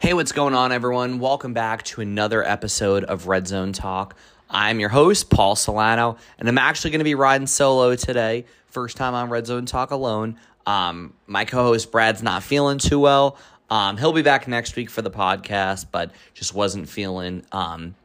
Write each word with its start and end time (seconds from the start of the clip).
Hey, 0.00 0.14
what's 0.14 0.30
going 0.30 0.54
on, 0.54 0.70
everyone? 0.70 1.18
Welcome 1.18 1.54
back 1.54 1.82
to 1.86 2.00
another 2.00 2.46
episode 2.46 3.02
of 3.02 3.26
Red 3.26 3.48
Zone 3.48 3.72
Talk. 3.72 4.14
I'm 4.48 4.78
your 4.78 4.90
host, 4.90 5.28
Paul 5.28 5.56
Solano, 5.56 6.18
and 6.38 6.48
I'm 6.48 6.56
actually 6.56 6.92
going 6.92 7.00
to 7.00 7.04
be 7.04 7.16
riding 7.16 7.48
solo 7.48 7.96
today. 7.96 8.44
First 8.68 8.96
time 8.96 9.14
on 9.14 9.28
Red 9.28 9.48
Zone 9.48 9.66
Talk 9.66 9.90
alone. 9.90 10.38
Um, 10.66 11.14
my 11.26 11.44
co 11.44 11.64
host, 11.64 11.90
Brad's 11.90 12.22
not 12.22 12.44
feeling 12.44 12.78
too 12.78 13.00
well. 13.00 13.36
Um, 13.70 13.96
he'll 13.96 14.12
be 14.12 14.22
back 14.22 14.46
next 14.46 14.76
week 14.76 14.88
for 14.88 15.02
the 15.02 15.10
podcast, 15.10 15.86
but 15.90 16.12
just 16.32 16.54
wasn't 16.54 16.88
feeling 16.88 17.44
um, 17.50 17.96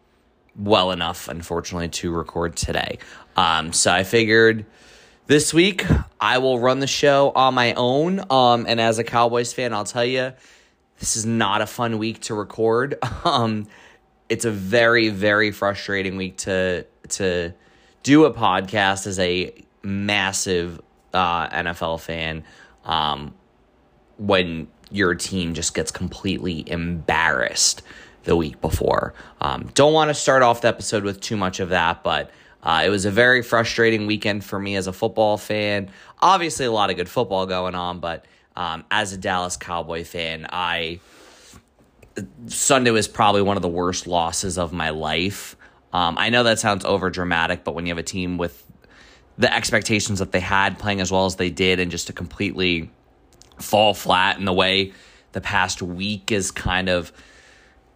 well 0.57 0.89
enough, 0.89 1.28
unfortunately, 1.28 1.89
to 1.89 2.11
record 2.11 2.55
today. 2.55 2.97
Um, 3.37 3.71
so 3.71 3.91
I 3.91 4.04
figured 4.04 4.65
this 5.28 5.54
week 5.54 5.86
I 6.19 6.39
will 6.39 6.57
run 6.57 6.79
the 6.79 6.87
show 6.87 7.32
on 7.36 7.54
my 7.54 7.75
own. 7.75 8.19
Um, 8.32 8.65
and 8.68 8.82
as 8.82 8.97
a 8.97 9.04
Cowboys 9.04 9.54
fan, 9.54 9.75
I'll 9.75 9.86
tell 9.86 10.04
you, 10.04 10.33
this 11.04 11.18
is 11.18 11.25
not 11.25 11.60
a 11.60 11.66
fun 11.66 11.98
week 11.98 12.21
to 12.21 12.34
record. 12.34 12.98
Um, 13.25 13.68
it's 14.30 14.46
a 14.46 14.52
very, 14.52 15.10
very 15.10 15.52
frustrating 15.52 16.16
week 16.16 16.38
to 16.38 16.86
to 17.10 17.54
do 18.04 18.24
a 18.24 18.34
podcast 18.34 19.06
as 19.06 19.20
a 19.20 19.54
massive 19.82 20.79
uh, 21.14 21.50
NFL 21.50 22.00
fan. 22.00 22.46
Um, 22.86 23.34
when 24.18 24.68
your 24.92 25.14
team 25.16 25.54
just 25.54 25.74
gets 25.74 25.92
completely 25.92 26.70
embarrassed 26.70 27.82
the 28.24 28.38
week 28.38 28.62
before. 28.62 29.14
Um, 29.42 29.70
don't 29.74 29.93
want 29.93 30.10
to 30.10 30.14
start 30.14 30.42
off 30.42 30.62
the 30.62 30.70
episode 30.70 31.04
with 31.04 31.20
too 31.20 31.36
much 31.36 31.60
of 31.60 31.70
that, 31.70 32.04
but 32.04 32.31
uh, 32.62 32.84
it 32.86 32.90
was 32.90 33.04
a 33.04 33.12
very 33.12 33.42
frustrating 33.42 34.08
weekend 34.08 34.45
for 34.45 34.58
me 34.58 34.78
as 34.78 34.88
a 34.88 34.94
football 34.94 35.38
fan. 35.38 35.90
Obviously, 36.22 36.66
a 36.66 36.72
lot 36.72 36.90
of 36.90 36.95
good 36.95 37.09
football 37.09 37.45
going 37.45 37.76
on, 37.76 38.00
but 38.00 38.26
um, 38.56 38.84
as 38.92 39.14
a 39.14 39.17
Dallas 39.17 39.58
Cowboy 39.58 40.03
fan, 40.03 40.48
I 40.50 41.00
Sunday 42.48 42.92
was 42.92 43.08
probably 43.08 43.42
one 43.42 43.58
of 43.58 43.64
the 43.64 43.70
worst 43.70 44.06
losses 44.06 44.58
of 44.58 44.72
my 44.72 44.92
life. 44.92 45.56
Um, 45.92 46.18
I 46.18 46.30
know 46.30 46.44
that 46.44 46.60
sounds 46.60 46.86
over 46.86 47.10
dramatic, 47.10 47.64
but 47.64 47.73
when 47.76 47.86
you 47.86 47.92
have 47.92 47.98
a 47.98 48.04
team 48.04 48.38
with 48.38 48.64
the 49.38 49.54
expectations 49.54 50.20
that 50.20 50.32
they 50.32 50.40
had 50.40 50.78
playing 50.78 51.02
as 51.02 51.12
well 51.12 51.26
as 51.26 51.38
they 51.38 51.50
did, 51.50 51.80
and 51.80 51.90
just 51.90 52.08
to 52.08 52.14
completely 52.14 52.92
fall 53.60 53.94
flat 53.94 54.38
in 54.38 54.45
the 54.45 54.54
way 54.54 54.94
the 55.32 55.42
past 55.42 55.82
week 55.82 56.32
is 56.32 56.52
kind 56.52 56.90
of 56.90 57.12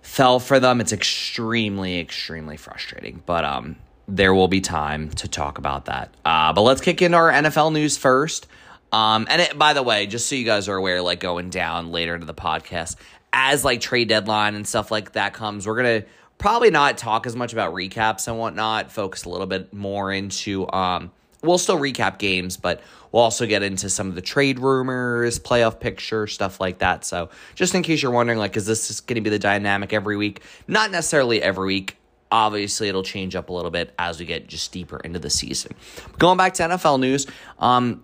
fell 0.02 0.40
for 0.40 0.60
them, 0.60 0.82
it's 0.82 0.94
extremely, 0.94 2.00
extremely 2.00 2.58
frustrating. 2.58 3.22
But 3.26 3.46
um, 3.46 3.76
there 4.08 4.34
will 4.34 4.48
be 4.48 4.62
time 4.62 5.10
to 5.12 5.28
talk 5.28 5.58
about 5.58 5.86
that. 5.86 6.14
Uh, 6.26 6.54
but 6.54 6.62
let's 6.62 6.82
kick 6.82 7.02
into 7.02 7.18
our 7.18 7.32
NFL 7.32 7.74
news 7.74 7.98
first. 7.98 8.48
Um, 8.92 9.28
and 9.30 9.42
it, 9.42 9.58
by 9.58 9.74
the 9.74 9.84
way, 9.84 10.08
just 10.08 10.28
so 10.28 10.36
you 10.36 10.46
guys 10.46 10.70
are 10.70 10.76
aware, 10.76 11.02
like 11.02 11.20
going 11.20 11.50
down 11.50 11.92
later 11.92 12.14
into 12.14 12.26
the 12.26 12.34
podcast, 12.34 12.96
as 13.34 13.66
like 13.66 13.82
trade 13.82 14.08
deadline 14.08 14.56
and 14.56 14.68
stuff 14.68 14.92
like 14.92 15.14
that 15.14 15.34
comes, 15.34 15.68
we're 15.68 15.76
gonna 15.76 16.04
probably 16.38 16.72
not 16.72 16.98
talk 16.98 17.26
as 17.26 17.36
much 17.36 17.54
about 17.54 17.74
recaps 17.74 18.28
and 18.28 18.38
whatnot. 18.38 18.92
Focus 18.92 19.26
a 19.26 19.30
little 19.30 19.48
bit 19.48 19.74
more 19.74 20.12
into 20.12 20.72
um, 20.72 21.12
we'll 21.42 21.58
still 21.58 21.78
recap 21.78 22.18
games, 22.18 22.58
but 22.58 22.82
we'll 23.12 23.24
also 23.24 23.46
get 23.46 23.64
into 23.64 23.90
some 23.90 24.08
of 24.08 24.16
the 24.16 24.22
trade 24.22 24.60
rumors, 24.60 25.40
playoff 25.40 25.80
picture, 25.80 26.28
stuff 26.28 26.60
like 26.60 26.80
that. 26.80 27.06
So 27.06 27.30
just 27.56 27.74
in 27.76 27.84
case 27.84 28.02
you're 28.02 28.12
wondering, 28.12 28.40
like, 28.40 28.56
is 28.58 28.66
this 28.66 29.00
to 29.02 29.22
be 29.22 29.30
the 29.30 29.40
dynamic 29.40 29.94
every 29.94 30.18
week? 30.18 30.42
Not 30.68 30.92
necessarily 30.92 31.42
every 31.42 31.68
week. 31.68 31.98
Obviously, 32.30 32.90
it'll 32.90 33.04
change 33.04 33.36
up 33.36 33.50
a 33.50 33.54
little 33.54 33.72
bit 33.72 33.94
as 33.98 34.20
we 34.20 34.26
get 34.26 34.48
just 34.48 34.74
deeper 34.74 34.98
into 34.98 35.18
the 35.18 35.30
season. 35.30 35.72
Going 36.18 36.38
back 36.38 36.56
to 36.56 36.64
NFL 36.64 37.00
news, 37.00 37.26
um, 37.58 38.04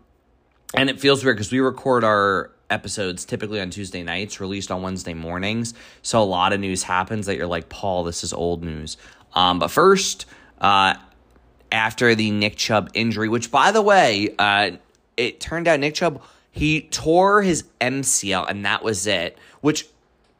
and 0.73 0.89
it 0.89 0.99
feels 0.99 1.23
weird 1.23 1.37
because 1.37 1.51
we 1.51 1.59
record 1.59 2.03
our 2.03 2.51
episodes 2.69 3.25
typically 3.25 3.61
on 3.61 3.69
Tuesday 3.69 4.03
nights, 4.03 4.39
released 4.39 4.71
on 4.71 4.81
Wednesday 4.81 5.13
mornings. 5.13 5.73
So 6.01 6.21
a 6.21 6.25
lot 6.25 6.53
of 6.53 6.59
news 6.59 6.83
happens 6.83 7.27
that 7.27 7.37
you're 7.37 7.47
like, 7.47 7.69
Paul, 7.69 8.03
this 8.03 8.23
is 8.23 8.33
old 8.33 8.63
news. 8.63 8.97
Um, 9.33 9.59
but 9.59 9.69
first, 9.69 10.25
uh, 10.59 10.95
after 11.71 12.15
the 12.15 12.31
Nick 12.31 12.55
Chubb 12.55 12.89
injury, 12.93 13.29
which 13.29 13.51
by 13.51 13.71
the 13.71 13.81
way, 13.81 14.33
uh, 14.37 14.71
it 15.17 15.39
turned 15.39 15.67
out 15.67 15.79
Nick 15.79 15.95
Chubb 15.95 16.21
he 16.53 16.81
tore 16.81 17.41
his 17.41 17.63
MCL 17.81 18.47
and 18.47 18.63
that 18.65 18.83
was 18.83 19.07
it, 19.07 19.39
which 19.61 19.87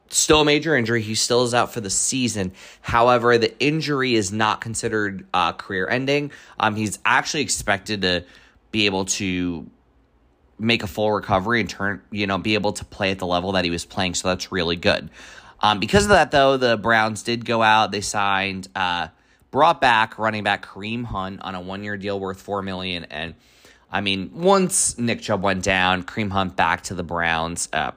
still 0.10 0.42
a 0.42 0.46
major 0.46 0.76
injury. 0.76 1.02
He 1.02 1.16
still 1.16 1.44
is 1.44 1.56
out 1.56 1.74
for 1.74 1.82
the 1.82 1.90
season. 1.90 2.54
However, 2.82 3.40
the 3.40 3.60
injury 3.60 4.14
is 4.14 4.32
not 4.32 4.62
considered 4.62 5.26
uh, 5.34 5.54
career 5.54 5.90
ending. 5.90 6.32
Um, 6.60 6.76
he's 6.76 7.00
actually 7.04 7.42
expected 7.42 8.04
to 8.04 8.26
be 8.72 8.86
able 8.86 9.06
to 9.06 9.66
make 10.64 10.84
a 10.84 10.88
full 10.88 11.12
recovery 11.12 11.60
and 11.60 11.70
turn, 11.70 12.02
you 12.12 12.26
know, 12.26 12.38
be 12.38 12.54
able 12.56 12.74
to 12.74 12.86
play 12.86 13.12
at 13.12 13.20
the 13.20 13.28
level 13.28 13.52
that 13.54 13.66
he 13.66 13.72
was 13.72 13.86
playing. 13.86 14.16
So 14.16 14.30
that's 14.30 14.52
really 14.52 14.76
good. 14.76 15.10
Um, 15.62 15.80
because 15.80 16.04
of 16.04 16.10
that, 16.10 16.32
though, 16.32 16.58
the 16.58 16.78
Browns 16.78 17.24
did 17.24 17.46
go 17.46 17.62
out. 17.62 17.92
They 17.92 18.02
signed, 18.02 18.68
uh, 18.76 19.08
brought 19.52 19.80
back 19.80 20.18
running 20.18 20.44
back 20.44 20.66
Kareem 20.66 21.06
Hunt 21.06 21.42
on 21.42 21.56
a 21.56 21.62
one 21.62 21.84
year 21.84 21.96
deal 21.96 22.20
worth 22.20 22.42
four 22.42 22.62
million. 22.62 23.06
And 23.06 23.36
I 23.92 24.02
mean, 24.02 24.32
once 24.34 24.98
Nick 24.98 25.22
Chubb 25.22 25.44
went 25.44 25.64
down, 25.64 26.04
Kareem 26.04 26.32
Hunt 26.32 26.56
back 26.56 26.84
to 26.84 26.96
the 26.96 27.04
Browns. 27.04 27.70
Uh, 27.72 27.92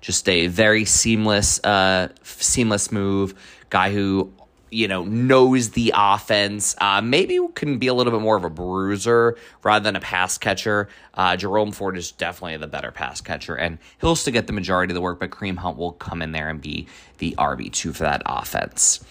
just 0.00 0.28
a 0.28 0.46
very 0.46 0.84
seamless, 0.84 1.64
uh, 1.64 2.08
seamless 2.22 2.92
move. 2.92 3.34
Guy 3.70 3.92
who 3.92 4.32
you 4.70 4.88
know 4.88 5.04
knows 5.04 5.70
the 5.70 5.92
offense. 5.94 6.74
Uh, 6.80 7.00
maybe 7.00 7.38
can 7.54 7.78
be 7.78 7.86
a 7.86 7.94
little 7.94 8.12
bit 8.12 8.20
more 8.20 8.36
of 8.36 8.44
a 8.44 8.50
bruiser 8.50 9.36
rather 9.62 9.82
than 9.82 9.96
a 9.96 10.00
pass 10.00 10.38
catcher. 10.38 10.88
Uh, 11.14 11.36
Jerome 11.36 11.72
Ford 11.72 11.96
is 11.96 12.12
definitely 12.12 12.56
the 12.56 12.66
better 12.66 12.90
pass 12.90 13.20
catcher, 13.20 13.54
and 13.54 13.78
he'll 14.00 14.16
still 14.16 14.32
get 14.32 14.46
the 14.46 14.52
majority 14.52 14.92
of 14.92 14.94
the 14.94 15.00
work. 15.00 15.20
But 15.20 15.30
Kareem 15.30 15.56
Hunt 15.56 15.76
will 15.76 15.92
come 15.92 16.22
in 16.22 16.32
there 16.32 16.48
and 16.48 16.60
be 16.60 16.86
the 17.18 17.34
RB 17.38 17.72
two 17.72 17.92
for 17.92 18.04
that 18.04 18.22
offense. 18.26 19.04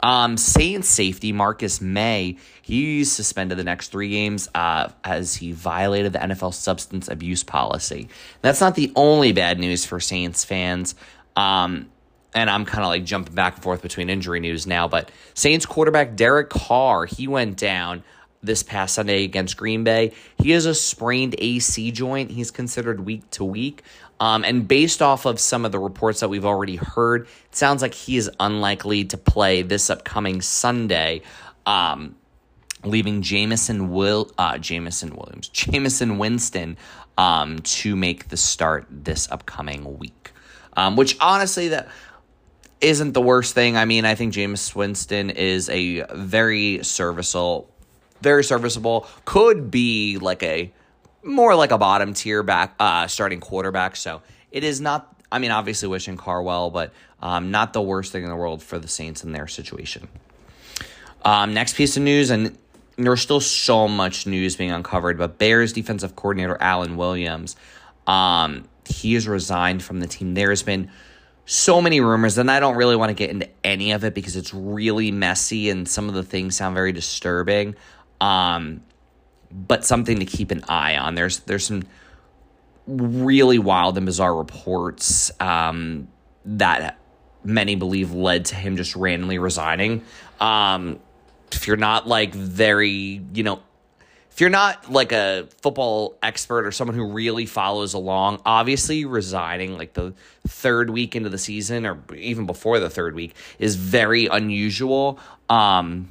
Um, 0.00 0.36
Saints 0.36 0.88
safety 0.88 1.32
Marcus 1.32 1.80
Maye, 1.80 2.36
he's 2.62 3.10
suspended 3.10 3.58
the 3.58 3.64
next 3.64 3.88
three 3.88 4.10
games 4.10 4.48
uh, 4.54 4.88
as 5.02 5.34
he 5.34 5.52
violated 5.52 6.12
the 6.12 6.18
NFL 6.18 6.54
substance 6.54 7.08
abuse 7.08 7.42
policy. 7.42 8.08
That's 8.42 8.60
not 8.60 8.74
the 8.74 8.92
only 8.96 9.32
bad 9.32 9.58
news 9.58 9.84
for 9.84 10.00
Saints 10.00 10.44
fans. 10.44 10.94
Um, 11.36 11.90
and 12.34 12.50
I'm 12.50 12.64
kind 12.64 12.84
of 12.84 12.88
like 12.88 13.04
jumping 13.04 13.34
back 13.34 13.54
and 13.54 13.62
forth 13.62 13.82
between 13.82 14.10
injury 14.10 14.40
news 14.40 14.66
now, 14.66 14.88
but 14.88 15.10
Saints 15.34 15.66
quarterback 15.66 16.16
Derek 16.16 16.50
Carr, 16.50 17.06
he 17.06 17.28
went 17.28 17.56
down 17.56 18.02
this 18.42 18.62
past 18.62 18.94
Sunday 18.94 19.24
against 19.24 19.56
Green 19.56 19.84
Bay. 19.84 20.12
He 20.38 20.50
has 20.50 20.66
a 20.66 20.74
sprained 20.74 21.34
AC 21.38 21.90
joint. 21.92 22.30
He's 22.30 22.50
considered 22.50 23.04
week 23.04 23.28
to 23.30 23.44
week. 23.44 23.82
Um, 24.20 24.44
and 24.44 24.68
based 24.68 25.02
off 25.02 25.24
of 25.26 25.40
some 25.40 25.64
of 25.64 25.72
the 25.72 25.78
reports 25.78 26.20
that 26.20 26.28
we've 26.28 26.44
already 26.44 26.76
heard, 26.76 27.22
it 27.22 27.56
sounds 27.56 27.82
like 27.82 27.94
he 27.94 28.16
is 28.16 28.30
unlikely 28.38 29.06
to 29.06 29.16
play 29.16 29.62
this 29.62 29.90
upcoming 29.90 30.40
Sunday. 30.40 31.22
Um, 31.66 32.16
leaving 32.84 33.22
Jamison 33.22 33.90
Will 33.90 34.30
uh 34.38 34.58
Jameson 34.58 35.16
Williams, 35.16 35.48
Jameson 35.52 36.18
Winston 36.18 36.76
um 37.16 37.58
to 37.60 37.96
make 37.96 38.28
the 38.28 38.36
start 38.36 38.86
this 38.90 39.30
upcoming 39.30 39.98
week. 39.98 40.32
Um, 40.76 40.96
which 40.96 41.16
honestly 41.20 41.68
that 41.68 41.88
isn't 42.80 43.12
the 43.12 43.22
worst 43.22 43.54
thing. 43.54 43.76
I 43.76 43.84
mean, 43.84 44.04
I 44.04 44.14
think 44.14 44.34
Jameis 44.34 44.74
Winston 44.74 45.30
is 45.30 45.68
a 45.68 46.04
very 46.14 46.82
serviceable 46.82 47.70
very 48.24 48.42
serviceable, 48.42 49.06
could 49.24 49.70
be 49.70 50.18
like 50.18 50.42
a 50.42 50.72
more 51.22 51.54
like 51.54 51.70
a 51.70 51.78
bottom 51.78 52.14
tier 52.14 52.42
back 52.42 52.74
uh, 52.80 53.06
starting 53.06 53.38
quarterback. 53.38 53.94
So 53.94 54.22
it 54.50 54.64
is 54.64 54.80
not. 54.80 55.14
I 55.30 55.38
mean, 55.38 55.50
obviously 55.50 55.88
wishing 55.88 56.16
Carwell, 56.16 56.70
but 56.70 56.92
um, 57.20 57.50
not 57.50 57.72
the 57.72 57.82
worst 57.82 58.12
thing 58.12 58.22
in 58.24 58.30
the 58.30 58.36
world 58.36 58.62
for 58.62 58.78
the 58.78 58.88
Saints 58.88 59.24
in 59.24 59.32
their 59.32 59.46
situation. 59.46 60.08
Um, 61.24 61.54
next 61.54 61.76
piece 61.76 61.96
of 61.96 62.02
news, 62.02 62.30
and 62.30 62.56
there's 62.96 63.20
still 63.20 63.40
so 63.40 63.88
much 63.88 64.26
news 64.26 64.56
being 64.56 64.70
uncovered, 64.70 65.18
but 65.18 65.38
Bears 65.38 65.72
defensive 65.72 66.14
coordinator 66.14 66.56
Alan 66.60 66.96
Williams, 66.96 67.56
um, 68.06 68.68
he 68.86 69.14
has 69.14 69.26
resigned 69.26 69.82
from 69.82 70.00
the 70.00 70.06
team. 70.06 70.34
There 70.34 70.50
has 70.50 70.62
been 70.62 70.90
so 71.46 71.80
many 71.80 72.00
rumors, 72.00 72.38
and 72.38 72.50
I 72.50 72.60
don't 72.60 72.76
really 72.76 72.96
want 72.96 73.10
to 73.10 73.14
get 73.14 73.30
into 73.30 73.48
any 73.62 73.92
of 73.92 74.04
it 74.04 74.14
because 74.14 74.36
it's 74.36 74.54
really 74.54 75.10
messy 75.10 75.70
and 75.70 75.88
some 75.88 76.08
of 76.08 76.14
the 76.14 76.22
things 76.22 76.56
sound 76.56 76.74
very 76.74 76.92
disturbing. 76.92 77.74
Um, 78.20 78.82
but 79.50 79.84
something 79.84 80.18
to 80.18 80.24
keep 80.24 80.50
an 80.50 80.64
eye 80.68 80.96
on. 80.96 81.14
There's 81.14 81.40
there's 81.40 81.66
some 81.66 81.84
really 82.86 83.58
wild 83.58 83.96
and 83.96 84.06
bizarre 84.06 84.34
reports 84.34 85.30
um, 85.40 86.08
that 86.44 86.98
many 87.44 87.76
believe 87.76 88.12
led 88.12 88.46
to 88.46 88.54
him 88.56 88.76
just 88.76 88.96
randomly 88.96 89.38
resigning. 89.38 90.02
Um, 90.40 90.98
if 91.52 91.66
you're 91.66 91.76
not 91.76 92.08
like 92.08 92.34
very, 92.34 93.22
you 93.32 93.42
know, 93.42 93.60
if 94.34 94.40
you're 94.40 94.50
not 94.50 94.90
like 94.90 95.12
a 95.12 95.46
football 95.62 96.18
expert 96.20 96.66
or 96.66 96.72
someone 96.72 96.96
who 96.96 97.12
really 97.12 97.46
follows 97.46 97.94
along, 97.94 98.42
obviously 98.44 99.04
resigning 99.04 99.78
like 99.78 99.92
the 99.92 100.12
third 100.48 100.90
week 100.90 101.14
into 101.14 101.28
the 101.28 101.38
season 101.38 101.86
or 101.86 102.02
even 102.16 102.44
before 102.44 102.80
the 102.80 102.90
third 102.90 103.14
week 103.14 103.36
is 103.60 103.76
very 103.76 104.26
unusual. 104.26 105.20
Um, 105.48 106.10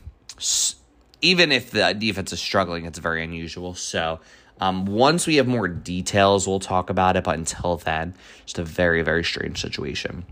even 1.22 1.52
if 1.52 1.72
the 1.72 1.92
defense 1.92 2.32
is 2.32 2.40
struggling, 2.40 2.86
it's 2.86 2.98
very 2.98 3.26
unusual. 3.26 3.76
So, 3.76 4.22
um, 4.62 4.86
once 4.86 5.28
we 5.28 5.36
have 5.36 5.48
more 5.48 5.68
details, 5.68 6.48
we'll 6.48 6.62
talk 6.62 6.90
about 6.90 7.18
it. 7.18 7.26
But 7.26 7.38
until 7.38 7.76
then, 7.76 8.14
just 8.46 8.58
a 8.58 8.64
very, 8.64 9.02
very 9.02 9.26
strange 9.26 9.60
situation. 9.60 10.24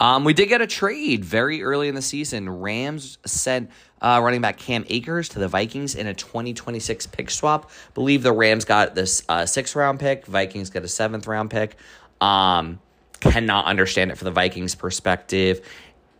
Um, 0.00 0.24
we 0.24 0.32
did 0.32 0.48
get 0.48 0.62
a 0.62 0.66
trade 0.66 1.26
very 1.26 1.62
early 1.62 1.88
in 1.88 1.94
the 1.94 2.00
season. 2.00 2.48
Rams 2.48 3.18
sent 3.26 3.70
uh, 4.00 4.20
running 4.22 4.40
back 4.40 4.58
Cam 4.58 4.84
Akers 4.88 5.28
to 5.30 5.38
the 5.38 5.48
Vikings 5.48 5.94
in 5.94 6.06
a 6.06 6.14
2026 6.14 7.06
pick 7.08 7.30
swap. 7.30 7.70
believe 7.94 8.22
the 8.22 8.32
Rams 8.32 8.64
got 8.64 8.94
this 8.94 9.22
uh, 9.28 9.46
sixth 9.46 9.76
round 9.76 10.00
pick. 10.00 10.26
Vikings 10.26 10.70
got 10.70 10.84
a 10.84 10.88
seventh 10.88 11.26
round 11.26 11.50
pick. 11.50 11.76
Um, 12.20 12.80
cannot 13.20 13.66
understand 13.66 14.10
it 14.10 14.18
from 14.18 14.26
the 14.26 14.32
Vikings 14.32 14.74
perspective. 14.74 15.66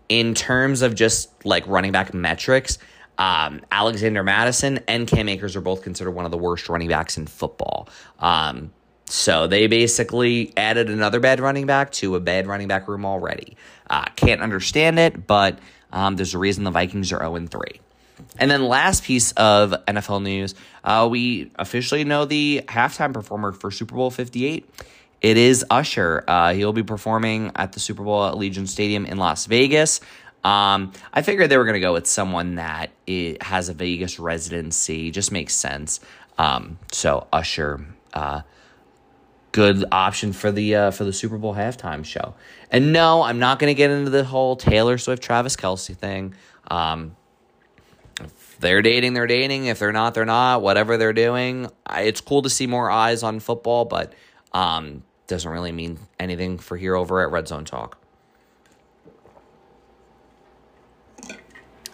In 0.09 0.35
terms 0.35 0.83
of 0.83 0.95
just 0.95 1.45
like 1.47 1.67
running 1.67 1.93
back 1.93 2.13
metrics, 2.13 2.79
um, 3.17 3.61
Alexander 3.71 4.23
Mattison 4.23 4.81
and 4.89 5.07
Cam 5.07 5.29
Akers 5.29 5.57
are 5.57 5.61
both 5.61 5.83
considered 5.83 6.13
one 6.13 6.25
of 6.25 6.31
the 6.31 6.39
worst 6.39 6.69
running 6.69 6.89
backs 6.89 7.17
in 7.17 7.27
football. 7.27 7.89
Um, 8.19 8.73
so 9.07 9.47
they 9.47 9.67
basically 9.67 10.53
added 10.57 10.89
another 10.89 11.21
bad 11.21 11.41
running 11.41 11.67
back 11.67 11.91
to 11.93 12.15
a 12.15 12.21
bad 12.21 12.47
running 12.47 12.69
back 12.69 12.87
room 12.87 13.05
already. 13.05 13.57
Uh, 13.89 14.05
can't 14.17 14.41
understand 14.41 14.99
it, 14.99 15.27
but 15.27 15.59
um, 15.93 16.17
there's 16.17 16.35
a 16.35 16.39
reason 16.39 16.65
the 16.65 16.71
Vikings 16.71 17.13
are 17.13 17.19
0 17.19 17.47
3. 17.47 17.81
And 18.39 18.51
then 18.51 18.65
last 18.65 19.05
piece 19.05 19.33
of 19.33 19.75
NFL 19.87 20.23
news, 20.23 20.55
uh, 20.85 21.09
we 21.11 21.51
officially 21.57 22.05
know 22.05 22.25
the 22.25 22.63
halftime 22.67 23.13
performer 23.13 23.53
for 23.53 23.71
Super 23.71 23.95
Bowl 23.95 24.11
58. 24.11 24.69
It 25.21 25.37
is 25.37 25.65
Usher. 25.71 26.25
Uh, 26.27 26.55
he'll 26.55 26.73
be 26.73 26.83
performing 26.83 27.53
at 27.57 27.73
the 27.73 27.81
Super 27.81 28.03
Bowl 28.03 28.25
at 28.25 28.35
Allegiant 28.35 28.69
Stadium 28.69 29.05
in 29.05 29.19
Las 29.19 29.47
Vegas. 29.47 30.01
Um, 30.43 30.93
I 31.13 31.21
figured 31.23 31.51
they 31.51 31.59
were 31.59 31.65
going 31.65 31.75
to 31.75 31.81
go 31.81 31.93
with 31.93 32.07
someone 32.07 32.55
that 32.55 32.91
has 33.43 33.69
a 33.69 33.75
Vegas 33.75 34.19
residency. 34.19 35.11
Just 35.11 35.33
makes 35.33 35.55
sense. 35.55 36.01
Um, 36.39 36.79
so 36.93 37.27
Usher, 37.33 37.85
uh, 38.15 38.41
good 39.53 39.85
option 39.91 40.33
for 40.33 40.53
the 40.53 40.75
uh, 40.75 40.91
for 40.91 41.05
the 41.05 41.13
Super 41.13 41.39
Bowl 41.39 41.55
halftime 41.55 42.05
show. 42.05 42.35
And 42.71 42.93
no, 42.93 43.23
I'm 43.23 43.39
not 43.39 43.59
going 43.59 43.71
to 43.71 43.75
get 43.75 43.91
into 43.91 44.11
the 44.11 44.25
whole 44.25 44.57
Taylor 44.57 44.99
Swift 44.99 45.23
Travis 45.23 45.57
Kelce 45.57 45.97
thing. 45.97 46.35
Um, 46.71 47.17
if 48.21 48.59
they're 48.61 48.83
dating, 48.83 49.15
they're 49.15 49.27
dating. 49.27 49.67
If 49.67 49.79
they're 49.79 49.93
not, 49.93 50.15
they're 50.15 50.25
not. 50.25 50.63
Whatever 50.63 50.97
they're 50.97 51.13
doing, 51.13 51.69
it's 51.91 52.21
cool 52.21 52.43
to 52.43 52.51
see 52.51 52.67
more 52.67 52.91
eyes 52.91 53.23
on 53.23 53.41
football, 53.41 53.85
but 53.85 54.13
um, 54.53 55.03
doesn't 55.27 55.51
really 55.51 55.73
mean 55.73 55.99
anything 56.19 56.59
for 56.59 56.77
here 56.77 56.95
over 56.95 57.23
at 57.23 57.31
Red 57.31 57.49
Zone 57.49 57.65
Talk. 57.65 57.99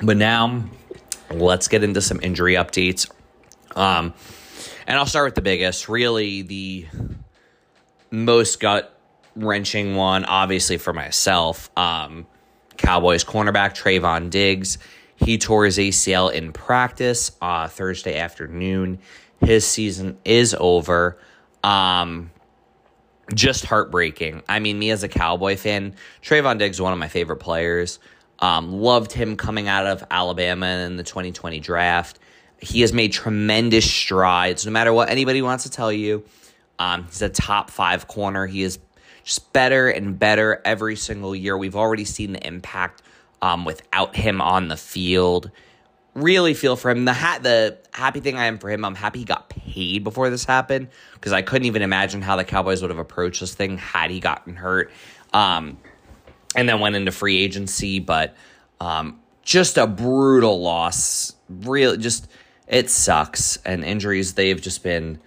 But 0.03 0.19
now, 0.19 0.65
let's 1.31 1.69
get 1.69 1.83
into 1.83 2.03
some 2.03 2.21
injury 2.23 2.55
updates. 2.55 3.11
Um, 3.75 4.13
and 4.87 4.99
I'll 4.99 5.07
start 5.07 5.27
with 5.27 5.35
the 5.35 5.43
biggest. 5.43 5.89
Really, 5.89 6.43
the 6.43 6.87
most 8.11 8.61
gut 8.61 8.99
wrenching 9.35 9.95
one, 9.95 10.25
obviously 10.25 10.79
for 10.79 10.93
myself. 10.93 11.71
Um, 11.77 12.27
Cowboys 12.77 13.25
cornerback 13.25 13.77
Trevon 13.77 14.31
Diggs. 14.31 14.79
He 15.17 15.39
tore 15.39 15.65
his 15.65 15.79
ACL 15.79 16.33
in 16.33 16.53
practice 16.53 17.33
uh, 17.41 17.69
Thursday 17.69 18.19
afternoon. 18.19 18.99
His 19.41 19.67
season 19.67 20.19
is 20.25 20.55
over. 20.59 21.19
Um, 21.65 22.31
just 23.35 23.65
heartbreaking. 23.65 24.43
I 24.49 24.61
mean, 24.61 24.79
me 24.79 24.91
as 24.91 25.03
a 25.03 25.09
Cowboy 25.09 25.57
fan, 25.57 25.95
Trevon 26.23 26.59
Diggs 26.59 26.81
one 26.81 26.93
of 26.93 26.99
my 26.99 27.09
favorite 27.09 27.39
players. 27.39 27.99
Um, 28.39 28.81
loved 28.81 29.13
him 29.13 29.37
coming 29.37 29.67
out 29.67 29.87
of 29.87 30.05
Alabama 30.11 30.67
in 30.67 30.97
the 30.97 31.03
2020 31.03 31.59
draft. 31.61 32.19
He 32.61 32.83
has 32.83 32.93
made 32.93 33.13
tremendous 33.13 33.91
strides. 33.91 34.67
No 34.67 34.73
matter 34.73 34.93
what 34.93 35.09
anybody 35.09 35.43
wants 35.43 35.65
to 35.65 35.71
tell 35.71 35.91
you, 35.91 36.25
um, 36.79 37.05
he's 37.05 37.23
a 37.23 37.29
top 37.29 37.71
five 37.71 38.09
corner. 38.09 38.47
He 38.47 38.63
is 38.63 38.79
just 39.25 39.53
better 39.53 39.89
and 39.89 40.19
better 40.19 40.61
every 40.65 40.97
single 40.97 41.35
year. 41.35 41.57
We've 41.57 41.77
already 41.77 42.05
seen 42.05 42.33
the 42.33 42.47
impact 42.47 43.03
um, 43.43 43.65
without 43.65 44.15
him 44.15 44.41
on 44.41 44.69
the 44.69 44.77
field. 44.77 45.51
Really 46.15 46.55
feel 46.55 46.77
for 46.77 46.91
him. 46.91 47.05
The 47.05 47.13
ha- 47.13 47.41
the 47.43 47.79
happy 47.93 48.21
thing 48.21 48.37
I 48.37 48.47
am 48.47 48.59
for 48.59 48.71
him, 48.71 48.85
I'm 48.85 48.95
happy 48.95 49.19
he 49.19 49.25
got 49.25 49.51
paid 49.51 50.05
before 50.05 50.31
this 50.31 50.45
happened 50.45 50.89
because 51.15 51.33
I 51.33 51.43
couldn't 51.43 51.67
even 51.67 51.83
imagine 51.83 52.23
how 52.23 52.37
the 52.37 52.45
Cowboys 52.45 52.81
would 52.81 52.91
have 52.91 52.99
approached 52.99 53.41
this 53.41 53.55
thing 53.55 53.79
had 53.79 54.11
he 54.11 54.21
gotten 54.21 54.57
hurt. 54.57 54.91
Um, 55.33 55.77
and 56.55 56.67
then 56.67 56.81
went 56.81 56.97
into 56.97 57.13
free 57.13 57.39
agency, 57.39 57.99
but 57.99 58.35
um, 58.81 59.21
just 59.43 59.77
a 59.77 59.87
brutal 59.87 60.61
loss. 60.61 61.35
Really, 61.49 61.99
just 61.99 62.29
it 62.67 62.91
sucks. 62.91 63.59
And 63.59 63.85
injuries, 63.85 64.35
they've 64.35 64.61
just 64.61 64.83
been 64.83 65.21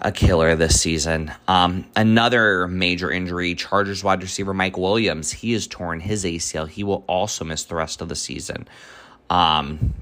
a 0.00 0.12
killer 0.12 0.56
this 0.56 0.80
season. 0.80 1.32
Um, 1.46 1.86
another 1.94 2.66
major 2.66 3.10
injury, 3.10 3.54
Chargers 3.54 4.02
wide 4.02 4.22
receiver 4.22 4.54
Mike 4.54 4.78
Williams. 4.78 5.30
He 5.30 5.52
has 5.52 5.66
torn 5.66 6.00
his 6.00 6.24
ACL. 6.24 6.68
He 6.68 6.84
will 6.84 7.04
also 7.06 7.44
miss 7.44 7.64
the 7.64 7.74
rest 7.74 8.00
of 8.00 8.08
the 8.08 8.16
season. 8.16 8.66
Um, 9.28 9.94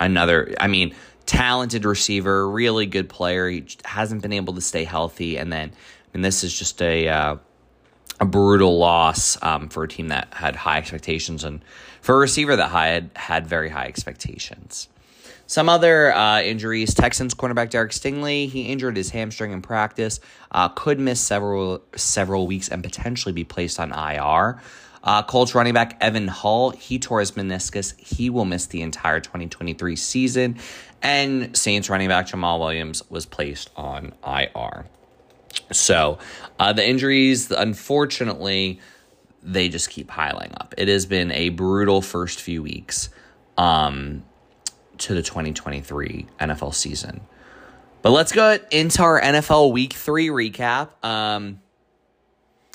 another, 0.00 0.54
I 0.58 0.68
mean, 0.68 0.94
talented 1.26 1.84
receiver, 1.84 2.48
really 2.48 2.86
good 2.86 3.08
player. 3.08 3.48
He 3.48 3.66
hasn't 3.84 4.22
been 4.22 4.32
able 4.32 4.54
to 4.54 4.60
stay 4.60 4.84
healthy, 4.84 5.36
and 5.36 5.52
then, 5.52 5.72
and 6.14 6.24
this 6.24 6.42
is 6.42 6.56
just 6.56 6.80
a 6.80 7.08
uh, 7.08 7.36
a 8.18 8.24
brutal 8.24 8.78
loss 8.78 9.40
um, 9.42 9.68
for 9.68 9.84
a 9.84 9.88
team 9.88 10.08
that 10.08 10.32
had 10.32 10.56
high 10.56 10.78
expectations, 10.78 11.44
and 11.44 11.62
for 12.00 12.14
a 12.14 12.18
receiver 12.18 12.56
that 12.56 12.70
had 12.70 13.10
had 13.14 13.46
very 13.46 13.68
high 13.68 13.86
expectations. 13.86 14.88
Some 15.46 15.68
other 15.68 16.12
uh, 16.12 16.42
injuries: 16.42 16.94
Texans 16.94 17.34
cornerback 17.34 17.70
Derek 17.70 17.92
Stingley 17.92 18.48
he 18.48 18.62
injured 18.62 18.96
his 18.96 19.10
hamstring 19.10 19.52
in 19.52 19.62
practice, 19.62 20.20
uh, 20.50 20.68
could 20.68 20.98
miss 20.98 21.20
several 21.20 21.82
several 21.94 22.46
weeks 22.46 22.68
and 22.68 22.82
potentially 22.82 23.32
be 23.32 23.44
placed 23.44 23.78
on 23.78 23.92
IR. 23.92 24.60
Uh, 25.06 25.22
Colts 25.22 25.54
running 25.54 25.72
back 25.72 25.96
Evan 26.00 26.26
Hull 26.26 26.70
he 26.70 26.98
tore 26.98 27.20
his 27.20 27.32
meniscus. 27.32 27.96
He 27.98 28.28
will 28.28 28.44
miss 28.44 28.66
the 28.66 28.82
entire 28.82 29.20
2023 29.20 29.94
season. 29.94 30.58
And 31.00 31.56
Saints 31.56 31.88
running 31.88 32.08
back 32.08 32.26
Jamaal 32.26 32.58
Williams 32.58 33.08
was 33.08 33.24
placed 33.24 33.70
on 33.76 34.14
IR. 34.26 34.86
So 35.70 36.18
uh, 36.58 36.72
the 36.72 36.86
injuries, 36.86 37.50
unfortunately, 37.52 38.80
they 39.42 39.68
just 39.68 39.90
keep 39.90 40.08
piling 40.08 40.50
up. 40.60 40.74
It 40.76 40.88
has 40.88 41.06
been 41.06 41.30
a 41.30 41.50
brutal 41.50 42.02
first 42.02 42.40
few 42.40 42.62
weeks. 42.62 43.08
Um, 43.56 44.24
to 44.98 45.14
the 45.14 45.22
2023 45.22 46.26
NFL 46.40 46.74
season. 46.74 47.20
But 48.02 48.10
let's 48.10 48.32
go 48.32 48.58
into 48.70 49.02
our 49.02 49.20
NFL 49.20 49.72
Week 49.72 49.92
Three 49.92 50.28
recap. 50.28 50.90
Um, 51.04 51.60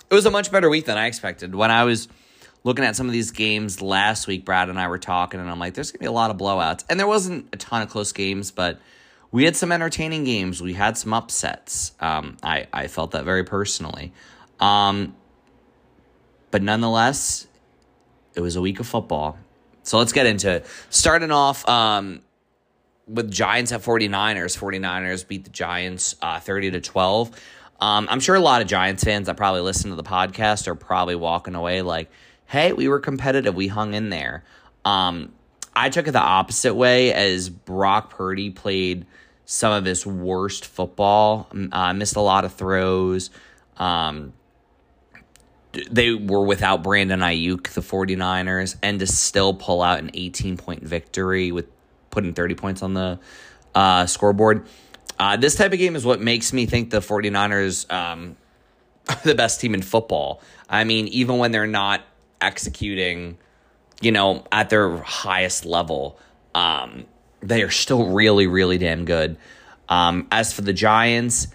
it 0.09 0.13
was 0.13 0.25
a 0.25 0.31
much 0.31 0.51
better 0.51 0.69
week 0.69 0.85
than 0.85 0.97
I 0.97 1.07
expected. 1.07 1.55
When 1.55 1.71
I 1.71 1.85
was 1.85 2.09
looking 2.63 2.83
at 2.83 2.95
some 2.95 3.07
of 3.07 3.13
these 3.13 3.31
games 3.31 3.81
last 3.81 4.27
week, 4.27 4.43
Brad 4.43 4.69
and 4.69 4.79
I 4.79 4.87
were 4.87 4.97
talking, 4.97 5.39
and 5.39 5.49
I'm 5.49 5.57
like, 5.57 5.73
"There's 5.73 5.91
gonna 5.91 6.01
be 6.01 6.05
a 6.05 6.11
lot 6.11 6.31
of 6.31 6.37
blowouts," 6.37 6.83
and 6.89 6.99
there 6.99 7.07
wasn't 7.07 7.47
a 7.53 7.57
ton 7.57 7.81
of 7.81 7.89
close 7.89 8.11
games, 8.11 8.51
but 8.51 8.79
we 9.31 9.45
had 9.45 9.55
some 9.55 9.71
entertaining 9.71 10.25
games. 10.25 10.61
We 10.61 10.73
had 10.73 10.97
some 10.97 11.13
upsets. 11.13 11.93
Um, 12.01 12.35
I 12.43 12.67
I 12.73 12.87
felt 12.87 13.11
that 13.11 13.23
very 13.23 13.45
personally, 13.45 14.11
um, 14.59 15.15
but 16.51 16.61
nonetheless, 16.61 17.47
it 18.35 18.41
was 18.41 18.57
a 18.57 18.61
week 18.61 18.79
of 18.81 18.87
football, 18.87 19.37
so 19.83 19.97
let's 19.97 20.11
get 20.11 20.25
into 20.25 20.49
it. 20.49 20.65
Starting 20.89 21.31
off 21.31 21.67
um, 21.67 22.21
with 23.07 23.31
Giants 23.31 23.71
at 23.71 23.81
49ers. 23.81 24.57
49ers 24.57 25.27
beat 25.27 25.43
the 25.43 25.49
Giants 25.49 26.15
uh, 26.21 26.39
30 26.39 26.71
to 26.71 26.81
12. 26.81 27.31
Um, 27.79 28.07
I'm 28.09 28.19
sure 28.19 28.35
a 28.35 28.39
lot 28.39 28.61
of 28.61 28.67
Giants 28.67 29.03
fans 29.03 29.25
that 29.25 29.37
probably 29.37 29.61
listen 29.61 29.89
to 29.89 29.95
the 29.95 30.03
podcast 30.03 30.67
are 30.67 30.75
probably 30.75 31.15
walking 31.15 31.55
away 31.55 31.81
like, 31.81 32.11
hey, 32.45 32.73
we 32.73 32.87
were 32.87 32.99
competitive. 32.99 33.55
We 33.55 33.67
hung 33.67 33.93
in 33.93 34.09
there. 34.09 34.43
Um, 34.85 35.33
I 35.75 35.89
took 35.89 36.07
it 36.07 36.11
the 36.11 36.19
opposite 36.19 36.75
way 36.75 37.13
as 37.13 37.49
Brock 37.49 38.11
Purdy 38.11 38.49
played 38.49 39.05
some 39.45 39.73
of 39.73 39.85
his 39.85 40.05
worst 40.05 40.65
football, 40.65 41.47
uh, 41.71 41.93
missed 41.93 42.15
a 42.15 42.21
lot 42.21 42.45
of 42.45 42.53
throws. 42.53 43.31
Um, 43.77 44.33
they 45.89 46.13
were 46.13 46.45
without 46.45 46.83
Brandon 46.83 47.19
Aiyuk, 47.19 47.69
the 47.69 47.81
49ers, 47.81 48.75
and 48.81 48.99
to 48.99 49.07
still 49.07 49.53
pull 49.53 49.81
out 49.81 49.99
an 49.99 50.11
18 50.13 50.57
point 50.57 50.83
victory 50.83 51.51
with 51.51 51.67
putting 52.09 52.33
30 52.33 52.55
points 52.55 52.83
on 52.83 52.93
the 52.93 53.19
uh, 53.73 54.05
scoreboard. 54.05 54.65
Uh, 55.17 55.37
this 55.37 55.55
type 55.55 55.71
of 55.71 55.79
game 55.79 55.95
is 55.95 56.05
what 56.05 56.19
makes 56.19 56.51
me 56.51 56.65
think 56.65 56.89
the 56.89 56.99
49ers 56.99 57.91
um, 57.91 58.35
are 59.07 59.19
the 59.23 59.35
best 59.35 59.61
team 59.61 59.73
in 59.73 59.81
football. 59.81 60.41
I 60.69 60.83
mean, 60.83 61.07
even 61.09 61.37
when 61.37 61.51
they're 61.51 61.67
not 61.67 62.01
executing, 62.41 63.37
you 64.01 64.11
know, 64.11 64.45
at 64.51 64.69
their 64.69 64.97
highest 64.97 65.65
level, 65.65 66.19
um, 66.55 67.05
they 67.41 67.61
are 67.63 67.69
still 67.69 68.07
really, 68.07 68.47
really 68.47 68.77
damn 68.77 69.05
good. 69.05 69.37
Um, 69.89 70.27
as 70.31 70.53
for 70.53 70.61
the 70.61 70.73
Giants, 70.73 71.47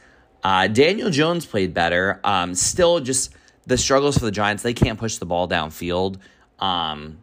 uh, 0.45 0.69
Daniel 0.69 1.11
Jones 1.11 1.45
played 1.47 1.75
better. 1.75 2.21
Um, 2.23 2.55
still 2.55 3.01
just 3.01 3.35
the 3.67 3.77
struggles 3.77 4.17
for 4.19 4.25
the 4.25 4.31
Giants, 4.31 4.63
they 4.63 4.75
can't 4.75 4.99
push 4.99 5.17
the 5.17 5.27
ball 5.27 5.49
downfield. 5.49 6.19
Um, 6.59 7.19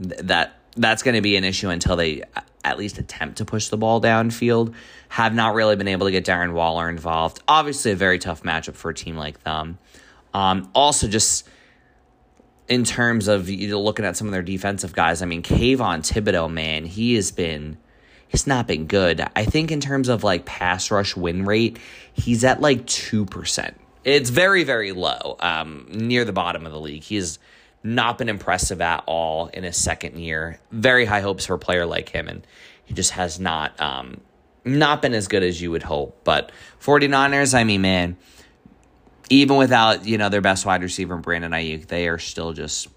th- 0.00 0.20
that 0.24 0.54
that's 0.76 1.02
going 1.02 1.14
to 1.14 1.20
be 1.20 1.36
an 1.36 1.44
issue 1.44 1.70
until 1.70 1.96
they 1.96 2.22
at 2.64 2.78
least 2.78 2.98
attempt 2.98 3.38
to 3.38 3.44
push 3.44 3.68
the 3.68 3.76
ball 3.76 4.00
downfield. 4.00 4.74
Have 5.08 5.34
not 5.34 5.54
really 5.54 5.76
been 5.76 5.88
able 5.88 6.06
to 6.06 6.12
get 6.12 6.24
Darren 6.24 6.52
Waller 6.52 6.88
involved. 6.88 7.40
Obviously, 7.48 7.92
a 7.92 7.96
very 7.96 8.18
tough 8.18 8.42
matchup 8.42 8.74
for 8.74 8.90
a 8.90 8.94
team 8.94 9.16
like 9.16 9.42
them. 9.42 9.78
Um, 10.34 10.70
also, 10.74 11.08
just 11.08 11.48
in 12.68 12.84
terms 12.84 13.26
of 13.28 13.48
looking 13.48 14.04
at 14.04 14.16
some 14.16 14.28
of 14.28 14.32
their 14.32 14.42
defensive 14.42 14.92
guys, 14.92 15.22
I 15.22 15.26
mean, 15.26 15.42
Kayvon 15.42 16.06
Thibodeaux, 16.06 16.52
man, 16.52 16.84
he 16.84 17.14
has 17.14 17.30
been 17.32 17.78
he's 18.28 18.46
not 18.46 18.66
been 18.66 18.86
good. 18.86 19.26
I 19.34 19.44
think 19.44 19.70
in 19.70 19.80
terms 19.80 20.08
of 20.08 20.22
like 20.22 20.44
pass 20.44 20.90
rush 20.90 21.16
win 21.16 21.44
rate, 21.46 21.78
he's 22.12 22.44
at 22.44 22.60
like 22.60 22.86
two 22.86 23.24
percent. 23.24 23.80
It's 24.08 24.30
very 24.30 24.64
very 24.64 24.92
low, 24.92 25.36
um, 25.40 25.86
near 25.90 26.24
the 26.24 26.32
bottom 26.32 26.66
of 26.66 26.72
the 26.72 26.80
league. 26.80 27.02
He's 27.02 27.38
not 27.82 28.18
been 28.18 28.28
impressive 28.28 28.80
at 28.80 29.04
all 29.06 29.48
in 29.48 29.64
his 29.64 29.76
second 29.76 30.18
year. 30.18 30.60
Very 30.70 31.04
high 31.04 31.20
hopes 31.20 31.46
for 31.46 31.54
a 31.54 31.58
player 31.58 31.86
like 31.86 32.08
him, 32.08 32.28
and 32.28 32.46
he 32.84 32.94
just 32.94 33.12
has 33.12 33.38
not 33.38 33.78
um, 33.80 34.20
not 34.64 35.02
been 35.02 35.14
as 35.14 35.28
good 35.28 35.42
as 35.42 35.60
you 35.60 35.70
would 35.70 35.82
hope. 35.82 36.20
But 36.24 36.52
49ers, 36.80 37.54
I 37.54 37.64
mean, 37.64 37.82
man 37.82 38.16
even 39.30 39.56
without 39.56 40.06
you 40.06 40.18
know 40.18 40.28
their 40.28 40.40
best 40.40 40.64
wide 40.64 40.82
receiver 40.82 41.16
Brandon 41.16 41.52
Aiyuk, 41.52 41.86
they 41.86 42.08
are 42.08 42.18
still 42.18 42.52
just 42.52 42.88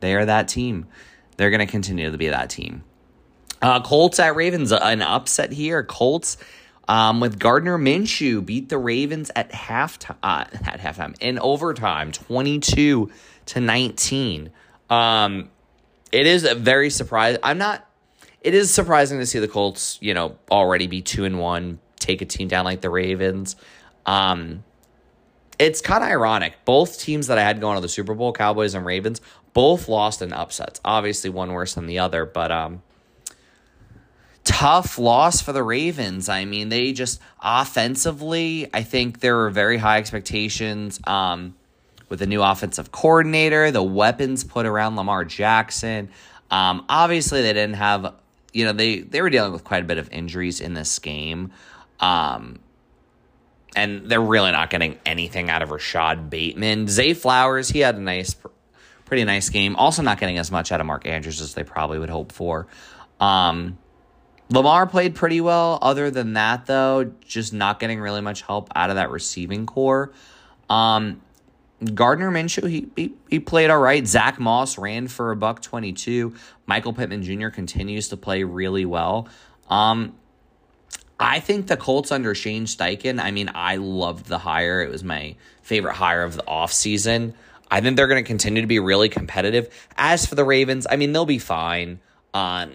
they 0.00 0.14
are 0.14 0.24
that 0.24 0.48
team. 0.48 0.86
They're 1.36 1.50
going 1.50 1.64
to 1.64 1.70
continue 1.70 2.10
to 2.10 2.18
be 2.18 2.28
that 2.28 2.50
team. 2.50 2.82
Uh, 3.60 3.82
Colts 3.82 4.18
at 4.18 4.36
Ravens, 4.36 4.72
an 4.72 5.02
upset 5.02 5.52
here. 5.52 5.82
Colts 5.82 6.36
um, 6.88 7.20
with 7.20 7.38
Gardner 7.38 7.78
Minshew 7.78 8.44
beat 8.44 8.68
the 8.68 8.78
Ravens 8.78 9.30
at 9.34 9.50
halftime. 9.52 10.16
Uh, 10.22 10.44
at 10.52 10.80
halftime 10.80 11.16
in 11.20 11.38
overtime, 11.38 12.12
twenty 12.12 12.58
two 12.58 13.10
to 13.46 13.60
nineteen. 13.60 14.50
Um, 14.88 15.50
it 16.12 16.26
is 16.26 16.44
a 16.44 16.54
very 16.54 16.90
surprise. 16.90 17.38
I'm 17.42 17.58
not. 17.58 17.88
It 18.40 18.54
is 18.54 18.72
surprising 18.72 19.18
to 19.18 19.26
see 19.26 19.40
the 19.40 19.48
Colts, 19.48 19.98
you 20.00 20.14
know, 20.14 20.36
already 20.50 20.86
be 20.86 21.02
two 21.02 21.24
and 21.24 21.40
one, 21.40 21.80
take 21.98 22.22
a 22.22 22.24
team 22.24 22.46
down 22.46 22.64
like 22.64 22.80
the 22.80 22.90
Ravens. 22.90 23.56
Um, 24.04 24.62
it's 25.58 25.80
kind 25.80 26.04
of 26.04 26.10
ironic. 26.10 26.64
Both 26.64 27.00
teams 27.00 27.26
that 27.26 27.38
I 27.38 27.42
had 27.42 27.60
going 27.60 27.76
to 27.76 27.80
the 27.80 27.88
Super 27.88 28.14
Bowl, 28.14 28.32
Cowboys 28.32 28.74
and 28.74 28.86
Ravens, 28.86 29.20
both 29.52 29.88
lost 29.88 30.22
in 30.22 30.32
upsets. 30.32 30.80
Obviously, 30.84 31.30
one 31.30 31.52
worse 31.52 31.74
than 31.74 31.86
the 31.86 31.98
other, 31.98 32.24
but 32.24 32.52
um, 32.52 32.82
tough 34.46 34.96
loss 34.96 35.42
for 35.42 35.52
the 35.52 35.62
Ravens. 35.62 36.28
I 36.28 36.44
mean, 36.44 36.70
they 36.70 36.92
just 36.92 37.20
offensively, 37.42 38.70
I 38.72 38.84
think 38.84 39.20
there 39.20 39.36
were 39.36 39.50
very 39.50 39.76
high 39.76 39.98
expectations 39.98 41.00
um, 41.06 41.54
with 42.08 42.20
the 42.20 42.26
new 42.26 42.42
offensive 42.42 42.92
coordinator, 42.92 43.70
the 43.72 43.82
weapons 43.82 44.44
put 44.44 44.64
around 44.64 44.96
Lamar 44.96 45.24
Jackson. 45.24 46.08
Um, 46.50 46.86
obviously, 46.88 47.42
they 47.42 47.52
didn't 47.52 47.74
have, 47.74 48.14
you 48.52 48.64
know, 48.64 48.72
they 48.72 49.00
they 49.00 49.20
were 49.20 49.30
dealing 49.30 49.52
with 49.52 49.64
quite 49.64 49.82
a 49.82 49.86
bit 49.86 49.98
of 49.98 50.10
injuries 50.12 50.60
in 50.60 50.74
this 50.74 50.98
game. 51.00 51.50
Um, 51.98 52.60
and 53.74 54.08
they're 54.08 54.20
really 54.20 54.52
not 54.52 54.70
getting 54.70 54.98
anything 55.04 55.50
out 55.50 55.62
of 55.62 55.70
Rashod 55.70 56.30
Bateman. 56.30 56.86
Zay 56.88 57.14
Flowers, 57.14 57.68
he 57.68 57.80
had 57.80 57.96
a 57.96 58.00
nice, 58.00 58.36
pretty 59.04 59.24
nice 59.24 59.50
game. 59.50 59.74
Also, 59.74 60.02
not 60.02 60.20
getting 60.20 60.38
as 60.38 60.52
much 60.52 60.70
out 60.70 60.80
of 60.80 60.86
Mark 60.86 61.04
Andrews 61.04 61.40
as 61.40 61.54
they 61.54 61.64
probably 61.64 61.98
would 61.98 62.10
hope 62.10 62.30
for. 62.30 62.68
Um, 63.18 63.76
Lamar 64.48 64.86
played 64.86 65.14
pretty 65.14 65.40
well. 65.40 65.78
Other 65.82 66.10
than 66.10 66.34
that, 66.34 66.66
though, 66.66 67.12
just 67.26 67.52
not 67.52 67.80
getting 67.80 68.00
really 68.00 68.20
much 68.20 68.42
help 68.42 68.70
out 68.74 68.90
of 68.90 68.96
that 68.96 69.10
receiving 69.10 69.66
core. 69.66 70.12
Um, 70.70 71.20
Gardner 71.94 72.30
Minshew, 72.30 72.68
he, 72.68 72.88
he, 72.96 73.14
he 73.28 73.40
played 73.40 73.70
all 73.70 73.78
right. 73.78 74.06
Zack 74.06 74.38
Moss 74.38 74.78
ran 74.78 75.08
for 75.08 75.30
a 75.30 75.36
buck 75.36 75.62
twenty 75.62 75.92
two. 75.92 76.34
Michael 76.66 76.92
Pittman 76.92 77.22
Jr. 77.22 77.48
continues 77.48 78.08
to 78.08 78.16
play 78.16 78.44
really 78.44 78.84
well. 78.84 79.28
Um, 79.68 80.14
I 81.18 81.40
think 81.40 81.66
the 81.66 81.76
Colts 81.76 82.12
under 82.12 82.34
Shane 82.34 82.66
Steichen, 82.66 83.20
I 83.20 83.30
mean, 83.30 83.50
I 83.54 83.76
loved 83.76 84.26
the 84.26 84.38
hire. 84.38 84.80
It 84.82 84.90
was 84.90 85.02
my 85.02 85.36
favorite 85.62 85.94
hire 85.94 86.22
of 86.22 86.36
the 86.36 86.42
offseason. 86.42 87.34
I 87.70 87.80
think 87.80 87.96
they're 87.96 88.06
going 88.06 88.22
to 88.22 88.26
continue 88.26 88.60
to 88.62 88.68
be 88.68 88.78
really 88.78 89.08
competitive. 89.08 89.68
As 89.96 90.26
for 90.26 90.34
the 90.34 90.44
Ravens, 90.44 90.86
I 90.88 90.96
mean, 90.96 91.12
they'll 91.12 91.26
be 91.26 91.38
fine. 91.38 92.00
Um, 92.32 92.72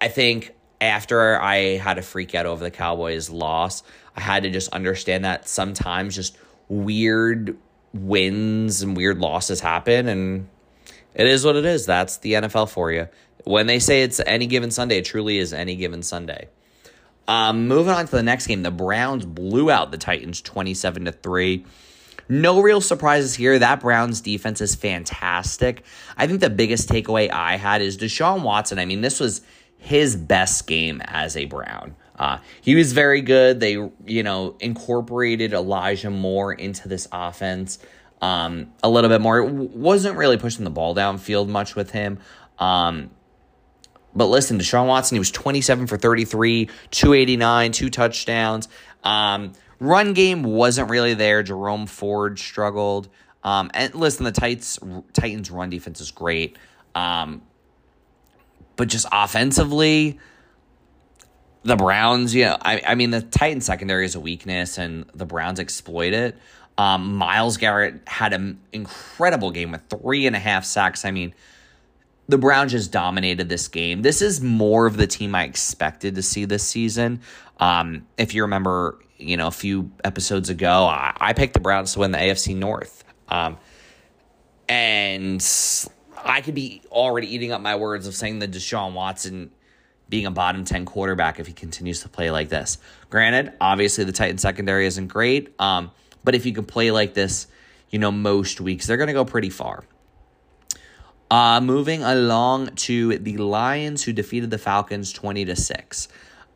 I 0.00 0.08
think 0.08 0.54
after 0.80 1.40
I 1.40 1.76
had 1.76 1.98
a 1.98 2.02
freak 2.02 2.34
out 2.34 2.46
over 2.46 2.62
the 2.62 2.70
Cowboys' 2.70 3.30
loss, 3.30 3.82
I 4.16 4.20
had 4.20 4.42
to 4.42 4.50
just 4.50 4.72
understand 4.72 5.24
that 5.24 5.48
sometimes 5.48 6.14
just 6.14 6.36
weird 6.68 7.56
wins 7.92 8.82
and 8.82 8.96
weird 8.96 9.18
losses 9.18 9.60
happen, 9.60 10.08
and 10.08 10.48
it 11.14 11.26
is 11.26 11.44
what 11.44 11.56
it 11.56 11.64
is. 11.64 11.86
That's 11.86 12.18
the 12.18 12.34
NFL 12.34 12.70
for 12.70 12.92
you. 12.92 13.08
When 13.44 13.66
they 13.66 13.78
say 13.78 14.02
it's 14.02 14.20
any 14.26 14.46
given 14.46 14.70
Sunday, 14.70 14.98
it 14.98 15.04
truly 15.04 15.38
is 15.38 15.52
any 15.52 15.76
given 15.76 16.02
Sunday. 16.02 16.48
Um, 17.28 17.68
moving 17.68 17.92
on 17.92 18.06
to 18.06 18.10
the 18.10 18.22
next 18.22 18.46
game, 18.46 18.62
the 18.62 18.70
Browns 18.70 19.24
blew 19.24 19.70
out 19.70 19.90
the 19.90 19.98
Titans 19.98 20.40
27 20.42 21.06
to 21.06 21.12
3. 21.12 21.64
No 22.28 22.60
real 22.60 22.80
surprises 22.80 23.34
here. 23.34 23.58
That 23.58 23.80
Browns 23.80 24.20
defense 24.20 24.60
is 24.60 24.74
fantastic. 24.74 25.84
I 26.16 26.26
think 26.26 26.40
the 26.40 26.50
biggest 26.50 26.88
takeaway 26.88 27.30
I 27.30 27.56
had 27.56 27.82
is 27.82 27.96
Deshaun 27.96 28.42
Watson. 28.42 28.78
I 28.78 28.84
mean, 28.84 29.00
this 29.00 29.20
was 29.20 29.42
his 29.78 30.16
best 30.16 30.66
game 30.66 31.00
as 31.04 31.36
a 31.36 31.44
Brown. 31.46 31.96
Uh, 32.18 32.38
he 32.60 32.74
was 32.74 32.92
very 32.92 33.20
good. 33.20 33.60
They, 33.60 33.72
you 34.06 34.22
know, 34.22 34.56
incorporated 34.60 35.52
Elijah 35.52 36.10
Moore 36.10 36.52
into 36.52 36.88
this 36.88 37.06
offense 37.12 37.78
um, 38.20 38.72
a 38.82 38.88
little 38.88 39.10
bit 39.10 39.20
more. 39.20 39.40
It 39.40 39.52
wasn't 39.52 40.16
really 40.16 40.38
pushing 40.38 40.64
the 40.64 40.70
ball 40.70 40.94
downfield 40.94 41.48
much 41.48 41.74
with 41.74 41.90
him. 41.90 42.18
Um, 42.58 43.10
but 44.14 44.26
listen, 44.26 44.58
Deshaun 44.58 44.86
Watson, 44.86 45.16
he 45.16 45.18
was 45.18 45.30
27 45.30 45.86
for 45.86 45.98
33, 45.98 46.70
289, 46.90 47.72
two 47.72 47.90
touchdowns. 47.90 48.68
Um, 49.04 49.52
run 49.78 50.14
game 50.14 50.42
wasn't 50.42 50.90
really 50.90 51.14
there. 51.14 51.42
Jerome 51.42 51.86
Ford 51.86 52.38
struggled. 52.38 53.08
Um, 53.44 53.70
and 53.74 53.94
listen, 53.94 54.24
the 54.24 54.32
Titans, 54.32 54.78
Titans 55.12 55.50
run 55.50 55.68
defense 55.68 56.00
is 56.00 56.10
great. 56.10 56.56
Um, 56.94 57.42
but 58.76 58.88
just 58.88 59.06
offensively, 59.10 60.18
the 61.62 61.76
Browns, 61.76 62.34
you 62.34 62.44
know, 62.44 62.56
I, 62.60 62.80
I 62.86 62.94
mean, 62.94 63.10
the 63.10 63.22
Titans 63.22 63.66
secondary 63.66 64.04
is 64.04 64.14
a 64.14 64.20
weakness, 64.20 64.78
and 64.78 65.06
the 65.14 65.26
Browns 65.26 65.58
exploit 65.58 66.12
it. 66.12 66.36
Um, 66.78 67.16
Myles 67.16 67.56
Garrett 67.56 68.02
had 68.06 68.32
an 68.32 68.60
incredible 68.72 69.50
game 69.50 69.72
with 69.72 69.82
three 69.88 70.26
and 70.26 70.36
a 70.36 70.38
half 70.38 70.64
sacks. 70.64 71.04
I 71.04 71.10
mean, 71.10 71.34
the 72.28 72.38
Browns 72.38 72.72
just 72.72 72.92
dominated 72.92 73.48
this 73.48 73.68
game. 73.68 74.02
This 74.02 74.20
is 74.20 74.40
more 74.40 74.86
of 74.86 74.96
the 74.96 75.06
team 75.06 75.34
I 75.34 75.44
expected 75.44 76.16
to 76.16 76.22
see 76.22 76.44
this 76.44 76.64
season. 76.64 77.20
Um, 77.58 78.06
if 78.18 78.34
you 78.34 78.42
remember, 78.42 78.98
you 79.16 79.36
know, 79.36 79.46
a 79.46 79.52
few 79.52 79.90
episodes 80.04 80.50
ago, 80.50 80.84
I, 80.84 81.16
I 81.16 81.32
picked 81.32 81.54
the 81.54 81.60
Browns 81.60 81.94
to 81.94 82.00
win 82.00 82.12
the 82.12 82.18
AFC 82.18 82.54
North. 82.54 83.04
Um, 83.28 83.56
and 84.68 85.40
I 86.26 86.40
could 86.40 86.54
be 86.54 86.82
already 86.90 87.32
eating 87.34 87.52
up 87.52 87.60
my 87.60 87.76
words 87.76 88.06
of 88.06 88.14
saying 88.14 88.40
that 88.40 88.50
Deshaun 88.50 88.92
Watson 88.92 89.50
being 90.08 90.26
a 90.26 90.30
bottom 90.30 90.64
10 90.64 90.84
quarterback 90.84 91.40
if 91.40 91.46
he 91.46 91.52
continues 91.52 92.02
to 92.02 92.08
play 92.08 92.30
like 92.30 92.48
this. 92.48 92.78
Granted, 93.10 93.52
obviously 93.60 94.04
the 94.04 94.12
Titan 94.12 94.38
secondary 94.38 94.86
isn't 94.86 95.08
great, 95.08 95.54
um, 95.60 95.90
but 96.24 96.34
if 96.34 96.46
you 96.46 96.52
can 96.52 96.64
play 96.64 96.90
like 96.90 97.14
this, 97.14 97.46
you 97.90 97.98
know, 97.98 98.12
most 98.12 98.60
weeks, 98.60 98.86
they're 98.86 98.96
going 98.96 99.08
to 99.08 99.12
go 99.12 99.24
pretty 99.24 99.50
far. 99.50 99.84
Uh, 101.30 101.60
moving 101.60 102.04
along 102.04 102.68
to 102.76 103.18
the 103.18 103.36
Lions, 103.38 104.04
who 104.04 104.12
defeated 104.12 104.50
the 104.50 104.58
Falcons 104.58 105.12
20 105.12 105.44
to 105.46 105.56
6. 105.56 106.08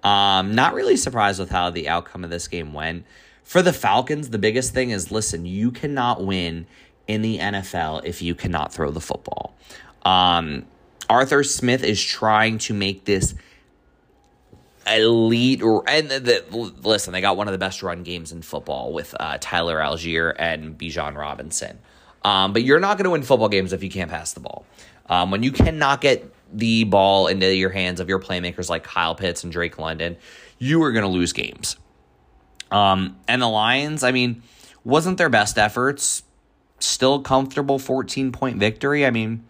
Um, 0.03 0.55
not 0.55 0.75
really 0.75 0.97
surprised 0.97 1.41
with 1.41 1.51
how 1.51 1.71
the 1.71 1.89
outcome 1.89 2.25
of 2.25 2.31
this 2.31 2.47
game 2.47 2.73
went. 2.73 3.05
For 3.43 3.63
the 3.63 3.73
Falcons, 3.73 4.31
the 4.31 4.39
biggest 4.39 4.73
thing 4.73 4.91
is 4.91 5.11
listen, 5.11 5.45
you 5.45 5.73
cannot 5.73 6.25
win 6.25 6.67
in 7.11 7.23
the 7.23 7.39
NFL 7.39 8.05
if 8.05 8.23
you 8.23 8.35
cannot 8.35 8.73
throw 8.73 8.91
the 8.91 9.01
football. 9.01 9.55
Um, 10.05 10.67
Arthur 11.09 11.43
Smith 11.43 11.83
is 11.83 12.03
trying 12.03 12.59
to 12.59 12.75
make 12.75 13.05
this 13.05 13.35
elite 14.87 15.61
and 15.61 16.09
the, 16.09 16.19
the, 16.19 16.43
listen 16.83 17.13
they 17.13 17.21
got 17.21 17.37
one 17.37 17.47
of 17.47 17.53
the 17.53 17.59
best 17.59 17.83
run 17.83 18.03
games 18.03 18.33
in 18.33 18.43
football 18.43 18.93
with 18.93 19.15
uh, 19.21 19.37
Tyler 19.39 19.79
Allgeier 19.79 20.35
and 20.39 20.77
Bijan 20.77 21.17
Robinson 21.17 21.79
um, 22.25 22.53
but 22.53 22.63
you're 22.63 22.81
not 22.81 22.97
going 22.97 23.05
to 23.05 23.11
win 23.11 23.23
football 23.23 23.49
games 23.49 23.73
if 23.73 23.83
you 23.83 23.91
can't 23.91 24.11
pass 24.11 24.33
the 24.33 24.41
ball. 24.41 24.65
Um, 25.07 25.31
when 25.31 25.43
you 25.43 25.53
cannot 25.53 26.01
get 26.01 26.33
the 26.53 26.85
ball 26.85 27.27
into 27.27 27.55
your 27.55 27.71
hands 27.71 28.01
of 28.01 28.09
your 28.09 28.19
playmakers 28.19 28.69
like 28.69 28.85
Kyle 28.85 29.15
Pitts 29.15 29.43
and 29.43 29.53
Drake 29.53 29.79
London, 29.79 30.17
you 30.59 30.83
are 30.83 30.93
going 30.93 31.05
to 31.05 31.09
lose 31.09 31.33
games. 31.33 31.77
Um, 32.71 33.17
and 33.27 33.43
the 33.43 33.49
Lions, 33.49 34.05
I 34.05 34.13
mean, 34.13 34.43
wasn't 34.85 35.19
their 35.19 35.29
best 35.31 35.59
efforts. 35.59 36.23
Still 36.81 37.21
comfortable 37.21 37.79
14 37.79 38.33
point 38.33 38.59
victory. 38.59 39.07
I 39.07 39.11
mean, 39.11 39.45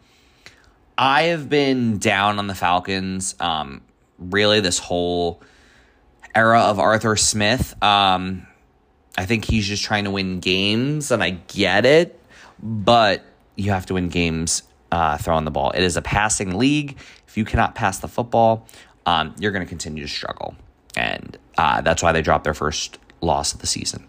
I 0.99 1.23
have 1.25 1.49
been 1.49 1.99
down 1.99 2.39
on 2.39 2.47
the 2.47 2.55
Falcons 2.55 3.35
um, 3.41 3.81
really 4.19 4.61
this 4.61 4.79
whole 4.79 5.41
era 6.35 6.61
of 6.61 6.79
Arthur 6.79 7.17
Smith. 7.17 7.81
Um, 7.83 8.47
I 9.17 9.27
think 9.27 9.45
he's 9.45 9.67
just 9.67 9.83
trying 9.83 10.05
to 10.05 10.11
win 10.11 10.41
games, 10.41 11.11
and 11.11 11.23
I 11.23 11.31
get 11.31 11.87
it 11.87 12.21
but 12.63 13.25
you 13.57 13.71
have 13.71 13.87
to 13.87 13.95
win 13.95 14.09
games 14.09 14.63
uh, 14.93 15.17
throwing 15.19 15.45
the 15.45 15.51
ball. 15.51 15.71
It 15.71 15.83
is 15.83 15.97
a 15.97 16.03
passing 16.03 16.59
league. 16.59 16.97
If 17.27 17.37
you 17.37 17.45
cannot 17.45 17.75
pass 17.75 17.99
the 17.99 18.09
football, 18.09 18.67
um, 19.07 19.35
you're 19.39 19.53
going 19.53 19.65
to 19.65 19.69
continue 19.69 20.03
to 20.03 20.09
struggle. 20.09 20.55
And 20.97 21.39
uh, 21.57 21.81
that's 21.83 22.03
why 22.03 22.13
they 22.13 22.23
dropped 22.23 22.45
their 22.45 22.55
first 22.55 22.99
loss 23.21 23.53
of 23.53 23.61
the 23.61 23.67
season. 23.67 24.07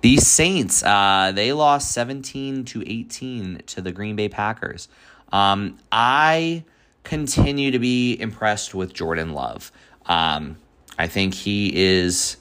The 0.00 0.16
Saints, 0.18 0.82
uh, 0.82 1.32
they 1.34 1.52
lost 1.52 1.92
17 1.92 2.64
to 2.66 2.82
18 2.86 3.62
to 3.66 3.80
the 3.80 3.92
Green 3.92 4.16
Bay 4.16 4.28
Packers. 4.28 4.88
Um, 5.32 5.78
I 5.90 6.64
continue 7.04 7.70
to 7.72 7.78
be 7.78 8.18
impressed 8.20 8.74
with 8.74 8.92
Jordan 8.92 9.32
Love. 9.32 9.72
Um, 10.06 10.56
I 10.98 11.06
think 11.06 11.34
he 11.34 11.72
is. 11.74 12.36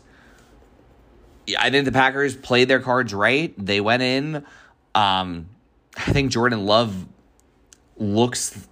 I 1.58 1.70
think 1.70 1.86
the 1.86 1.92
Packers 1.92 2.36
played 2.36 2.68
their 2.68 2.80
cards 2.80 3.14
right. 3.14 3.54
They 3.58 3.80
went 3.82 4.04
in. 4.04 4.46
Um, 4.94 5.50
I 5.96 6.12
think 6.12 6.32
Jordan 6.32 6.66
Love 6.66 7.06
looks 7.98 8.68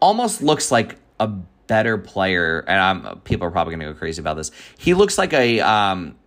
almost 0.00 0.42
looks 0.42 0.70
like 0.70 0.96
a 1.20 1.28
better 1.28 1.98
player, 1.98 2.64
and 2.66 2.80
I'm 2.80 3.20
people 3.20 3.46
are 3.46 3.50
probably 3.50 3.74
gonna 3.74 3.92
go 3.92 3.94
crazy 3.94 4.20
about 4.20 4.36
this. 4.36 4.50
He 4.76 4.94
looks 4.94 5.18
like 5.18 5.32
a 5.32 5.60
um, 5.60 6.17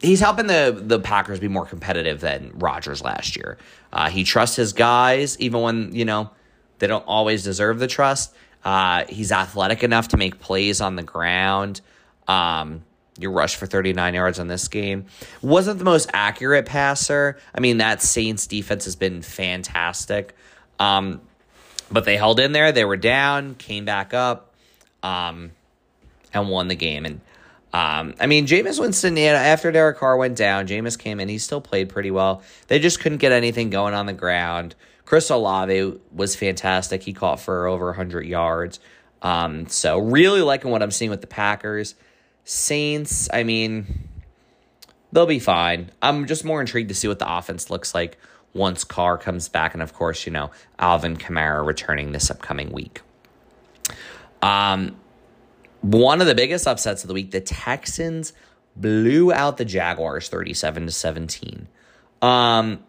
he's 0.00 0.20
helping 0.20 0.46
the 0.46 0.78
the 0.80 1.00
Packers 1.00 1.40
be 1.40 1.48
more 1.48 1.66
competitive 1.66 2.20
than 2.20 2.52
Rodgers 2.54 3.02
last 3.02 3.36
year. 3.36 3.58
Uh, 3.92 4.10
he 4.10 4.24
trusts 4.24 4.56
his 4.56 4.72
guys 4.72 5.38
even 5.40 5.60
when 5.60 5.94
you 5.94 6.04
know 6.04 6.30
they 6.78 6.86
don't 6.86 7.04
always 7.06 7.42
deserve 7.42 7.78
the 7.78 7.86
trust. 7.86 8.34
Uh, 8.64 9.04
he's 9.08 9.32
athletic 9.32 9.82
enough 9.82 10.08
to 10.08 10.16
make 10.16 10.40
plays 10.40 10.80
on 10.80 10.96
the 10.96 11.02
ground. 11.02 11.80
Um, 12.26 12.84
you 13.18 13.30
rushed 13.30 13.56
for 13.56 13.66
39 13.66 14.14
yards 14.14 14.38
on 14.38 14.46
this 14.46 14.68
game. 14.68 15.06
Wasn't 15.42 15.78
the 15.78 15.84
most 15.84 16.08
accurate 16.12 16.66
passer. 16.66 17.38
I 17.54 17.60
mean, 17.60 17.78
that 17.78 18.00
Saints 18.00 18.46
defense 18.46 18.84
has 18.84 18.94
been 18.94 19.22
fantastic. 19.22 20.36
Um, 20.78 21.20
but 21.90 22.04
they 22.04 22.16
held 22.16 22.38
in 22.38 22.52
there. 22.52 22.70
They 22.70 22.84
were 22.84 22.96
down, 22.96 23.54
came 23.56 23.84
back 23.84 24.14
up, 24.14 24.54
um, 25.02 25.52
and 26.32 26.48
won 26.48 26.68
the 26.68 26.76
game. 26.76 27.04
And 27.04 27.20
um, 27.72 28.14
I 28.18 28.26
mean, 28.26 28.46
Jameis 28.46 28.80
Winston, 28.80 29.16
you 29.16 29.26
know, 29.26 29.34
after 29.34 29.70
Derek 29.70 29.98
Carr 29.98 30.16
went 30.16 30.36
down, 30.36 30.66
Jameis 30.66 30.98
came 30.98 31.20
in. 31.20 31.28
He 31.28 31.38
still 31.38 31.60
played 31.60 31.90
pretty 31.90 32.10
well. 32.10 32.42
They 32.68 32.78
just 32.78 33.00
couldn't 33.00 33.18
get 33.18 33.32
anything 33.32 33.70
going 33.70 33.94
on 33.94 34.06
the 34.06 34.14
ground. 34.14 34.74
Chris 35.04 35.30
Olave 35.30 35.98
was 36.12 36.34
fantastic. 36.34 37.02
He 37.02 37.12
caught 37.12 37.40
for 37.40 37.66
over 37.66 37.86
100 37.86 38.26
yards. 38.26 38.80
Um, 39.20 39.66
so 39.68 39.98
really 39.98 40.40
liking 40.42 40.70
what 40.70 40.82
I'm 40.82 40.90
seeing 40.90 41.10
with 41.10 41.20
the 41.20 41.26
Packers. 41.26 41.94
Saints, 42.44 43.28
I 43.32 43.42
mean, 43.42 44.08
they'll 45.12 45.26
be 45.26 45.38
fine. 45.38 45.90
I'm 46.00 46.26
just 46.26 46.44
more 46.44 46.60
intrigued 46.60 46.88
to 46.88 46.94
see 46.94 47.08
what 47.08 47.18
the 47.18 47.30
offense 47.30 47.68
looks 47.68 47.94
like 47.94 48.18
once 48.54 48.84
Carr 48.84 49.18
comes 49.18 49.48
back, 49.48 49.74
and 49.74 49.82
of 49.82 49.92
course, 49.92 50.24
you 50.26 50.32
know, 50.32 50.50
Alvin 50.78 51.16
Kamara 51.16 51.64
returning 51.64 52.12
this 52.12 52.30
upcoming 52.30 52.72
week. 52.72 53.02
Um, 54.40 54.96
one 55.80 56.20
of 56.20 56.26
the 56.26 56.34
biggest 56.34 56.66
upsets 56.66 57.04
of 57.04 57.08
the 57.08 57.14
week, 57.14 57.30
the 57.30 57.40
Texans 57.40 58.32
blew 58.76 59.32
out 59.32 59.56
the 59.56 59.64
Jaguars 59.64 60.28
37 60.28 60.86
to 60.86 60.92
17. 60.92 61.68
Um, 62.22 62.84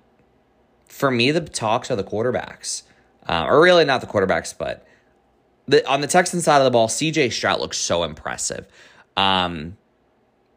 for 0.88 1.12
me, 1.12 1.32
the 1.32 1.42
talks 1.42 1.92
are 1.92 1.96
the 1.96 2.04
quarterbacks, 2.04 2.84
uh, 3.28 3.46
or 3.48 3.62
really 3.62 3.86
not 3.86 4.02
the 4.02 4.08
quarterbacks, 4.08 4.56
but 4.58 4.86
the, 5.68 5.88
on 5.88 6.02
the 6.02 6.08
Texan 6.08 6.42
side 6.42 6.58
of 6.58 6.66
the 6.66 6.72
ball, 6.72 6.88
CJ 6.88 7.32
Stroud 7.32 7.60
looks 7.60 7.78
so 7.78 8.04
impressive. 8.04 8.68
Um, 9.16 9.78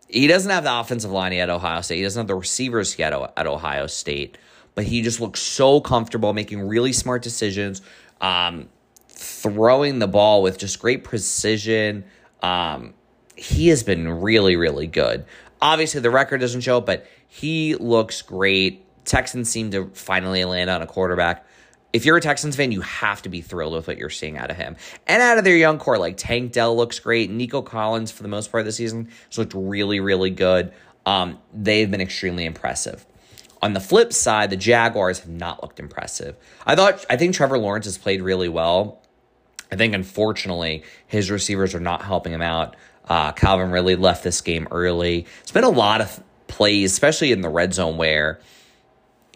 he 0.09 0.27
doesn't 0.27 0.51
have 0.51 0.65
the 0.65 0.79
offensive 0.79 1.11
line 1.11 1.33
yet 1.33 1.49
at 1.49 1.51
Ohio 1.51 1.81
State. 1.81 1.97
He 1.97 2.03
doesn't 2.03 2.21
have 2.21 2.29
the 2.29 2.35
receivers 2.35 2.99
yet 2.99 3.12
at 3.12 3.47
Ohio 3.47 3.87
State 3.87 4.37
but 4.75 4.85
he 4.85 5.03
just 5.03 5.21
looks 5.21 5.41
so 5.41 5.81
comfortable 5.81 6.33
making 6.33 6.67
really 6.67 6.93
smart 6.93 7.23
decisions, 7.23 7.83
um, 8.21 8.69
throwing 9.09 9.99
the 9.99 10.09
ball 10.09 10.43
with 10.43 10.59
just 10.59 10.81
great 10.81 11.05
precision. 11.05 12.05
Um, 12.42 12.94
he 13.37 13.68
has 13.68 13.82
been 13.82 14.08
really, 14.20 14.56
really 14.56 14.87
good. 14.87 15.25
Obviously, 15.61 16.00
the 16.00 16.11
record 16.11 16.40
doesn't 16.40 16.62
show, 16.62 16.80
but 16.80 17.06
he 17.28 17.76
looks 17.76 18.22
great. 18.22 18.84
Texans 19.04 19.49
seem 19.49 19.70
to 19.70 19.90
finally 19.94 20.44
land 20.44 20.70
on 20.70 20.82
a 20.82 20.87
quarterback. 20.87 21.46
If 21.92 22.05
you're 22.07 22.16
a 22.16 22.20
Texans 22.20 22.57
fan, 22.57 22.72
you 22.72 22.81
have 22.81 23.22
to 23.22 23.28
be 23.28 23.42
thrilled 23.42 23.74
with 23.74 23.87
what 23.87 23.98
you're 23.98 24.11
seeing 24.11 24.38
out 24.38 24.50
of 24.50 24.57
him. 24.57 24.76
And 25.07 25.22
out 25.22 25.38
of 25.38 25.44
their 25.44 25.57
young 25.57 25.78
core, 25.78 25.98
like 25.98 26.16
Tank 26.16 26.52
Dell 26.52 26.74
looks 26.74 26.98
great. 26.98 27.31
Nico 27.31 27.62
Collins, 27.62 28.11
for 28.11 28.22
the 28.22 28.28
most 28.28 28.50
part 28.50 28.62
of 28.62 28.66
the 28.66 28.72
season, 28.72 29.11
has 29.28 29.38
looked 29.38 29.52
really, 29.55 30.00
really 30.00 30.31
good. 30.31 30.72
Um, 31.05 31.38
they've 31.52 31.90
been 31.90 32.00
extremely 32.00 32.44
impressive. 32.44 33.05
On 33.61 33.74
the 33.74 33.81
flip 33.81 34.12
side, 34.12 34.50
the 34.50 34.57
Jaguars 34.57 35.20
have 35.20 35.28
not 35.28 35.62
looked 35.62 35.78
impressive. 35.78 36.37
I 36.66 36.74
thought 36.74 37.05
I 37.09 37.16
think 37.16 37.35
Trevor 37.35 37.59
Lawrence 37.59 37.87
has 37.87 37.98
played 37.98 38.22
really 38.22 38.48
well. 38.48 39.02
I 39.72 39.76
think 39.76 39.94
unfortunately 39.94 40.85
his 41.06 41.30
receivers 41.30 41.74
are 41.74 41.80
not 41.80 42.02
helping 42.02 42.32
him 42.32 42.42
out. 42.42 42.76
Uh, 43.08 43.32
Calvin 43.32 43.70
Ridley 43.70 43.96
left 43.96 44.22
this 44.22 44.42
game 44.42 44.68
early. 44.70 45.26
It's 45.40 45.50
been 45.50 45.64
a 45.64 45.70
lot 45.70 46.02
of 46.02 46.22
plays, 46.46 46.92
especially 46.92 47.32
in 47.32 47.40
the 47.40 47.48
red 47.48 47.72
zone, 47.72 47.96
where 47.96 48.38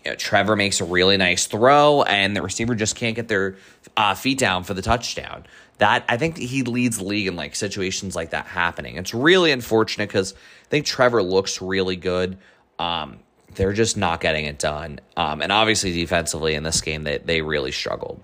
you 0.05 0.11
know, 0.11 0.16
Trevor 0.16 0.55
makes 0.55 0.81
a 0.83 0.85
really 0.85 1.16
nice 1.16 1.46
throw 1.46 2.03
and 2.03 2.37
the 2.37 2.42
receiver 2.42 2.75
just 2.75 2.96
can't 2.96 3.16
get 3.16 3.29
their 3.29 3.57
uh, 3.96 4.14
feet 4.14 4.38
down 4.38 4.62
for 4.62 4.75
the 4.75 4.83
touchdown. 4.83 5.46
That 5.79 6.05
I 6.07 6.18
think 6.18 6.37
he 6.37 6.62
leads 6.62 6.99
the 6.99 7.05
league 7.05 7.27
in 7.27 7.35
like 7.35 7.57
situations 7.57 8.14
like 8.14 8.31
that 8.31 8.46
happening. 8.46 8.96
It's 8.96 9.14
really 9.14 9.53
unfortunate 9.53 10.09
because 10.09 10.35
I 10.35 10.68
think 10.68 10.85
Trevor 10.85 11.22
looks 11.22 11.62
really 11.62 11.96
good. 11.96 12.37
Um, 12.79 13.20
they're 13.55 13.72
just 13.72 13.96
not 13.96 14.20
getting 14.20 14.44
it 14.44 14.59
done. 14.59 15.01
Um, 15.16 15.40
and 15.40 15.51
obviously, 15.51 15.92
defensively 15.92 16.55
in 16.55 16.62
this 16.62 16.83
game, 16.83 17.05
they, 17.05 17.18
they 17.18 17.40
really 17.40 17.72
struggled. 17.72 18.20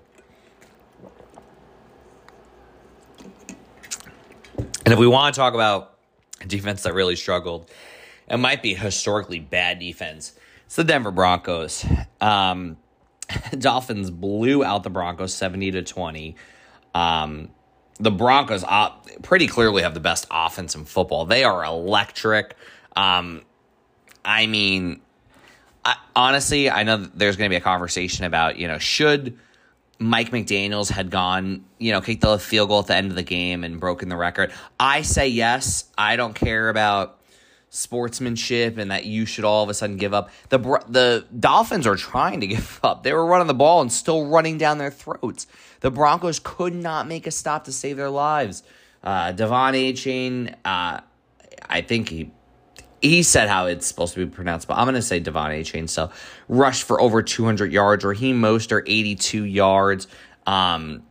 And 4.85 4.93
if 4.93 4.99
we 4.99 5.07
want 5.07 5.33
to 5.33 5.39
talk 5.39 5.53
about 5.53 5.97
a 6.41 6.45
defense 6.45 6.83
that 6.83 6.93
really 6.93 7.15
struggled, 7.15 7.69
it 8.29 8.37
might 8.37 8.61
be 8.61 8.73
historically 8.73 9.39
bad 9.39 9.79
defense. 9.79 10.33
It's 10.65 10.75
the 10.75 10.83
Denver 10.83 11.11
Broncos. 11.11 11.85
Um, 12.19 12.77
Dolphins 13.57 14.11
blew 14.11 14.63
out 14.63 14.83
the 14.83 14.89
Broncos 14.89 15.33
70 15.33 15.71
to 15.71 15.83
20. 15.83 16.35
Um, 16.93 17.49
the 17.99 18.11
Broncos 18.11 18.63
uh, 18.67 18.89
pretty 19.21 19.47
clearly 19.47 19.83
have 19.83 19.93
the 19.93 19.99
best 19.99 20.27
offense 20.29 20.75
in 20.75 20.83
football. 20.83 21.25
They 21.25 21.43
are 21.43 21.63
electric. 21.63 22.55
Um, 22.95 23.43
I 24.25 24.47
mean, 24.47 25.01
I, 25.85 25.95
honestly, 26.15 26.69
I 26.69 26.83
know 26.83 26.97
there's 26.97 27.37
going 27.37 27.49
to 27.49 27.53
be 27.53 27.57
a 27.57 27.61
conversation 27.61 28.25
about, 28.25 28.57
you 28.57 28.67
know, 28.67 28.79
should 28.79 29.37
Mike 30.03 30.31
McDaniels 30.31 30.89
had 30.89 31.09
gone, 31.09 31.65
you 31.79 31.91
know, 31.91 32.01
kicked 32.01 32.21
the 32.21 32.37
field 32.37 32.69
goal 32.69 32.79
at 32.79 32.87
the 32.87 32.95
end 32.95 33.09
of 33.09 33.15
the 33.15 33.23
game 33.23 33.63
and 33.63 33.79
broken 33.79 34.09
the 34.09 34.17
record. 34.17 34.51
I 34.79 35.01
say 35.01 35.29
yes. 35.29 35.85
I 35.97 36.15
don't 36.15 36.33
care 36.33 36.69
about 36.69 37.19
sportsmanship 37.69 38.77
and 38.77 38.91
that 38.91 39.05
you 39.05 39.25
should 39.25 39.43
all 39.43 39.63
of 39.63 39.69
a 39.69 39.73
sudden 39.73 39.97
give 39.97 40.13
up. 40.13 40.29
The 40.49 40.59
the 40.87 41.25
Dolphins 41.39 41.87
are 41.87 41.95
trying 41.95 42.41
to 42.41 42.47
give 42.55 42.79
up. 42.83 43.03
They 43.03 43.13
were 43.13 43.25
running 43.25 43.47
the 43.47 43.53
ball 43.53 43.81
and 43.81 43.91
still 43.91 44.27
running 44.27 44.57
down 44.57 44.77
their 44.77 44.91
throats. 44.91 45.47
The 45.79 45.89
Broncos 45.89 46.39
could 46.39 46.73
not 46.75 47.07
make 47.07 47.25
a 47.25 47.31
stop 47.31 47.65
to 47.65 47.71
save 47.71 47.97
their 47.97 48.09
lives. 48.09 48.63
Uh, 49.03 49.33
De'Von 49.33 49.73
Achane, 49.73 50.53
uh, 50.63 51.01
I 51.67 51.81
think 51.81 52.09
he 52.09 52.31
he 53.03 53.21
said 53.21 53.49
how 53.49 53.65
it's 53.65 53.85
supposed 53.85 54.13
to 54.13 54.25
be 54.25 54.31
pronounced, 54.31 54.67
but 54.67 54.77
I'm 54.77 54.85
going 54.85 54.95
to 54.95 55.01
say 55.01 55.19
De'Von 55.19 55.59
Achane. 55.59 55.89
So 55.89 56.09
rushed 56.47 56.83
for 56.83 57.01
over 57.01 57.21
200 57.21 57.71
yards. 57.71 58.05
Raheem 58.05 58.41
Mostert 58.41 58.83
82 58.87 59.43
yards. 59.43 60.07
Um, 60.47 61.03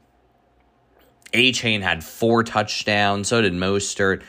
chain 1.32 1.82
had 1.82 2.02
four 2.02 2.44
touchdowns. 2.44 3.28
So 3.28 3.42
did 3.42 3.52
Mostert. 3.52 4.22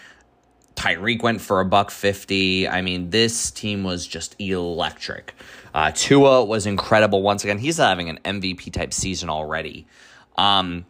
Tyreek 0.76 1.22
went 1.22 1.40
for 1.40 1.60
a 1.60 1.66
buck 1.66 1.92
fifty. 1.92 2.68
I 2.68 2.82
mean, 2.82 3.12
this 3.12 3.52
team 3.52 3.84
was 3.84 4.08
just 4.08 4.36
electric. 4.40 5.36
Uh, 5.74 5.92
Tua 5.94 6.44
was 6.44 6.66
incredible 6.66 7.22
once 7.22 7.44
again. 7.44 7.60
He's 7.60 7.78
having 7.78 8.10
an 8.10 8.20
MVP 8.26 8.74
type 8.74 8.92
season 8.92 9.30
already. 9.30 9.86
Um, 10.36 10.86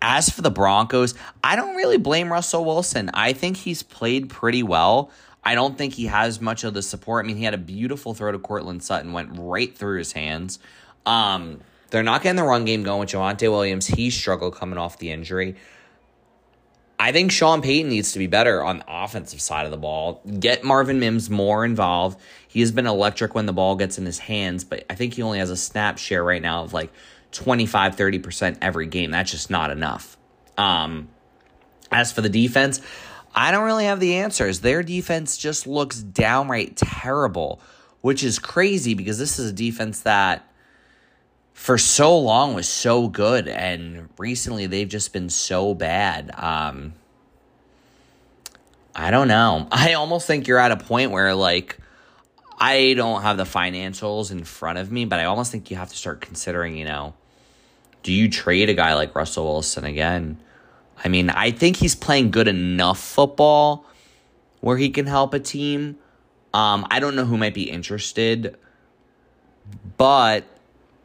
as 0.00 0.28
for 0.28 0.42
the 0.42 0.50
Broncos, 0.50 1.14
I 1.44 1.54
don't 1.54 1.76
really 1.76 1.98
blame 1.98 2.32
Russell 2.32 2.64
Wilson. 2.64 3.10
I 3.14 3.32
think 3.32 3.56
he's 3.58 3.84
played 3.84 4.28
pretty 4.28 4.64
well. 4.64 5.12
I 5.44 5.54
don't 5.54 5.76
think 5.76 5.94
he 5.94 6.06
has 6.06 6.40
much 6.40 6.64
of 6.64 6.74
the 6.74 6.82
support. 6.82 7.24
I 7.24 7.26
mean, 7.26 7.36
he 7.36 7.44
had 7.44 7.54
a 7.54 7.58
beautiful 7.58 8.14
throw 8.14 8.32
to 8.32 8.38
Courtland 8.38 8.82
Sutton, 8.82 9.12
went 9.12 9.30
right 9.32 9.76
through 9.76 9.98
his 9.98 10.12
hands. 10.12 10.58
Um, 11.04 11.60
they're 11.90 12.02
not 12.02 12.22
getting 12.22 12.36
the 12.36 12.44
run 12.44 12.64
game 12.64 12.84
going 12.84 13.00
with 13.00 13.10
Javonte 13.10 13.50
Williams. 13.50 13.86
He 13.86 14.10
struggled 14.10 14.54
coming 14.54 14.78
off 14.78 14.98
the 14.98 15.10
injury. 15.10 15.56
I 16.98 17.10
think 17.10 17.32
Sean 17.32 17.62
Payton 17.62 17.90
needs 17.90 18.12
to 18.12 18.20
be 18.20 18.28
better 18.28 18.62
on 18.62 18.78
the 18.78 18.84
offensive 18.86 19.40
side 19.40 19.64
of 19.64 19.72
the 19.72 19.76
ball. 19.76 20.22
Get 20.38 20.62
Marvin 20.62 21.00
Mims 21.00 21.28
more 21.28 21.64
involved. 21.64 22.20
He 22.46 22.60
has 22.60 22.70
been 22.70 22.86
electric 22.86 23.34
when 23.34 23.46
the 23.46 23.52
ball 23.52 23.74
gets 23.74 23.98
in 23.98 24.06
his 24.06 24.20
hands, 24.20 24.62
but 24.62 24.86
I 24.88 24.94
think 24.94 25.14
he 25.14 25.22
only 25.22 25.40
has 25.40 25.50
a 25.50 25.56
snap 25.56 25.98
share 25.98 26.22
right 26.22 26.40
now 26.40 26.62
of 26.62 26.72
like 26.72 26.92
25, 27.32 27.96
30% 27.96 28.58
every 28.62 28.86
game. 28.86 29.10
That's 29.10 29.32
just 29.32 29.50
not 29.50 29.70
enough. 29.72 30.16
Um, 30.56 31.08
as 31.90 32.12
for 32.12 32.20
the 32.20 32.28
defense, 32.28 32.80
I 33.34 33.50
don't 33.50 33.64
really 33.64 33.86
have 33.86 34.00
the 34.00 34.16
answers. 34.16 34.60
Their 34.60 34.82
defense 34.82 35.36
just 35.36 35.66
looks 35.66 36.00
downright 36.00 36.76
terrible, 36.76 37.60
which 38.00 38.22
is 38.22 38.38
crazy 38.38 38.94
because 38.94 39.18
this 39.18 39.38
is 39.38 39.50
a 39.50 39.54
defense 39.54 40.00
that 40.00 40.48
for 41.54 41.78
so 41.78 42.18
long 42.18 42.54
was 42.54 42.68
so 42.68 43.08
good 43.08 43.46
and 43.46 44.08
recently 44.18 44.66
they've 44.66 44.88
just 44.88 45.12
been 45.12 45.28
so 45.28 45.74
bad. 45.74 46.30
Um 46.36 46.94
I 48.94 49.10
don't 49.10 49.28
know. 49.28 49.68
I 49.72 49.94
almost 49.94 50.26
think 50.26 50.46
you're 50.46 50.58
at 50.58 50.72
a 50.72 50.76
point 50.76 51.10
where 51.10 51.34
like 51.34 51.78
I 52.58 52.94
don't 52.94 53.22
have 53.22 53.38
the 53.38 53.44
financials 53.44 54.30
in 54.30 54.44
front 54.44 54.78
of 54.78 54.92
me, 54.92 55.04
but 55.04 55.18
I 55.18 55.24
almost 55.24 55.50
think 55.50 55.70
you 55.70 55.76
have 55.78 55.88
to 55.88 55.96
start 55.96 56.20
considering, 56.20 56.76
you 56.76 56.84
know, 56.84 57.14
do 58.02 58.12
you 58.12 58.28
trade 58.28 58.68
a 58.68 58.74
guy 58.74 58.94
like 58.94 59.14
Russell 59.14 59.44
Wilson 59.44 59.84
again? 59.84 60.38
I 61.04 61.08
mean, 61.08 61.30
I 61.30 61.50
think 61.50 61.76
he's 61.76 61.94
playing 61.94 62.30
good 62.30 62.48
enough 62.48 62.98
football 62.98 63.84
where 64.60 64.76
he 64.76 64.90
can 64.90 65.06
help 65.06 65.34
a 65.34 65.40
team. 65.40 65.98
Um, 66.54 66.86
I 66.90 67.00
don't 67.00 67.16
know 67.16 67.24
who 67.24 67.36
might 67.36 67.54
be 67.54 67.68
interested, 67.68 68.56
but 69.96 70.44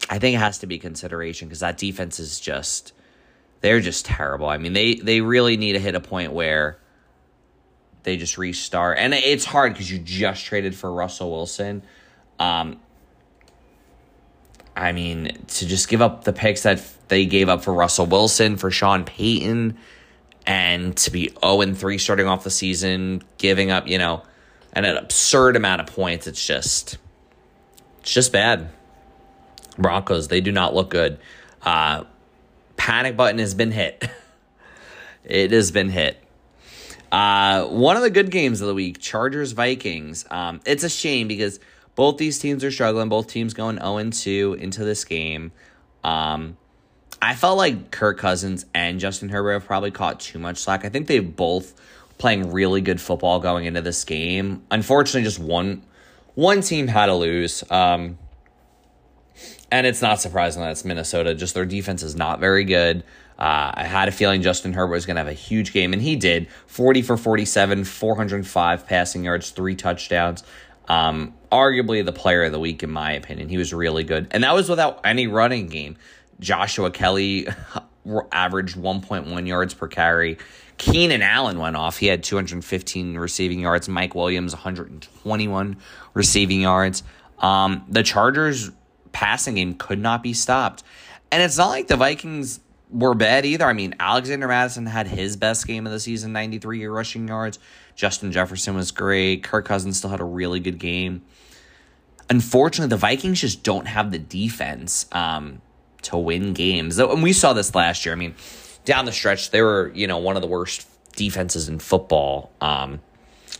I 0.09 0.19
think 0.19 0.35
it 0.35 0.39
has 0.39 0.59
to 0.59 0.67
be 0.67 0.77
consideration 0.77 1.47
because 1.47 1.61
that 1.61 1.77
defense 1.77 2.19
is 2.19 2.39
just 2.39 2.93
they're 3.61 3.79
just 3.79 4.05
terrible. 4.05 4.47
I 4.47 4.57
mean, 4.57 4.73
they 4.73 4.95
they 4.95 5.21
really 5.21 5.57
need 5.57 5.73
to 5.73 5.79
hit 5.79 5.95
a 5.95 5.99
point 5.99 6.33
where 6.33 6.77
they 8.03 8.17
just 8.17 8.37
restart, 8.37 8.97
and 8.99 9.13
it's 9.13 9.45
hard 9.45 9.73
because 9.73 9.91
you 9.91 9.99
just 9.99 10.45
traded 10.45 10.75
for 10.75 10.91
Russell 10.91 11.31
Wilson. 11.31 11.81
Um, 12.39 12.79
I 14.77 14.91
mean, 14.91 15.35
to 15.47 15.67
just 15.67 15.89
give 15.89 16.01
up 16.01 16.23
the 16.23 16.33
picks 16.33 16.61
that 16.63 16.83
they 17.07 17.25
gave 17.25 17.49
up 17.49 17.63
for 17.63 17.73
Russell 17.73 18.05
Wilson, 18.05 18.57
for 18.57 18.69
Sean 18.69 19.03
Payton, 19.05 19.75
and 20.45 20.95
to 20.97 21.11
be 21.11 21.33
0 21.43 21.73
3 21.73 21.97
starting 21.97 22.27
off 22.27 22.43
the 22.43 22.51
season, 22.51 23.23
giving 23.39 23.71
up, 23.71 23.87
you 23.87 23.97
know, 23.97 24.21
an 24.73 24.85
absurd 24.85 25.55
amount 25.55 25.81
of 25.81 25.87
points, 25.87 26.27
it's 26.27 26.45
just, 26.45 26.99
it's 28.01 28.13
just 28.13 28.31
bad. 28.31 28.69
Broncos, 29.79 30.27
they 30.27 30.41
do 30.41 30.51
not 30.51 30.75
look 30.75 30.91
good. 30.91 31.17
Uh, 31.63 32.03
panic 32.75 33.17
button 33.17 33.39
has 33.39 33.55
been 33.55 33.71
hit. 33.71 34.07
it 35.23 35.51
has 35.51 35.71
been 35.71 35.89
hit. 35.89 36.23
Uh, 37.11 37.65
one 37.65 37.95
of 37.95 38.03
the 38.03 38.09
good 38.09 38.29
games 38.29 38.61
of 38.61 38.67
the 38.67 38.73
week, 38.75 38.99
Chargers 38.99 39.53
Vikings. 39.53 40.25
Um, 40.29 40.61
it's 40.65 40.83
a 40.83 40.89
shame 40.89 41.27
because 41.27 41.59
both 41.97 42.17
these 42.17 42.39
teams 42.39 42.63
are 42.63 42.71
struggling. 42.71 43.09
Both 43.09 43.27
teams 43.27 43.53
going 43.53 43.77
0 43.79 44.11
2 44.11 44.57
into 44.61 44.85
this 44.85 45.03
game. 45.03 45.51
Um, 46.03 46.55
I 47.21 47.35
felt 47.35 47.57
like 47.57 47.91
Kirk 47.91 48.19
Cousins 48.19 48.67
and 48.73 48.99
Justin 48.99 49.29
Herbert 49.29 49.53
have 49.53 49.65
probably 49.65 49.91
caught 49.91 50.19
too 50.19 50.37
much 50.37 50.59
slack. 50.59 50.85
I 50.85 50.89
think 50.89 51.07
they 51.07 51.19
both 51.19 51.73
playing 52.19 52.51
really 52.51 52.81
good 52.81 53.01
football 53.01 53.39
going 53.39 53.65
into 53.65 53.81
this 53.81 54.03
game. 54.05 54.63
Unfortunately, 54.69 55.23
just 55.23 55.39
one 55.39 55.81
one 56.35 56.61
team 56.61 56.87
had 56.87 57.07
to 57.07 57.15
lose. 57.15 57.63
Um, 57.71 58.19
and 59.71 59.87
it's 59.87 60.01
not 60.03 60.21
surprising 60.21 60.61
that 60.61 60.71
it's 60.71 60.85
Minnesota. 60.85 61.33
Just 61.33 61.55
their 61.55 61.65
defense 61.65 62.03
is 62.03 62.15
not 62.15 62.39
very 62.39 62.63
good. 62.63 63.03
Uh, 63.39 63.71
I 63.73 63.83
had 63.85 64.07
a 64.07 64.11
feeling 64.11 64.41
Justin 64.41 64.73
Herbert 64.73 64.93
was 64.93 65.05
going 65.05 65.15
to 65.15 65.19
have 65.19 65.27
a 65.27 65.33
huge 65.33 65.73
game, 65.73 65.93
and 65.93 66.01
he 66.01 66.15
did. 66.15 66.47
40 66.67 67.01
for 67.03 67.17
47, 67.17 67.83
405 67.83 68.87
passing 68.87 69.23
yards, 69.23 69.51
three 69.51 69.75
touchdowns. 69.75 70.43
Um, 70.87 71.33
arguably 71.51 72.03
the 72.05 72.13
player 72.13 72.43
of 72.43 72.51
the 72.51 72.59
week, 72.59 72.83
in 72.83 72.91
my 72.91 73.11
opinion. 73.11 73.49
He 73.49 73.57
was 73.57 73.73
really 73.73 74.03
good. 74.03 74.27
And 74.31 74.43
that 74.43 74.53
was 74.53 74.69
without 74.69 75.01
any 75.03 75.27
running 75.27 75.67
game. 75.67 75.97
Joshua 76.39 76.91
Kelley 76.91 77.47
averaged 78.31 78.77
1.1 78.77 79.47
yards 79.47 79.73
per 79.73 79.87
carry. 79.87 80.37
Keenan 80.77 81.21
Allen 81.21 81.57
went 81.59 81.75
off. 81.75 81.97
He 81.97 82.07
had 82.07 82.23
215 82.23 83.17
receiving 83.17 83.59
yards. 83.59 83.89
Mike 83.89 84.13
Williams, 84.15 84.53
121 84.53 85.77
receiving 86.13 86.61
yards. 86.61 87.03
Um, 87.39 87.85
the 87.89 88.03
Chargers' 88.03 88.71
passing 89.11 89.55
game 89.55 89.73
could 89.73 89.99
not 89.99 90.21
be 90.21 90.33
stopped. 90.33 90.83
And 91.31 91.41
it's 91.41 91.57
not 91.57 91.69
like 91.69 91.87
the 91.87 91.97
Vikings 91.97 92.59
were 92.89 93.15
bad 93.15 93.45
either. 93.45 93.65
I 93.65 93.73
mean, 93.73 93.95
Alexander 93.99 94.47
Mattison 94.47 94.85
had 94.85 95.07
his 95.07 95.35
best 95.35 95.67
game 95.67 95.85
of 95.85 95.91
the 95.91 95.99
season, 95.99 96.31
93 96.31 96.85
rushing 96.85 97.27
yards. 97.27 97.59
Justin 97.97 98.31
Jefferson 98.31 98.75
was 98.75 98.91
great. 98.91 99.43
Kirk 99.43 99.65
Cousins 99.65 99.97
still 99.97 100.09
had 100.09 100.21
a 100.21 100.25
really 100.25 100.61
good 100.61 100.79
game. 100.79 101.23
Unfortunately, 102.29 102.89
the 102.89 102.97
Vikings 102.97 103.41
just 103.41 103.63
don't 103.63 103.87
have 103.87 104.11
the 104.11 104.19
defense 104.19 105.05
um, 105.11 105.61
to 106.03 106.17
win 106.17 106.53
games. 106.53 106.97
And 106.97 107.21
we 107.21 107.33
saw 107.33 107.51
this 107.51 107.75
last 107.75 108.05
year. 108.05 108.13
I 108.13 108.17
mean, 108.17 108.35
down 108.85 109.03
the 109.03 109.11
stretch, 109.11 109.51
they 109.51 109.61
were, 109.61 109.91
you 109.93 110.07
know, 110.07 110.19
one 110.19 110.37
of 110.37 110.41
the 110.41 110.47
worst 110.47 110.87
defenses 111.17 111.67
in 111.67 111.79
football. 111.79 112.53
Um, 112.61 113.01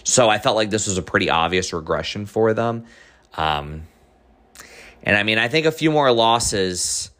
so 0.06 0.30
I 0.30 0.38
felt 0.38 0.56
like 0.56 0.70
this 0.70 0.88
was 0.88 0.98
a 0.98 1.02
pretty 1.02 1.30
obvious 1.30 1.74
regression 1.74 2.26
for 2.26 2.54
them. 2.54 2.86
Um, 3.36 3.84
and 5.04 5.18
I 5.18 5.24
mean, 5.24 5.38
I 5.38 5.50
think 5.50 5.66
a 5.66 5.72
few 5.72 5.92
more 5.92 6.12
losses 6.14 7.12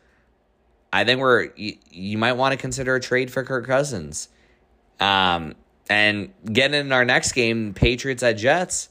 I 0.92 1.04
think 1.04 1.20
we're 1.20 1.50
you, 1.56 1.78
you 1.92 2.18
might 2.18 2.34
want 2.34 2.54
to 2.54 2.58
consider 2.58 2.96
a 2.96 3.00
trade 3.00 3.32
for 3.32 3.44
Kirk 3.44 3.66
Cousins. 3.66 4.30
Um, 5.00 5.56
and 5.90 6.34
getting 6.46 6.80
in 6.80 6.92
our 6.92 7.06
next 7.06 7.34
game, 7.34 7.74
Patriots 7.74 8.24
at 8.24 8.34
Jets. 8.34 8.90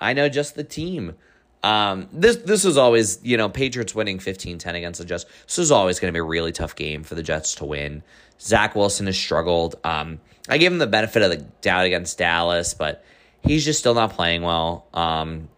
I 0.00 0.12
know 0.12 0.28
just 0.28 0.54
the 0.54 0.64
team. 0.64 1.14
Um, 1.62 2.08
this 2.12 2.36
this 2.36 2.64
was 2.64 2.76
always, 2.76 3.18
you 3.24 3.36
know, 3.36 3.48
Patriots 3.48 3.94
winning 3.94 4.18
15-10 4.18 4.74
against 4.74 5.00
the 5.00 5.04
Jets. 5.04 5.26
This 5.46 5.58
is 5.58 5.72
always 5.72 5.98
going 5.98 6.12
to 6.12 6.16
be 6.16 6.20
a 6.20 6.24
really 6.24 6.52
tough 6.52 6.76
game 6.76 7.02
for 7.02 7.14
the 7.14 7.22
Jets 7.22 7.56
to 7.56 7.64
win. 7.64 8.02
Zach 8.40 8.76
Wilson 8.76 9.06
has 9.06 9.18
struggled. 9.18 9.76
Um, 9.82 10.20
I 10.48 10.58
gave 10.58 10.70
him 10.70 10.78
the 10.78 10.86
benefit 10.86 11.22
of 11.22 11.30
the 11.30 11.38
doubt 11.60 11.86
against 11.86 12.16
Dallas, 12.18 12.74
but 12.74 13.04
he's 13.42 13.64
just 13.64 13.80
still 13.80 13.94
not 13.94 14.12
playing 14.12 14.42
well. 14.42 14.86
Um, 14.94 15.48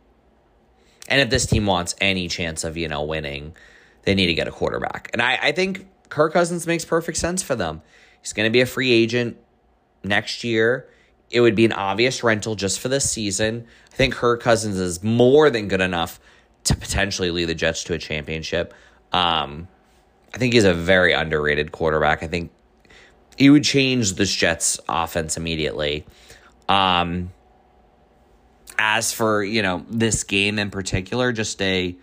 and 1.09 1.20
if 1.20 1.29
this 1.29 1.44
team 1.44 1.66
wants 1.66 1.94
any 2.00 2.29
chance 2.29 2.64
of, 2.64 2.76
you 2.76 2.88
know, 2.88 3.03
winning, 3.03 3.55
they 4.03 4.14
need 4.14 4.26
to 4.26 4.35
get 4.35 4.48
a 4.48 4.50
quarterback. 4.50 5.11
And 5.12 5.20
I, 5.20 5.38
I 5.42 5.53
think 5.53 5.87
Kirk 6.09 6.33
Cousins 6.33 6.66
makes 6.66 6.85
perfect 6.85 7.18
sense 7.18 7.42
for 7.42 7.55
them. 7.55 7.83
He's 8.22 8.33
going 8.33 8.48
to 8.48 8.53
be 8.53 8.61
a 8.61 8.66
free 8.66 8.92
agent 8.92 9.37
next 10.03 10.45
year. 10.45 10.89
It 11.31 11.41
would 11.41 11.55
be 11.55 11.65
an 11.65 11.73
obvious 11.73 12.25
rental 12.25 12.55
just 12.57 12.81
for 12.81 12.89
this 12.89 13.09
season. 13.09 13.67
I 13.93 13.97
think 13.97 14.15
her 14.17 14.37
Cousins 14.37 14.79
is 14.79 15.03
more 15.03 15.51
than 15.51 15.69
good 15.69 15.81
enough 15.81 16.19
to 16.65 16.77
potentially 16.77 17.31
lead 17.31 17.47
the 17.47 17.55
Jets 17.55 17.85
to 17.85 17.95
a 17.95 17.99
championship. 17.99 18.75
Um, 19.13 19.69
I 20.35 20.39
think 20.39 20.55
he's 20.55 20.65
a 20.65 20.75
very 20.75 21.13
underrated 21.13 21.73
quarterback. 21.73 22.23
I 22.23 22.27
think 22.27 22.51
he 23.37 23.51
would 23.51 23.65
change 23.65 24.15
this 24.15 24.35
Jets 24.35 24.79
offense 24.89 25.37
immediately. 25.37 26.05
Um, 26.69 27.33
as 28.79 29.13
for, 29.13 29.43
you 29.43 29.63
know, 29.63 29.85
this 29.89 30.25
game 30.25 30.59
in 30.59 30.71
particular, 30.71 31.33
just 31.33 31.61
a 31.63 31.97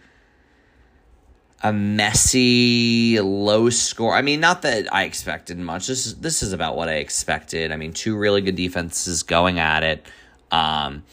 a 1.62 1.74
messy, 1.74 3.20
low 3.20 3.70
score. 3.70 4.13
I 4.13 4.22
mean, 4.22 4.39
not 4.39 4.62
that 4.62 4.93
I 4.93 5.04
expected 5.04 5.58
much. 5.58 5.88
This 5.88 6.06
is 6.06 6.15
this 6.15 6.43
is 6.43 6.54
about 6.54 6.76
what 6.76 6.88
I 6.88 6.96
expected. 6.96 7.72
I 7.72 7.78
mean, 7.78 7.93
two 7.93 8.15
really 8.15 8.41
good 8.41 8.56
defenses 8.56 9.24
going 9.24 9.60
at 9.60 9.84
it. 9.84 10.06
Um, 10.52 11.04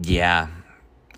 yeah, 0.00 0.48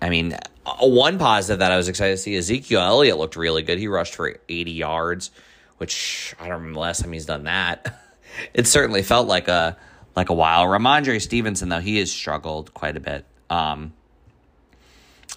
I 0.01 0.09
mean, 0.09 0.37
one 0.79 1.17
positive 1.17 1.59
that 1.59 1.71
I 1.71 1.77
was 1.77 1.87
excited 1.87 2.13
to 2.13 2.17
see 2.17 2.35
Ezekiel 2.35 2.81
Elliott 2.81 3.17
looked 3.17 3.35
really 3.35 3.63
good. 3.63 3.79
He 3.79 3.87
rushed 3.87 4.13
for 4.13 4.37
eighty 4.47 4.71
yards, 4.71 5.31
which 5.77 6.35
I 6.39 6.43
don't 6.43 6.53
remember 6.53 6.75
the 6.75 6.79
last 6.81 7.01
time 7.01 7.11
he's 7.11 7.25
done 7.25 7.45
that. 7.45 7.99
it 8.53 8.67
certainly 8.67 9.01
felt 9.01 9.27
like 9.27 9.47
a 9.47 9.77
like 10.15 10.29
a 10.29 10.33
while. 10.33 10.65
Rhamondre 10.65 11.19
Stevenson 11.19 11.69
though 11.69 11.79
he 11.79 11.97
has 11.97 12.11
struggled 12.11 12.71
quite 12.75 12.97
a 12.97 12.99
bit. 12.99 13.25
Um, 13.49 13.93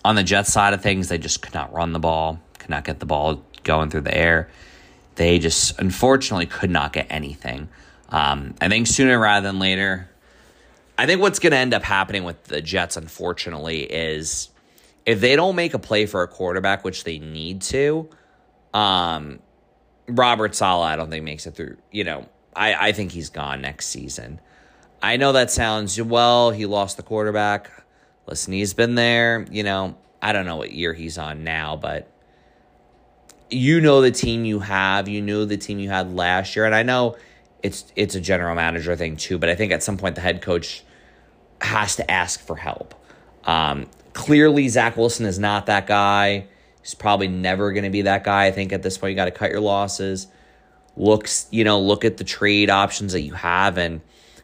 on 0.07 0.15
the 0.15 0.23
Jets 0.23 0.53
side 0.53 0.73
of 0.73 0.81
things, 0.81 1.09
they 1.09 1.19
just 1.19 1.43
could 1.43 1.53
not 1.53 1.73
run 1.73 1.93
the 1.93 1.99
ball, 1.99 2.41
could 2.61 2.71
not 2.71 2.85
get 2.85 3.01
the 3.01 3.07
ball 3.07 3.43
going 3.65 3.91
through 3.91 4.03
the 4.03 4.17
air. 4.17 4.49
They 5.17 5.41
just 5.41 5.81
unfortunately 5.81 6.47
could 6.47 6.71
not 6.71 6.93
get 6.93 7.09
anything. 7.11 7.69
Um, 8.11 8.55
I 8.61 8.69
think 8.69 8.87
sooner 8.87 9.19
rather 9.19 9.49
than 9.49 9.59
later, 9.59 10.09
I 10.97 11.07
think 11.07 11.21
what's 11.21 11.41
going 11.41 11.51
to 11.51 11.57
end 11.57 11.75
up 11.75 11.83
happening 11.83 12.23
with 12.23 12.45
the 12.45 12.63
Jets, 12.63 12.97
unfortunately, 12.97 13.83
is 13.83 14.49
if 15.05 15.21
they 15.21 15.35
don't 15.35 15.57
make 15.57 15.75
a 15.75 15.79
play 15.79 16.07
for 16.07 16.23
a 16.23 16.29
quarterback, 16.29 16.85
which 16.85 17.03
they 17.03 17.19
need 17.19 17.63
to, 17.63 18.09
um, 18.73 19.41
Robert 20.07 20.55
Saleh, 20.55 20.87
I 20.87 20.95
don't 20.95 21.11
think 21.11 21.25
makes 21.25 21.49
it 21.49 21.57
through. 21.57 21.79
You 21.91 22.05
know, 22.05 22.29
I, 22.55 22.91
I 22.91 22.93
think 22.93 23.11
he's 23.11 23.29
gone 23.29 23.61
next 23.61 23.87
season. 23.87 24.41
I 25.03 25.17
know 25.17 25.33
that 25.33 25.51
sounds 25.51 26.01
well. 26.01 26.53
He 26.53 26.65
lost 26.65 26.97
the 26.97 27.03
quarterback. 27.03 27.73
Listen, 28.27 28.53
he's 28.53 28.75
been 28.75 28.95
there, 28.95 29.47
you 29.51 29.63
know, 29.63 29.97
I 30.21 30.33
don't 30.33 30.47
know 30.47 30.57
what 30.57 30.73
year 30.73 30.93
he's 30.93 31.19
on 31.19 31.45
now, 31.45 31.77
but 31.77 32.11
you 33.51 33.81
know 33.81 34.01
the 34.01 34.11
team 34.11 34.45
you 34.45 34.59
have, 34.61 35.09
you 35.09 35.23
knew 35.23 35.45
the 35.45 35.57
team 35.57 35.79
you 35.79 35.89
had 35.89 36.15
last 36.15 36.57
year, 36.57 36.65
and 36.65 36.75
I 36.75 36.83
know 36.83 37.17
it's 37.63 37.93
it's 37.97 38.15
a 38.15 38.21
general 38.21 38.55
manager 38.55 38.97
thing 38.97 39.17
too, 39.17 39.39
but 39.39 39.49
I 39.49 39.55
think 39.55 39.73
at 39.73 39.83
some 39.83 39.97
point 39.97 40.15
the 40.15 40.21
head 40.21 40.43
coach 40.43 40.83
has 41.61 41.97
to 41.97 42.11
ask 42.11 42.41
for 42.41 42.57
help. 42.57 42.95
Um, 43.45 43.87
clearly, 44.13 44.69
Zach 44.69 44.97
Wilson 44.97 45.27
is 45.27 45.39
not 45.39 45.67
that 45.67 45.87
guy. 45.87 46.47
He's 46.83 46.95
probably 46.95 47.29
never 47.29 47.73
going 47.73 47.85
to 47.85 47.91
be 47.91 48.03
that 48.03 48.25
guy. 48.25 48.47
I 48.47 48.51
think 48.53 48.73
at 48.73 48.83
this 48.83 48.99
point 48.99 49.11
you 49.11 49.17
got 49.17 49.27
to 49.27 49.31
cut 49.31 49.51
your 49.51 49.61
losses. 49.61 50.29
Looks, 50.97 51.47
you 51.51 51.65
know, 51.65 51.81
look 51.81 52.05
at 52.05 52.17
the 52.17 52.25
trade 52.25 52.71
options 52.71 53.13
that 53.13 53.23
you 53.23 53.35
have 53.35 53.77
and 53.77 54.01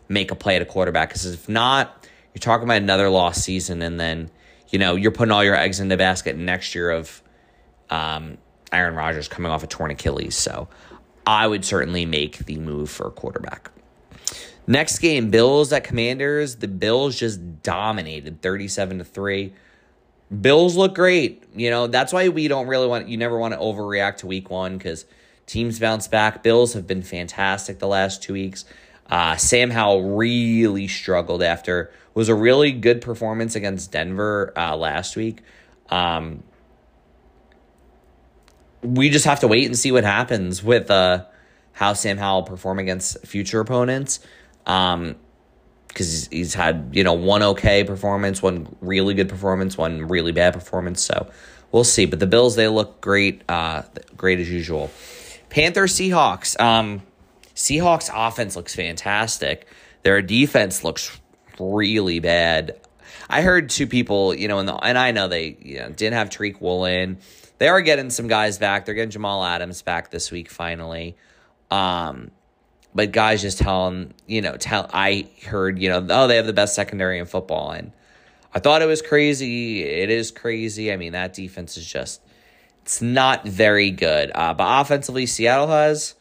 make 0.08 0.30
a 0.30 0.34
play 0.34 0.56
at 0.56 0.62
a 0.62 0.66
quarterback. 0.66 1.08
Because 1.08 1.26
if 1.26 1.48
not, 1.48 2.01
you're 2.34 2.40
talking 2.40 2.64
about 2.64 2.78
another 2.78 3.08
lost 3.08 3.42
season, 3.42 3.82
and 3.82 3.98
then 3.98 4.30
you 4.70 4.78
know 4.78 4.96
you're 4.96 5.10
putting 5.10 5.32
all 5.32 5.44
your 5.44 5.56
eggs 5.56 5.80
in 5.80 5.88
the 5.88 5.96
basket 5.96 6.36
next 6.36 6.74
year 6.74 6.90
of 6.90 7.22
um, 7.90 8.38
Aaron 8.72 8.94
Rodgers 8.94 9.28
coming 9.28 9.52
off 9.52 9.62
a 9.62 9.66
torn 9.66 9.90
Achilles. 9.90 10.36
So 10.36 10.68
I 11.26 11.46
would 11.46 11.64
certainly 11.64 12.06
make 12.06 12.38
the 12.38 12.56
move 12.58 12.90
for 12.90 13.06
a 13.06 13.10
quarterback. 13.10 13.70
Next 14.66 15.00
game, 15.00 15.30
Bills 15.30 15.72
at 15.72 15.84
Commanders. 15.84 16.56
The 16.56 16.68
Bills 16.68 17.18
just 17.18 17.62
dominated 17.62 18.42
37 18.42 18.98
to 18.98 19.04
3. 19.04 19.52
Bills 20.40 20.76
look 20.76 20.94
great. 20.94 21.42
You 21.54 21.70
know, 21.70 21.88
that's 21.88 22.12
why 22.12 22.28
we 22.28 22.48
don't 22.48 22.68
really 22.68 22.86
want 22.86 23.08
you 23.08 23.16
never 23.16 23.38
want 23.38 23.54
to 23.54 23.60
overreact 23.60 24.18
to 24.18 24.26
week 24.26 24.48
1 24.50 24.78
cuz 24.78 25.04
teams 25.46 25.78
bounce 25.78 26.08
back. 26.08 26.42
Bills 26.42 26.72
have 26.74 26.86
been 26.86 27.02
fantastic 27.02 27.80
the 27.80 27.88
last 27.88 28.22
2 28.22 28.32
weeks. 28.32 28.64
Uh, 29.12 29.36
Sam 29.36 29.68
Howell 29.68 30.16
really 30.16 30.88
struggled 30.88 31.42
after 31.42 31.92
was 32.14 32.30
a 32.30 32.34
really 32.34 32.72
good 32.72 33.02
performance 33.02 33.54
against 33.54 33.92
Denver 33.92 34.54
uh, 34.56 34.74
last 34.74 35.16
week. 35.16 35.42
Um, 35.90 36.42
we 38.80 39.10
just 39.10 39.26
have 39.26 39.40
to 39.40 39.48
wait 39.48 39.66
and 39.66 39.78
see 39.78 39.92
what 39.92 40.04
happens 40.04 40.64
with 40.64 40.90
uh, 40.90 41.26
how 41.72 41.92
Sam 41.92 42.16
Howell 42.16 42.44
perform 42.44 42.78
against 42.78 43.26
future 43.26 43.60
opponents. 43.60 44.20
Um, 44.64 45.16
because 45.88 46.10
he's, 46.10 46.28
he's 46.28 46.54
had 46.54 46.88
you 46.92 47.04
know 47.04 47.12
one 47.12 47.42
okay 47.42 47.84
performance, 47.84 48.40
one 48.40 48.74
really 48.80 49.12
good 49.12 49.28
performance, 49.28 49.76
one 49.76 50.08
really 50.08 50.32
bad 50.32 50.54
performance. 50.54 51.02
So 51.02 51.30
we'll 51.70 51.84
see. 51.84 52.06
But 52.06 52.18
the 52.18 52.26
Bills 52.26 52.56
they 52.56 52.66
look 52.66 53.02
great, 53.02 53.42
uh, 53.46 53.82
great 54.16 54.40
as 54.40 54.48
usual. 54.48 54.90
Panthers 55.50 55.94
Seahawks. 55.94 56.58
Um, 56.58 57.02
Seahawks 57.54 58.10
offense 58.12 58.56
looks 58.56 58.74
fantastic. 58.74 59.66
Their 60.02 60.22
defense 60.22 60.84
looks 60.84 61.20
really 61.58 62.20
bad. 62.20 62.80
I 63.28 63.42
heard 63.42 63.70
two 63.70 63.86
people, 63.86 64.34
you 64.34 64.48
know, 64.48 64.58
and, 64.58 64.68
the, 64.68 64.74
and 64.74 64.98
I 64.98 65.12
know 65.12 65.28
they 65.28 65.56
you 65.60 65.78
know, 65.78 65.90
didn't 65.90 66.14
have 66.14 66.30
Tariq 66.30 66.60
Woolen. 66.60 67.18
They 67.58 67.68
are 67.68 67.80
getting 67.80 68.10
some 68.10 68.26
guys 68.26 68.58
back. 68.58 68.84
They're 68.84 68.94
getting 68.94 69.10
Jamal 69.10 69.44
Adams 69.44 69.82
back 69.82 70.10
this 70.10 70.30
week 70.30 70.50
finally. 70.50 71.16
Um, 71.70 72.30
but 72.94 73.12
guys 73.12 73.40
just 73.40 73.58
telling, 73.58 74.12
you 74.26 74.42
know, 74.42 74.56
tell 74.56 74.90
I 74.92 75.28
heard, 75.46 75.78
you 75.78 75.88
know, 75.88 76.06
oh, 76.10 76.26
they 76.26 76.36
have 76.36 76.46
the 76.46 76.52
best 76.52 76.74
secondary 76.74 77.18
in 77.18 77.26
football. 77.26 77.70
And 77.70 77.92
I 78.54 78.58
thought 78.58 78.82
it 78.82 78.86
was 78.86 79.00
crazy. 79.00 79.82
It 79.82 80.10
is 80.10 80.30
crazy. 80.30 80.92
I 80.92 80.96
mean, 80.96 81.12
that 81.12 81.32
defense 81.32 81.76
is 81.76 81.86
just 81.86 82.20
it's 82.82 83.00
not 83.00 83.46
very 83.46 83.90
good. 83.90 84.30
Uh, 84.34 84.54
but 84.54 84.80
offensively, 84.80 85.26
Seattle 85.26 85.68
has 85.68 86.14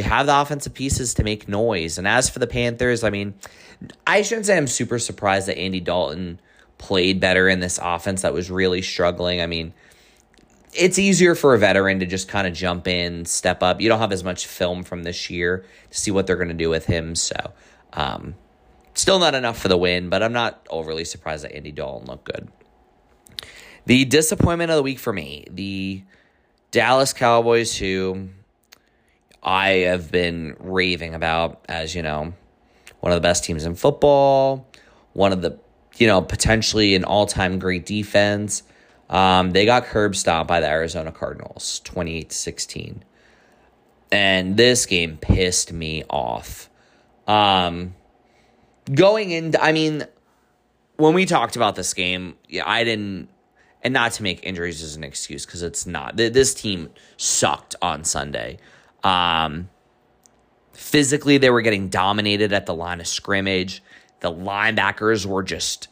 they 0.00 0.08
have 0.08 0.24
the 0.24 0.40
offensive 0.40 0.72
pieces 0.72 1.12
to 1.12 1.22
make 1.22 1.46
noise. 1.46 1.98
And 1.98 2.08
as 2.08 2.30
for 2.30 2.38
the 2.38 2.46
Panthers, 2.46 3.04
I 3.04 3.10
mean, 3.10 3.34
I 4.06 4.22
shouldn't 4.22 4.46
say 4.46 4.56
I'm 4.56 4.66
super 4.66 4.98
surprised 4.98 5.46
that 5.48 5.58
Andy 5.58 5.80
Dalton 5.80 6.40
played 6.78 7.20
better 7.20 7.50
in 7.50 7.60
this 7.60 7.78
offense 7.82 8.22
that 8.22 8.32
was 8.32 8.50
really 8.50 8.80
struggling. 8.80 9.42
I 9.42 9.46
mean, 9.46 9.74
it's 10.72 10.98
easier 10.98 11.34
for 11.34 11.52
a 11.52 11.58
veteran 11.58 12.00
to 12.00 12.06
just 12.06 12.28
kind 12.28 12.46
of 12.46 12.54
jump 12.54 12.88
in, 12.88 13.26
step 13.26 13.62
up. 13.62 13.82
You 13.82 13.90
don't 13.90 13.98
have 13.98 14.10
as 14.10 14.24
much 14.24 14.46
film 14.46 14.84
from 14.84 15.02
this 15.02 15.28
year 15.28 15.66
to 15.90 15.98
see 15.98 16.10
what 16.10 16.26
they're 16.26 16.36
going 16.36 16.48
to 16.48 16.54
do 16.54 16.70
with 16.70 16.86
him. 16.86 17.14
So, 17.14 17.52
um, 17.92 18.36
still 18.94 19.18
not 19.18 19.34
enough 19.34 19.58
for 19.58 19.68
the 19.68 19.76
win, 19.76 20.08
but 20.08 20.22
I'm 20.22 20.32
not 20.32 20.66
overly 20.70 21.04
surprised 21.04 21.44
that 21.44 21.54
Andy 21.54 21.72
Dalton 21.72 22.06
looked 22.06 22.24
good. 22.24 22.48
The 23.84 24.06
disappointment 24.06 24.70
of 24.70 24.78
the 24.78 24.82
week 24.82 24.98
for 24.98 25.12
me, 25.12 25.44
the 25.50 26.04
Dallas 26.70 27.12
Cowboys, 27.12 27.76
who 27.76 28.30
I 29.42 29.68
have 29.68 30.10
been 30.10 30.56
raving 30.58 31.14
about 31.14 31.64
as, 31.68 31.94
you 31.94 32.02
know, 32.02 32.34
one 33.00 33.12
of 33.12 33.16
the 33.16 33.22
best 33.26 33.44
teams 33.44 33.64
in 33.64 33.74
football, 33.74 34.66
one 35.12 35.32
of 35.32 35.42
the, 35.42 35.58
you 35.96 36.06
know, 36.06 36.20
potentially 36.20 36.94
an 36.94 37.04
all 37.04 37.26
time 37.26 37.58
great 37.58 37.86
defense. 37.86 38.62
Um, 39.08 39.50
they 39.50 39.64
got 39.64 39.86
curb 39.86 40.14
stomped 40.14 40.48
by 40.48 40.60
the 40.60 40.68
Arizona 40.68 41.10
Cardinals, 41.10 41.80
28 41.84 42.32
16. 42.32 43.04
And 44.12 44.56
this 44.56 44.86
game 44.86 45.18
pissed 45.18 45.72
me 45.72 46.04
off. 46.10 46.68
Um, 47.26 47.94
going 48.92 49.30
in, 49.30 49.54
I 49.60 49.72
mean, 49.72 50.04
when 50.96 51.14
we 51.14 51.26
talked 51.26 51.56
about 51.56 51.76
this 51.76 51.94
game, 51.94 52.36
yeah, 52.48 52.64
I 52.66 52.84
didn't, 52.84 53.28
and 53.82 53.94
not 53.94 54.12
to 54.12 54.22
make 54.22 54.44
injuries 54.44 54.82
as 54.82 54.96
an 54.96 55.04
excuse 55.04 55.46
because 55.46 55.62
it's 55.62 55.86
not. 55.86 56.16
This 56.16 56.54
team 56.54 56.90
sucked 57.16 57.76
on 57.80 58.04
Sunday. 58.04 58.58
Um, 59.02 59.68
physically, 60.72 61.38
they 61.38 61.50
were 61.50 61.62
getting 61.62 61.88
dominated 61.88 62.52
at 62.52 62.66
the 62.66 62.74
line 62.74 63.00
of 63.00 63.06
scrimmage. 63.06 63.82
The 64.20 64.32
linebackers 64.32 65.26
were 65.26 65.42
just 65.42 65.88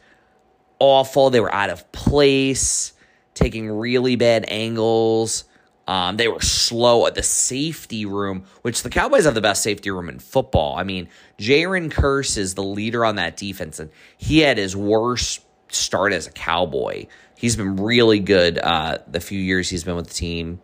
awful. 0.79 1.31
They 1.31 1.41
were 1.41 1.53
out 1.53 1.71
of 1.71 1.91
place, 1.93 2.93
taking 3.35 3.71
really 3.71 4.17
bad 4.17 4.45
angles. 4.49 5.45
Um, 5.87 6.19
they 6.19 6.29
were 6.29 6.43
slow 6.43 7.07
at 7.07 7.15
the 7.15 7.23
safety 7.23 8.05
room, 8.05 8.45
which 8.61 8.83
the 8.83 8.91
Cowboys 8.91 9.25
have 9.25 9.35
the 9.35 9.41
best 9.41 9.63
safety 9.63 9.91
room 9.91 10.11
in 10.11 10.19
football. 10.19 10.77
I 10.77 10.83
mean, 10.83 11.09
Jayron 11.39 11.91
Kearse 11.91 12.37
is 12.37 12.55
the 12.55 12.63
leader 12.63 13.07
on 13.07 13.17
that 13.17 13.39
defense, 13.39 13.81
and 13.81 13.91
he 14.19 14.41
had 14.41 14.59
his 14.59 14.77
worst 14.77 15.41
start 15.71 16.13
as 16.13 16.27
a 16.27 16.31
Cowboy. 16.31 17.07
He's 17.37 17.57
been 17.57 17.77
really 17.77 18.21
good 18.21 18.59
uh, 18.59 18.99
the 19.07 19.21
few 19.21 19.39
years 19.39 19.71
he's 19.71 19.85
been 19.85 19.97
with 19.97 20.09
the 20.09 20.15
team. 20.15 20.61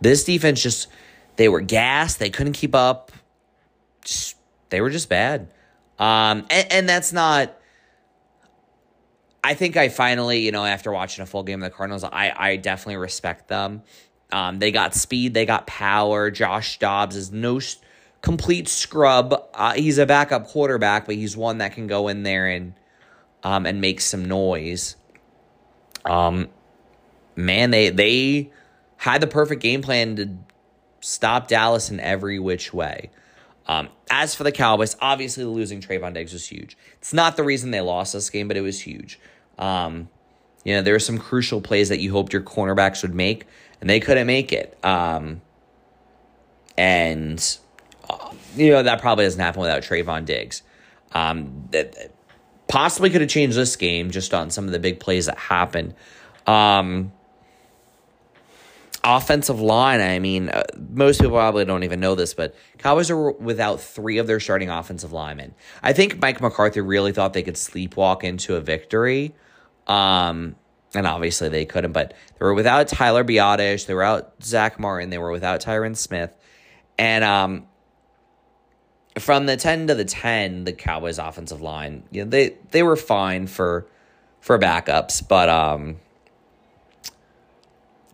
This 0.00 0.24
defense 0.24 0.62
just 0.62 0.88
they 1.36 1.48
were 1.48 1.60
gassed. 1.60 2.18
They 2.18 2.30
couldn't 2.30 2.54
keep 2.54 2.74
up. 2.74 3.12
Just, 4.04 4.36
they 4.70 4.80
were 4.80 4.90
just 4.90 5.08
bad. 5.08 5.48
Um, 5.98 6.46
and, 6.50 6.72
and 6.72 6.88
that's 6.88 7.12
not. 7.12 7.56
I 9.42 9.54
think 9.54 9.76
I 9.76 9.88
finally, 9.88 10.40
you 10.40 10.52
know, 10.52 10.64
after 10.64 10.92
watching 10.92 11.22
a 11.22 11.26
full 11.26 11.42
game 11.42 11.62
of 11.62 11.70
the 11.70 11.74
Cardinals, 11.74 12.04
I, 12.04 12.32
I 12.36 12.56
definitely 12.56 12.96
respect 12.96 13.48
them. 13.48 13.82
Um, 14.32 14.58
they 14.58 14.70
got 14.70 14.94
speed, 14.94 15.34
they 15.34 15.46
got 15.46 15.66
power. 15.66 16.30
Josh 16.30 16.78
Dobbs 16.78 17.16
is 17.16 17.32
no 17.32 17.60
complete 18.22 18.68
scrub. 18.68 19.48
Uh, 19.54 19.72
he's 19.72 19.98
a 19.98 20.06
backup 20.06 20.46
quarterback, 20.46 21.06
but 21.06 21.14
he's 21.14 21.36
one 21.36 21.58
that 21.58 21.72
can 21.72 21.86
go 21.86 22.08
in 22.08 22.22
there 22.22 22.48
and 22.48 22.74
um, 23.42 23.66
and 23.66 23.80
make 23.80 24.00
some 24.00 24.26
noise. 24.26 24.96
Um, 26.04 26.48
man, 27.36 27.70
they 27.70 27.90
they 27.90 28.50
had 28.96 29.20
the 29.20 29.26
perfect 29.26 29.62
game 29.62 29.82
plan 29.82 30.16
to 30.16 30.30
stop 31.00 31.48
Dallas 31.48 31.90
in 31.90 32.00
every 32.00 32.38
which 32.38 32.72
way. 32.72 33.10
Um, 33.66 33.88
as 34.10 34.34
for 34.34 34.42
the 34.42 34.52
Cowboys, 34.52 34.96
obviously 35.00 35.44
losing 35.44 35.80
Trevon 35.80 36.14
Diggs 36.14 36.32
was 36.32 36.46
huge. 36.46 36.76
It's 36.98 37.12
not 37.12 37.36
the 37.36 37.44
reason 37.44 37.70
they 37.70 37.80
lost 37.80 38.12
this 38.12 38.28
game, 38.30 38.48
but 38.48 38.56
it 38.56 38.62
was 38.62 38.80
huge. 38.80 39.20
Um, 39.58 40.08
you 40.64 40.74
know, 40.74 40.82
there 40.82 40.94
were 40.94 40.98
some 40.98 41.18
crucial 41.18 41.60
plays 41.60 41.88
that 41.88 42.00
you 42.00 42.12
hoped 42.12 42.32
your 42.32 42.42
cornerbacks 42.42 43.02
would 43.02 43.14
make, 43.14 43.46
and 43.80 43.88
they 43.88 44.00
couldn't 44.00 44.26
make 44.26 44.52
it. 44.52 44.76
Um, 44.84 45.40
and 46.76 47.58
uh, 48.08 48.32
you 48.56 48.70
know 48.70 48.82
that 48.82 49.00
probably 49.00 49.24
doesn't 49.24 49.40
happen 49.40 49.60
without 49.60 49.82
Trevon 49.82 50.24
Diggs. 50.24 50.62
Um, 51.12 51.68
that 51.70 52.12
possibly 52.68 53.10
could 53.10 53.20
have 53.20 53.30
changed 53.30 53.56
this 53.56 53.76
game 53.76 54.10
just 54.10 54.32
on 54.32 54.50
some 54.50 54.64
of 54.64 54.72
the 54.72 54.78
big 54.78 55.00
plays 55.00 55.26
that 55.26 55.38
happened. 55.38 55.94
Um, 56.46 57.12
offensive 59.02 59.60
line, 59.60 60.00
I 60.00 60.18
mean, 60.18 60.48
uh, 60.48 60.62
most 60.90 61.20
people 61.20 61.36
probably 61.36 61.64
don't 61.64 61.84
even 61.84 62.00
know 62.00 62.14
this, 62.14 62.34
but 62.34 62.54
Cowboys 62.78 63.10
are 63.10 63.32
without 63.32 63.80
three 63.80 64.18
of 64.18 64.26
their 64.26 64.40
starting 64.40 64.70
offensive 64.70 65.12
linemen. 65.12 65.54
I 65.82 65.92
think 65.92 66.20
Mike 66.20 66.40
McCarthy 66.40 66.80
really 66.80 67.12
thought 67.12 67.32
they 67.32 67.42
could 67.42 67.54
sleepwalk 67.54 68.24
into 68.24 68.56
a 68.56 68.60
victory. 68.60 69.34
Um, 69.86 70.56
and 70.94 71.06
obviously 71.06 71.48
they 71.48 71.64
couldn't, 71.64 71.92
but 71.92 72.14
they 72.38 72.44
were 72.44 72.54
without 72.54 72.88
Tyler 72.88 73.24
Biadasz, 73.24 73.86
they 73.86 73.94
were 73.94 74.02
out 74.02 74.34
Zack 74.42 74.78
Martin, 74.78 75.10
they 75.10 75.18
were 75.18 75.30
without 75.30 75.60
Tyron 75.60 75.96
Smith. 75.96 76.36
And 76.98 77.24
um, 77.24 77.66
from 79.18 79.46
the 79.46 79.56
10 79.56 79.88
to 79.88 79.94
the 79.94 80.04
10, 80.04 80.64
the 80.64 80.72
Cowboys 80.72 81.18
offensive 81.18 81.60
line, 81.60 82.04
you 82.10 82.24
know, 82.24 82.30
they 82.30 82.56
they 82.70 82.82
were 82.82 82.96
fine 82.96 83.46
for 83.46 83.86
for 84.40 84.58
backups, 84.58 85.26
but 85.26 85.48
um 85.48 85.96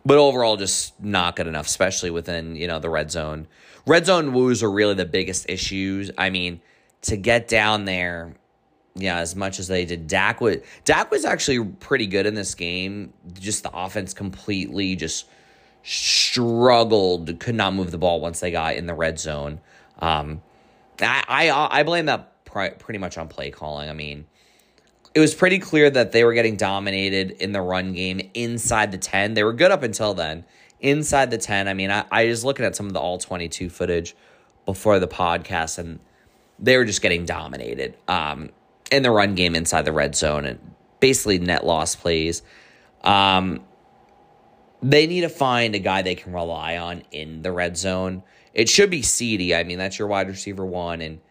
but 0.07 0.17
overall 0.17 0.55
just 0.55 0.97
not 1.03 1.35
good 1.35 1.47
enough, 1.47 1.65
especially 1.65 2.09
within 2.09 2.55
you 2.55 2.65
know 2.65 2.79
the 2.79 2.89
red 2.89 3.11
zone. 3.11 3.45
Red 3.85 4.05
zone 4.05 4.31
woes 4.31 4.63
are 4.63 4.71
really 4.71 4.93
the 4.93 5.05
biggest 5.05 5.49
issues. 5.49 6.09
I 6.17 6.29
mean, 6.29 6.61
to 7.03 7.17
get 7.17 7.49
down 7.49 7.83
there, 7.83 8.33
yeah, 8.95 9.19
as 9.19 9.35
much 9.35 9.59
as 9.59 9.67
they 9.67 9.83
did, 9.83 10.07
Dak 10.07 10.39
was 10.39 10.57
Dak 10.85 11.11
was 11.11 11.25
actually 11.25 11.61
pretty 11.65 12.07
good 12.07 12.25
in 12.25 12.35
this 12.35 12.55
game. 12.55 13.11
Just 13.33 13.63
the 13.63 13.71
offense 13.73 14.13
completely 14.13 14.95
just 14.95 15.27
struggled, 15.83 17.37
could 17.41 17.55
not 17.55 17.73
move 17.73 17.91
the 17.91 17.97
ball 17.97 18.21
once 18.21 18.39
they 18.39 18.49
got 18.51 18.75
in 18.77 18.85
the 18.85 18.93
red 18.93 19.19
zone. 19.19 19.59
Um, 19.99 20.41
I 21.01 21.23
I, 21.27 21.79
I 21.79 21.83
blame 21.83 22.05
that 22.05 22.45
pretty 22.45 22.97
much 22.97 23.17
on 23.17 23.27
play 23.27 23.51
calling. 23.51 23.89
I 23.89 23.93
mean 23.93 24.25
it 25.17 25.19
was 25.19 25.33
pretty 25.33 25.57
clear 25.57 25.89
that 25.89 26.11
they 26.11 26.23
were 26.23 26.35
getting 26.35 26.57
dominated 26.57 27.31
in 27.31 27.51
the 27.51 27.59
run 27.59 27.91
game 27.93 28.29
inside 28.35 28.91
the 28.91 28.99
10. 28.99 29.33
They 29.33 29.43
were 29.43 29.51
good 29.51 29.71
up 29.71 29.81
until 29.81 30.13
then. 30.13 30.45
Inside 30.79 31.31
the 31.31 31.39
10, 31.39 31.67
I 31.67 31.73
mean, 31.73 31.89
I, 31.89 32.05
I 32.11 32.25
was 32.25 32.45
looking 32.45 32.65
at 32.65 32.75
some 32.75 32.85
of 32.85 32.93
the 32.93 32.99
all 32.99 33.17
22 33.17 33.71
footage 33.71 34.15
before 34.67 34.99
the 34.99 35.07
podcast, 35.07 35.79
and 35.79 35.99
they 36.59 36.77
were 36.77 36.85
just 36.85 37.01
getting 37.01 37.25
dominated 37.25 37.97
um, 38.07 38.51
in 38.91 39.01
the 39.01 39.09
run 39.09 39.33
game 39.33 39.55
inside 39.55 39.85
the 39.85 39.91
red 39.91 40.15
zone 40.15 40.45
and 40.45 40.59
basically 40.99 41.39
net 41.39 41.65
loss 41.65 41.95
plays. 41.95 42.43
Um, 43.03 43.61
they 44.83 45.07
need 45.07 45.21
to 45.21 45.29
find 45.29 45.73
a 45.73 45.79
guy 45.79 46.03
they 46.03 46.13
can 46.13 46.31
rely 46.31 46.77
on 46.77 47.01
in 47.09 47.41
the 47.41 47.51
red 47.51 47.75
zone. 47.75 48.21
It 48.53 48.69
should 48.69 48.91
be 48.91 49.01
CeeDee. 49.01 49.57
I 49.57 49.63
mean, 49.63 49.79
that's 49.79 49.97
your 49.97 50.09
wide 50.09 50.27
receiver 50.27 50.63
one, 50.63 51.01
and 51.01 51.21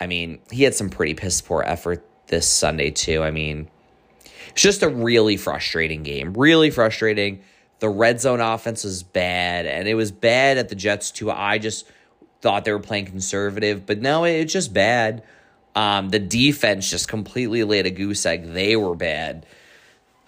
I 0.00 0.06
mean, 0.06 0.38
he 0.50 0.62
had 0.62 0.74
some 0.74 0.88
pretty 0.88 1.12
piss 1.12 1.42
poor 1.42 1.62
effort 1.62 2.02
this 2.28 2.48
Sunday, 2.48 2.90
too. 2.90 3.22
I 3.22 3.30
mean, 3.30 3.68
it's 4.50 4.62
just 4.62 4.82
a 4.82 4.88
really 4.88 5.36
frustrating 5.36 6.02
game. 6.02 6.34
Really 6.34 6.70
frustrating. 6.70 7.42
The 7.78 7.88
red 7.88 8.20
zone 8.20 8.40
offense 8.40 8.84
was 8.84 9.02
bad, 9.02 9.66
and 9.66 9.86
it 9.86 9.94
was 9.94 10.10
bad 10.10 10.58
at 10.58 10.68
the 10.68 10.74
Jets, 10.74 11.10
too. 11.10 11.30
I 11.30 11.58
just 11.58 11.86
thought 12.40 12.64
they 12.64 12.72
were 12.72 12.78
playing 12.78 13.06
conservative, 13.06 13.86
but 13.86 14.00
no, 14.00 14.24
it's 14.24 14.52
just 14.52 14.72
bad. 14.72 15.22
Um, 15.74 16.08
the 16.08 16.18
defense 16.18 16.88
just 16.88 17.08
completely 17.08 17.64
laid 17.64 17.86
a 17.86 17.90
goose 17.90 18.24
egg. 18.24 18.52
They 18.52 18.76
were 18.76 18.94
bad. 18.94 19.44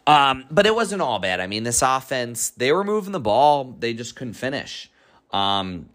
Um, 0.07 0.45
but 0.51 0.67
it 0.67 0.75
wasn't 0.75 1.03
all 1.03 1.19
bad. 1.19 1.41
I 1.41 1.47
mean, 1.47 1.65
this 1.65 1.83
offense, 1.83 2.51
they 2.51 2.73
were 2.73 2.85
moving 2.85 3.13
the 3.13 3.21
ball, 3.21 3.77
they 3.79 3.95
just 3.95 4.17
couldn't 4.17 4.35
finish. 4.35 4.91
Um, 5.31 5.89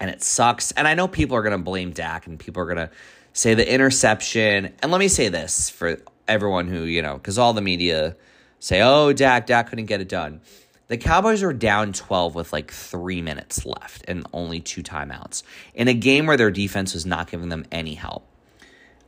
and 0.00 0.10
it 0.10 0.22
sucks. 0.22 0.72
And 0.72 0.88
I 0.88 0.94
know 0.94 1.06
people 1.06 1.36
are 1.36 1.42
going 1.42 1.56
to 1.56 1.62
blame 1.62 1.90
Dak 1.90 2.26
and 2.26 2.38
people 2.38 2.62
are 2.62 2.66
going 2.66 2.88
to 2.88 2.90
say 3.32 3.54
the 3.54 3.72
interception. 3.72 4.74
And 4.82 4.92
let 4.92 4.98
me 4.98 5.08
say 5.08 5.28
this 5.28 5.70
for 5.70 6.00
everyone 6.28 6.68
who, 6.68 6.82
you 6.82 7.02
know, 7.02 7.14
because 7.14 7.38
all 7.38 7.52
the 7.52 7.62
media 7.62 8.16
say, 8.58 8.80
oh, 8.82 9.12
Dak, 9.12 9.46
Dak 9.46 9.68
couldn't 9.68 9.86
get 9.86 10.00
it 10.00 10.08
done. 10.08 10.40
The 10.88 10.98
Cowboys 10.98 11.42
were 11.42 11.52
down 11.52 11.92
12 11.92 12.34
with 12.34 12.52
like 12.52 12.72
three 12.72 13.22
minutes 13.22 13.64
left 13.64 14.04
and 14.08 14.26
only 14.32 14.60
two 14.60 14.82
timeouts 14.82 15.44
in 15.72 15.86
a 15.86 15.94
game 15.94 16.26
where 16.26 16.36
their 16.36 16.50
defense 16.50 16.94
was 16.94 17.06
not 17.06 17.30
giving 17.30 17.48
them 17.48 17.64
any 17.70 17.94
help. 17.94 18.26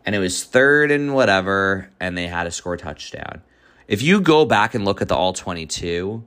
And 0.06 0.14
it 0.14 0.20
was 0.20 0.44
third 0.44 0.90
and 0.90 1.14
whatever, 1.14 1.90
and 1.98 2.16
they 2.16 2.28
had 2.28 2.44
to 2.44 2.50
score 2.50 2.74
a 2.74 2.78
touchdown. 2.78 3.42
If 3.88 4.00
you 4.02 4.20
go 4.20 4.44
back 4.44 4.74
and 4.74 4.85
look 4.85 5.02
at 5.02 5.08
the 5.08 5.16
all 5.16 5.32
22, 5.32 6.24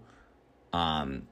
um, 0.74 1.28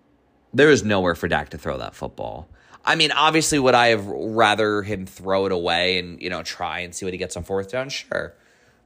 there 0.54 0.68
was 0.68 0.84
nowhere 0.84 1.16
for 1.16 1.28
Dak 1.28 1.50
to 1.50 1.58
throw 1.58 1.78
that 1.80 1.96
football. 1.96 2.48
I 2.86 2.96
mean, 2.96 3.12
obviously, 3.12 3.60
would 3.60 3.76
I 3.76 3.88
have 3.88 4.06
rather 4.06 4.82
him 4.82 5.06
throw 5.06 5.46
it 5.46 5.52
away 5.52 6.00
and, 6.00 6.22
you 6.22 6.30
know, 6.30 6.44
try 6.44 6.80
and 6.80 6.94
see 6.94 7.06
what 7.06 7.14
he 7.14 7.18
gets 7.18 7.38
on 7.38 7.44
fourth 7.44 7.72
down? 7.72 7.90
Sure. 7.90 8.34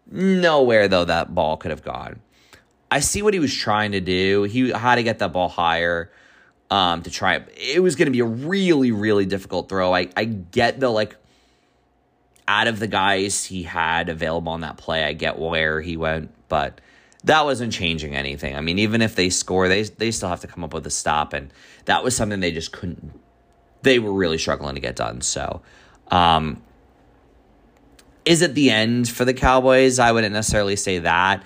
Nowhere, 0.09 0.87
though, 0.87 1.05
that 1.05 1.33
ball 1.33 1.57
could 1.57 1.71
have 1.71 1.83
gone. 1.83 2.21
I 2.91 2.99
see 2.99 3.21
what 3.21 3.33
he 3.33 3.39
was 3.39 3.53
trying 3.53 3.93
to 3.93 3.99
do. 3.99 4.43
He 4.43 4.69
had 4.69 4.95
to 4.95 5.03
get 5.03 5.19
that 5.19 5.33
ball 5.33 5.49
higher 5.49 6.11
um, 6.69 7.01
to 7.03 7.09
try 7.09 7.35
it. 7.35 7.53
It 7.57 7.79
was 7.81 7.95
going 7.95 8.05
to 8.05 8.11
be 8.11 8.19
a 8.19 8.25
really, 8.25 8.91
really 8.91 9.25
difficult 9.25 9.67
throw. 9.67 9.93
I, 9.93 10.09
I 10.15 10.25
get 10.25 10.79
the, 10.79 10.89
like, 10.89 11.15
out 12.47 12.67
of 12.67 12.79
the 12.79 12.87
guys 12.87 13.43
he 13.43 13.63
had 13.63 14.09
available 14.09 14.53
on 14.53 14.61
that 14.61 14.77
play, 14.77 15.03
I 15.03 15.13
get 15.13 15.37
where 15.37 15.81
he 15.81 15.97
went, 15.97 16.31
but 16.47 16.79
that 17.23 17.43
wasn't 17.43 17.73
changing 17.73 18.15
anything. 18.15 18.55
I 18.55 18.61
mean, 18.61 18.79
even 18.79 19.01
if 19.01 19.15
they 19.15 19.29
score, 19.29 19.67
they 19.67 19.83
they 19.83 20.11
still 20.11 20.29
have 20.29 20.39
to 20.41 20.47
come 20.47 20.63
up 20.63 20.73
with 20.73 20.87
a 20.87 20.89
stop, 20.89 21.33
and 21.33 21.51
that 21.85 22.03
was 22.03 22.15
something 22.15 22.39
they 22.39 22.53
just 22.53 22.71
couldn't. 22.71 23.19
They 23.81 23.99
were 23.99 24.13
really 24.13 24.37
struggling 24.37 24.75
to 24.75 24.81
get 24.81 24.95
done. 24.95 25.21
So, 25.21 25.61
um, 26.09 26.61
is 28.25 28.41
it 28.41 28.55
the 28.55 28.71
end 28.71 29.07
for 29.07 29.25
the 29.25 29.33
Cowboys? 29.33 29.99
I 29.99 30.11
wouldn't 30.11 30.33
necessarily 30.33 30.75
say 30.75 30.99
that. 30.99 31.43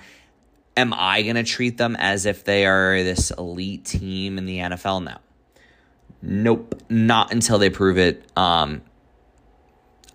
Am 0.76 0.92
I 0.94 1.22
going 1.22 1.36
to 1.36 1.44
treat 1.44 1.76
them 1.76 1.96
as 1.96 2.26
if 2.26 2.44
they 2.44 2.66
are 2.66 3.02
this 3.02 3.30
elite 3.30 3.84
team 3.84 4.38
in 4.38 4.46
the 4.46 4.58
NFL? 4.58 5.04
No. 5.04 5.18
Nope. 6.22 6.82
Not 6.88 7.32
until 7.32 7.58
they 7.58 7.70
prove 7.70 7.98
it. 7.98 8.24
Um, 8.36 8.82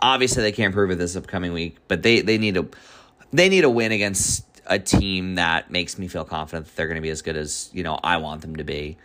obviously, 0.02 0.42
they 0.42 0.52
can't 0.52 0.74
prove 0.74 0.90
it 0.92 0.96
this 0.96 1.16
upcoming 1.16 1.54
week, 1.54 1.78
but 1.88 2.02
they, 2.02 2.22
they 2.22 2.38
need 2.38 2.56
to 2.56 2.70
they 3.32 3.50
need 3.50 3.64
a 3.64 3.70
win 3.70 3.92
against 3.92 4.46
a 4.66 4.80
team 4.80 5.36
that 5.36 5.72
makes 5.72 5.98
me 5.98 6.08
feel 6.08 6.24
confident 6.24 6.66
that 6.66 6.76
they're 6.76 6.88
going 6.88 6.96
to 6.96 7.02
be 7.02 7.10
as 7.10 7.22
good 7.22 7.38
as 7.38 7.70
you 7.74 7.84
know 7.84 8.00
I 8.02 8.18
want 8.18 8.42
them 8.42 8.58
to 8.58 8.64
be. 8.64 8.98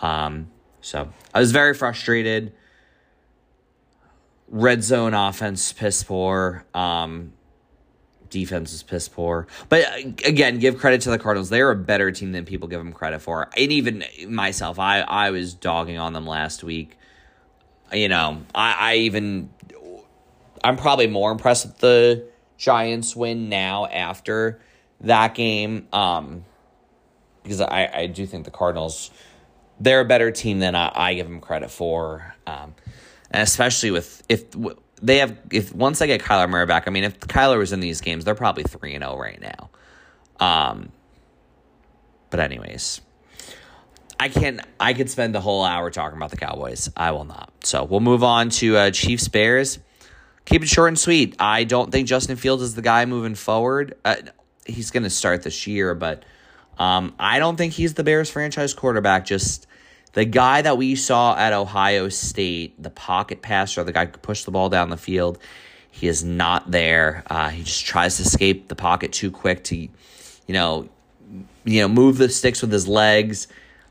Um, 0.00 0.50
so 0.80 1.12
I 1.34 1.40
was 1.40 1.52
very 1.52 1.74
frustrated. 1.74 2.52
Red 4.48 4.82
zone 4.82 5.14
offense 5.14 5.72
piss 5.72 6.02
poor. 6.02 6.64
Um, 6.74 7.32
defense 8.30 8.72
is 8.72 8.82
piss 8.82 9.08
poor. 9.08 9.46
But 9.68 9.84
uh, 9.84 10.08
again, 10.24 10.58
give 10.58 10.78
credit 10.78 11.02
to 11.02 11.10
the 11.10 11.18
Cardinals. 11.18 11.50
They're 11.50 11.70
a 11.70 11.76
better 11.76 12.10
team 12.10 12.32
than 12.32 12.44
people 12.44 12.68
give 12.68 12.80
them 12.80 12.92
credit 12.92 13.20
for. 13.20 13.50
And 13.56 13.72
even 13.72 14.04
myself, 14.28 14.78
I 14.78 15.00
I 15.00 15.30
was 15.30 15.54
dogging 15.54 15.98
on 15.98 16.12
them 16.12 16.26
last 16.26 16.64
week. 16.64 16.96
You 17.92 18.08
know, 18.08 18.42
I, 18.54 18.76
I 18.78 18.94
even 18.96 19.50
I'm 20.62 20.76
probably 20.76 21.06
more 21.06 21.32
impressed 21.32 21.66
with 21.66 21.78
the 21.78 22.26
Giants 22.56 23.16
win 23.16 23.48
now 23.48 23.86
after 23.86 24.60
that 25.00 25.34
game 25.34 25.88
um, 25.92 26.44
because 27.42 27.60
I, 27.60 27.90
I 27.92 28.06
do 28.06 28.26
think 28.26 28.44
the 28.44 28.50
Cardinals 28.50 29.10
they're 29.80 30.00
a 30.00 30.04
better 30.04 30.30
team 30.30 30.60
than 30.60 30.74
I, 30.74 30.92
I 30.94 31.14
give 31.14 31.26
them 31.26 31.40
credit 31.40 31.70
for, 31.70 32.34
um, 32.46 32.74
and 33.30 33.42
especially 33.42 33.90
with 33.90 34.22
if 34.28 34.44
they 35.02 35.18
have 35.18 35.36
if 35.50 35.74
once 35.74 35.98
they 35.98 36.06
get 36.06 36.20
Kyler 36.20 36.48
Murray 36.48 36.66
back. 36.66 36.86
I 36.86 36.90
mean, 36.90 37.04
if 37.04 37.18
Kyler 37.20 37.58
was 37.58 37.72
in 37.72 37.80
these 37.80 38.00
games, 38.00 38.24
they're 38.24 38.34
probably 38.34 38.64
three 38.64 38.94
and 38.94 39.02
zero 39.02 39.14
oh 39.14 39.18
right 39.18 39.40
now. 39.40 39.70
Um, 40.38 40.92
but 42.30 42.40
anyways. 42.40 43.00
I 44.22 44.28
can 44.28 44.60
I 44.78 44.92
could 44.92 45.08
spend 45.08 45.34
the 45.34 45.40
whole 45.40 45.64
hour 45.64 45.90
talking 45.90 46.18
about 46.18 46.30
the 46.30 46.36
Cowboys. 46.36 46.90
I 46.94 47.12
will 47.12 47.24
not. 47.24 47.50
So 47.64 47.84
we'll 47.84 48.00
move 48.00 48.22
on 48.22 48.50
to 48.50 48.76
uh, 48.76 48.90
Chiefs 48.90 49.28
Bears. 49.28 49.78
Keep 50.44 50.64
it 50.64 50.68
short 50.68 50.88
and 50.88 50.98
sweet. 50.98 51.36
I 51.38 51.64
don't 51.64 51.90
think 51.90 52.06
Justin 52.06 52.36
Fields 52.36 52.62
is 52.62 52.74
the 52.74 52.82
guy 52.82 53.06
moving 53.06 53.34
forward. 53.34 53.96
Uh, 54.04 54.16
he's 54.66 54.90
going 54.90 55.04
to 55.04 55.10
start 55.10 55.42
this 55.42 55.66
year, 55.66 55.94
but 55.94 56.24
um, 56.78 57.14
I 57.18 57.38
don't 57.38 57.56
think 57.56 57.72
he's 57.72 57.94
the 57.94 58.04
Bears 58.04 58.28
franchise 58.30 58.74
quarterback. 58.74 59.24
Just 59.24 59.66
the 60.12 60.24
guy 60.24 60.62
that 60.62 60.76
we 60.76 60.96
saw 60.96 61.36
at 61.36 61.52
Ohio 61.52 62.08
State, 62.08 62.80
the 62.82 62.90
pocket 62.90 63.42
passer, 63.42 63.84
the 63.84 63.92
guy 63.92 64.06
who 64.06 64.12
pushed 64.12 64.44
the 64.44 64.50
ball 64.50 64.68
down 64.68 64.90
the 64.90 64.96
field. 64.96 65.38
He 65.90 66.06
is 66.06 66.24
not 66.24 66.70
there. 66.70 67.24
Uh, 67.26 67.50
he 67.50 67.62
just 67.62 67.84
tries 67.84 68.16
to 68.16 68.22
escape 68.22 68.68
the 68.68 68.76
pocket 68.76 69.12
too 69.12 69.30
quick 69.30 69.64
to, 69.64 69.76
you 69.76 69.88
know, 70.48 70.88
you 71.64 71.80
know, 71.80 71.88
move 71.88 72.18
the 72.18 72.28
sticks 72.28 72.62
with 72.62 72.72
his 72.72 72.88
legs. 72.88 73.48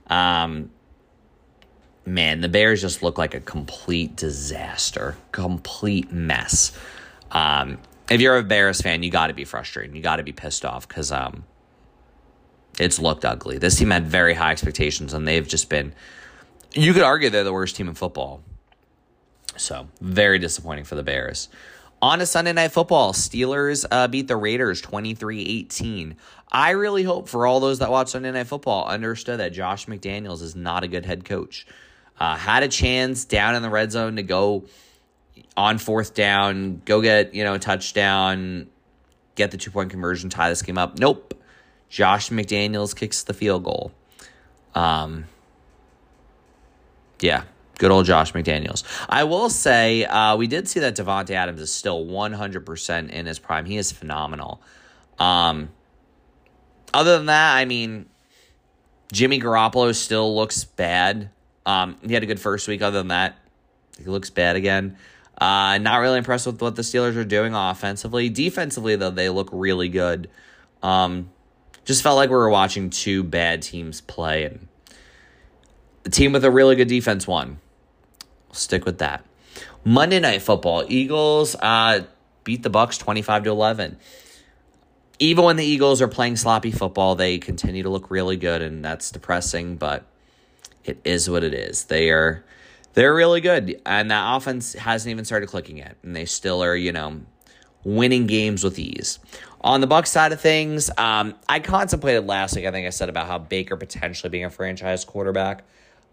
Um, 0.07 0.71
man, 2.05 2.41
the 2.41 2.49
Bears 2.49 2.81
just 2.81 3.03
look 3.03 3.17
like 3.17 3.33
a 3.33 3.39
complete 3.39 4.15
disaster, 4.15 5.15
complete 5.31 6.11
mess. 6.11 6.71
Um, 7.31 7.77
if 8.09 8.21
you're 8.21 8.37
a 8.37 8.43
Bears 8.43 8.81
fan, 8.81 9.03
you 9.03 9.11
got 9.11 9.27
to 9.27 9.33
be 9.33 9.45
frustrated. 9.45 9.95
You 9.95 10.01
got 10.01 10.17
to 10.17 10.23
be 10.23 10.31
pissed 10.31 10.65
off 10.65 10.87
because 10.87 11.11
um, 11.11 11.45
it's 12.79 12.99
looked 12.99 13.25
ugly. 13.25 13.57
This 13.57 13.77
team 13.77 13.91
had 13.91 14.07
very 14.07 14.33
high 14.33 14.51
expectations, 14.51 15.13
and 15.13 15.27
they've 15.27 15.47
just 15.47 15.69
been. 15.69 15.93
You 16.73 16.93
could 16.93 17.03
argue 17.03 17.29
they're 17.29 17.43
the 17.43 17.53
worst 17.53 17.75
team 17.75 17.87
in 17.87 17.95
football. 17.95 18.41
So 19.57 19.87
very 19.99 20.39
disappointing 20.39 20.85
for 20.85 20.95
the 20.95 21.03
Bears. 21.03 21.49
On 22.01 22.21
a 22.21 22.25
Sunday 22.25 22.53
Night 22.53 22.71
Football, 22.71 23.11
Steelers 23.11 23.85
uh, 23.91 24.07
beat 24.07 24.29
the 24.29 24.37
Raiders 24.37 24.79
23 24.79 25.41
18. 25.41 26.15
I 26.51 26.71
really 26.71 27.03
hope 27.03 27.27
for 27.27 27.45
all 27.45 27.59
those 27.59 27.79
that 27.79 27.91
watch 27.91 28.09
Sunday 28.09 28.31
Night 28.31 28.47
Football 28.47 28.87
understood 28.87 29.39
that 29.41 29.51
Josh 29.51 29.85
McDaniels 29.85 30.41
is 30.41 30.55
not 30.55 30.83
a 30.83 30.87
good 30.87 31.05
head 31.05 31.25
coach. 31.25 31.67
Uh, 32.17 32.37
had 32.37 32.63
a 32.63 32.69
chance 32.69 33.25
down 33.25 33.55
in 33.55 33.61
the 33.61 33.69
red 33.69 33.91
zone 33.91 34.15
to 34.15 34.23
go 34.23 34.65
on 35.57 35.77
fourth 35.77 36.13
down, 36.13 36.81
go 36.85 37.01
get, 37.01 37.33
you 37.33 37.43
know, 37.43 37.55
a 37.55 37.59
touchdown, 37.59 38.67
get 39.35 39.51
the 39.51 39.57
two 39.57 39.71
point 39.71 39.89
conversion, 39.89 40.29
tie 40.29 40.49
this 40.49 40.61
game 40.61 40.77
up. 40.77 40.99
Nope. 40.99 41.33
Josh 41.89 42.29
McDaniels 42.29 42.95
kicks 42.95 43.23
the 43.23 43.33
field 43.33 43.63
goal. 43.63 43.91
Um, 44.75 45.25
yeah, 47.19 47.43
good 47.79 47.91
old 47.91 48.05
Josh 48.05 48.33
McDaniels. 48.33 48.83
I 49.09 49.23
will 49.23 49.49
say, 49.49 50.05
uh, 50.05 50.37
we 50.37 50.47
did 50.47 50.67
see 50.67 50.79
that 50.81 50.95
Davante 50.95 51.31
Adams 51.31 51.61
is 51.61 51.73
still 51.73 52.05
100% 52.05 53.09
in 53.09 53.25
his 53.25 53.39
prime. 53.39 53.65
He 53.65 53.77
is 53.77 53.91
phenomenal. 53.91 54.61
Um, 55.17 55.69
other 56.93 57.17
than 57.17 57.25
that, 57.27 57.55
I 57.55 57.65
mean, 57.65 58.05
Jimmy 59.11 59.39
Garoppolo 59.39 59.93
still 59.93 60.35
looks 60.35 60.63
bad. 60.63 61.31
Um, 61.65 61.97
he 62.05 62.13
had 62.13 62.23
a 62.23 62.27
good 62.27 62.39
first 62.39 62.67
week. 62.67 62.81
Other 62.81 62.99
than 62.99 63.09
that, 63.09 63.37
he 63.97 64.05
looks 64.05 64.29
bad 64.29 64.55
again. 64.55 64.97
Uh, 65.39 65.77
not 65.77 65.97
really 65.97 66.17
impressed 66.17 66.45
with 66.45 66.61
what 66.61 66.75
the 66.75 66.81
Steelers 66.81 67.15
are 67.15 67.25
doing 67.25 67.53
offensively. 67.53 68.29
Defensively, 68.29 68.95
though, 68.95 69.09
they 69.09 69.29
look 69.29 69.49
really 69.51 69.89
good. 69.89 70.29
Um, 70.83 71.29
just 71.89 72.03
felt 72.03 72.17
like 72.17 72.29
we 72.29 72.35
were 72.35 72.51
watching 72.51 72.91
two 72.91 73.23
bad 73.23 73.63
teams 73.63 73.99
play, 73.99 74.43
and 74.43 74.67
the 76.03 76.11
team 76.11 76.33
with 76.33 76.45
a 76.45 76.51
really 76.51 76.75
good 76.75 76.87
defense 76.87 77.25
won. 77.25 77.59
We'll 78.47 78.53
stick 78.53 78.85
with 78.85 78.99
that. 78.99 79.25
Monday 79.83 80.19
Night 80.19 80.43
Football: 80.43 80.85
Eagles 80.87 81.55
uh, 81.55 82.01
beat 82.43 82.61
the 82.61 82.69
Bucks 82.69 82.99
twenty-five 82.99 83.43
to 83.45 83.49
eleven. 83.49 83.97
Even 85.17 85.43
when 85.43 85.55
the 85.55 85.65
Eagles 85.65 85.99
are 85.99 86.07
playing 86.07 86.35
sloppy 86.35 86.69
football, 86.69 87.15
they 87.15 87.39
continue 87.39 87.81
to 87.81 87.89
look 87.89 88.11
really 88.11 88.37
good, 88.37 88.61
and 88.61 88.85
that's 88.85 89.09
depressing. 89.09 89.75
But 89.75 90.05
it 90.85 91.01
is 91.03 91.27
what 91.27 91.43
it 91.43 91.55
is. 91.55 91.85
They 91.85 92.11
are 92.11 92.45
they're 92.93 93.15
really 93.15 93.41
good. 93.41 93.81
And 93.83 94.11
that 94.11 94.35
offense 94.35 94.73
hasn't 94.73 95.09
even 95.09 95.25
started 95.25 95.49
clicking 95.49 95.77
yet. 95.77 95.97
And 96.03 96.15
they 96.15 96.25
still 96.25 96.63
are, 96.63 96.75
you 96.75 96.91
know, 96.91 97.21
winning 97.83 98.27
games 98.27 98.63
with 98.63 98.77
ease. 98.79 99.19
On 99.61 99.81
the 99.81 99.87
Buck 99.87 100.07
side 100.07 100.31
of 100.31 100.39
things, 100.39 100.89
um, 100.97 101.35
I 101.47 101.59
contemplated 101.59 102.25
last 102.25 102.55
week, 102.55 102.65
I 102.65 102.71
think 102.71 102.87
I 102.87 102.91
said 102.91 103.09
about 103.09 103.27
how 103.27 103.39
Baker 103.39 103.75
potentially 103.75 104.29
being 104.29 104.45
a 104.45 104.49
franchise 104.49 105.03
quarterback. 105.03 105.63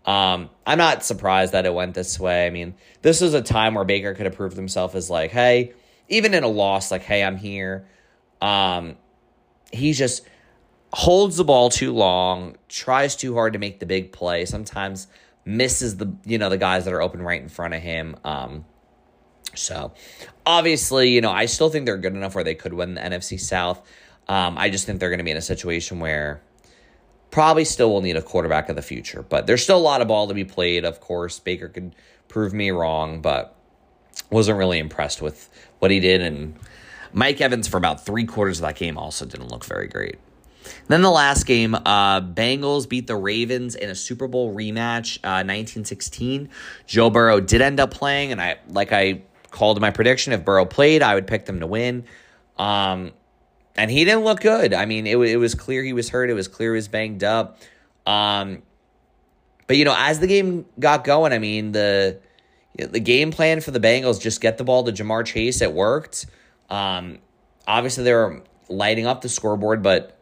Um, 0.05 0.51
I'm 0.67 0.79
not 0.79 1.05
surprised 1.05 1.53
that 1.53 1.67
it 1.67 1.75
went 1.75 1.95
this 1.95 2.19
way. 2.19 2.47
I 2.47 2.51
mean, 2.51 2.75
this 3.03 3.21
was 3.21 3.35
a 3.35 3.43
time 3.43 3.75
where 3.75 3.85
Baker 3.85 4.15
could 4.15 4.27
have 4.27 4.37
proved 4.37 4.57
himself 4.57 4.95
as 4.95 5.11
like, 5.11 5.31
hey, 5.31 5.73
even 6.09 6.35
in 6.35 6.45
a 6.45 6.49
loss, 6.49 6.91
like, 6.91 7.03
hey, 7.03 7.25
I'm 7.25 7.37
here. 7.37 7.87
Um, 8.41 8.97
he 9.73 9.93
just 9.93 10.27
holds 10.93 11.37
the 11.37 11.45
ball 11.45 11.71
too 11.71 11.93
long, 11.93 12.57
tries 12.69 13.17
too 13.17 13.35
hard 13.35 13.53
to 13.53 13.59
make 13.59 13.81
the 13.81 13.87
big 13.87 14.13
play. 14.13 14.45
Sometimes 14.45 15.09
misses 15.45 15.97
the 15.97 16.13
you 16.25 16.39
know 16.39 16.51
the 16.51 16.59
guys 16.59 16.85
that 16.85 16.93
are 16.93 17.01
open 17.01 17.23
right 17.23 17.41
in 17.41 17.49
front 17.49 17.75
of 17.75 17.81
him. 17.81 18.17
Um, 18.25 18.65
so 19.59 19.93
obviously, 20.45 21.11
you 21.11 21.21
know, 21.21 21.31
I 21.31 21.47
still 21.47 21.71
think 21.71 21.87
they're 21.87 21.97
good 21.97 22.15
enough 22.15 22.35
where 22.35 22.45
they 22.45 22.55
could 22.55 22.73
win 22.73 22.95
the 22.95 23.01
NFC 23.01 23.39
South. 23.39 23.81
Um, 24.29 24.59
I 24.59 24.71
just 24.71 24.87
think 24.87 25.01
they're 25.01 25.11
going 25.11 25.19
to 25.19 25.25
be 25.25 25.31
in 25.31 25.37
a 25.37 25.43
situation 25.43 26.01
where 26.01 26.43
probably 27.31 27.65
still 27.65 27.91
will 27.91 28.01
need 28.01 28.17
a 28.17 28.23
quarterback 28.23 28.69
of 28.69 28.77
the 28.77 28.83
future, 28.83 29.23
but 29.23 29.47
there's 29.47 29.63
still 29.63 29.77
a 29.77 29.79
lot 29.79 30.01
of 30.01 30.09
ball 30.09 30.29
to 30.29 30.35
be 30.35 30.45
played. 30.45 30.85
Of 30.85 31.01
course, 31.01 31.39
Baker 31.39 31.69
could 31.69 31.95
prove 32.29 32.53
me 32.53 32.71
wrong, 32.71 33.21
but 33.21 33.57
wasn't 34.31 34.59
really 34.59 34.79
impressed 34.79 35.23
with 35.23 35.49
what 35.79 35.91
he 35.91 36.01
did. 36.01 36.23
And 36.23 36.59
Mike 37.13 37.41
Evans 37.41 37.69
for 37.69 37.77
about 37.77 38.05
three 38.05 38.25
quarters 38.25 38.59
of 38.59 38.63
that 38.63 38.77
game 38.77 38.99
also 38.99 39.27
didn't 39.27 39.49
look 39.49 39.65
very 39.65 39.87
great. 39.87 40.17
Then 40.89 41.03
the 41.03 41.11
last 41.11 41.47
game, 41.47 41.75
uh, 41.75 42.21
Bengals 42.21 42.89
beat 42.89 43.07
the 43.07 43.17
Ravens 43.17 43.75
in 43.75 43.89
a 43.89 43.95
Super 43.95 44.27
Bowl 44.27 44.55
rematch, 44.55 45.19
uh, 45.19 45.45
1916. 45.45 46.49
Joe 46.87 47.11
Burrow 47.11 47.41
did 47.41 47.61
end 47.61 47.79
up 47.79 47.93
playing, 47.93 48.33
and 48.33 48.41
I 48.41 48.57
like 48.69 48.93
I 48.93 49.23
called 49.57 49.81
my 49.81 49.91
prediction. 49.91 50.35
If 50.35 50.45
Burrow 50.45 50.67
played, 50.67 51.03
I 51.03 51.15
would 51.15 51.27
pick 51.27 51.47
them 51.47 51.61
to 51.61 51.67
win. 51.67 52.05
Um, 52.59 53.13
and 53.75 53.91
he 53.91 54.05
didn't 54.05 54.25
look 54.25 54.41
good. 54.41 54.75
I 54.75 54.85
mean, 54.85 55.07
it, 55.07 55.17
it 55.17 55.37
was 55.37 55.55
clear 55.55 55.83
he 55.83 55.95
was 55.95 56.11
hurt. 56.11 56.29
It 56.29 56.35
was 56.35 56.47
clear 56.47 56.75
he 56.75 56.77
was 56.77 56.89
banged 56.89 57.25
up. 57.25 57.59
Um, 58.07 58.63
but 59.67 59.79
you 59.79 59.85
know, 59.85 59.95
as 59.97 60.21
the 60.21 60.27
game 60.27 60.67
got 60.79 61.05
going, 61.05 61.33
I 61.33 61.39
mean 61.39 61.73
the 61.73 62.21
the 62.77 63.01
game 63.01 63.31
plan 63.31 63.61
for 63.63 63.71
the 63.71 63.81
Bengals 63.81 64.21
just 64.21 64.41
get 64.41 64.59
the 64.59 64.65
ball 64.65 64.85
to 64.85 64.93
Ja'Marr 64.93 65.25
Chase. 65.25 65.63
It 65.63 65.73
worked. 65.73 66.27
Um, 66.69 67.19
obviously, 67.67 68.05
they 68.05 68.13
were 68.13 68.43
lighting 68.69 69.07
up 69.07 69.23
the 69.23 69.29
scoreboard, 69.29 69.83
but 69.83 70.19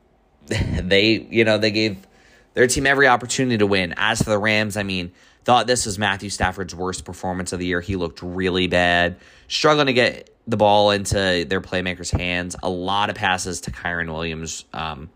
they, 0.46 1.26
you 1.30 1.44
know, 1.44 1.56
they 1.58 1.70
gave 1.70 2.06
their 2.54 2.66
team 2.66 2.86
every 2.86 3.06
opportunity 3.06 3.58
to 3.58 3.66
win. 3.66 3.94
As 3.96 4.20
for 4.20 4.30
the 4.30 4.38
Rams, 4.38 4.76
I 4.76 4.82
mean, 4.82 5.12
thought 5.44 5.66
this 5.66 5.86
was 5.86 5.98
Matthew 5.98 6.30
Stafford's 6.30 6.74
worst 6.74 7.04
performance 7.04 7.52
of 7.52 7.58
the 7.58 7.66
year. 7.66 7.80
He 7.80 7.96
looked 7.96 8.22
really 8.22 8.66
bad, 8.66 9.16
struggling 9.48 9.86
to 9.86 9.92
get 9.92 10.34
the 10.46 10.56
ball 10.56 10.90
into 10.90 11.44
their 11.48 11.60
playmakers' 11.60 12.16
hands. 12.16 12.56
A 12.62 12.68
lot 12.68 13.10
of 13.10 13.16
passes 13.16 13.62
to 13.62 13.70
Kyren 13.70 14.12
Williams, 14.12 14.64
um, 14.72 15.10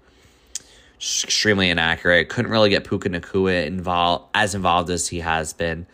extremely 0.96 1.70
inaccurate. 1.70 2.28
Couldn't 2.28 2.50
really 2.50 2.70
get 2.70 2.84
Puka 2.84 3.08
Nacua 3.08 3.66
involved 3.66 4.26
as 4.34 4.54
involved 4.54 4.90
as 4.90 5.08
he 5.08 5.20
has 5.20 5.52
been. 5.52 5.86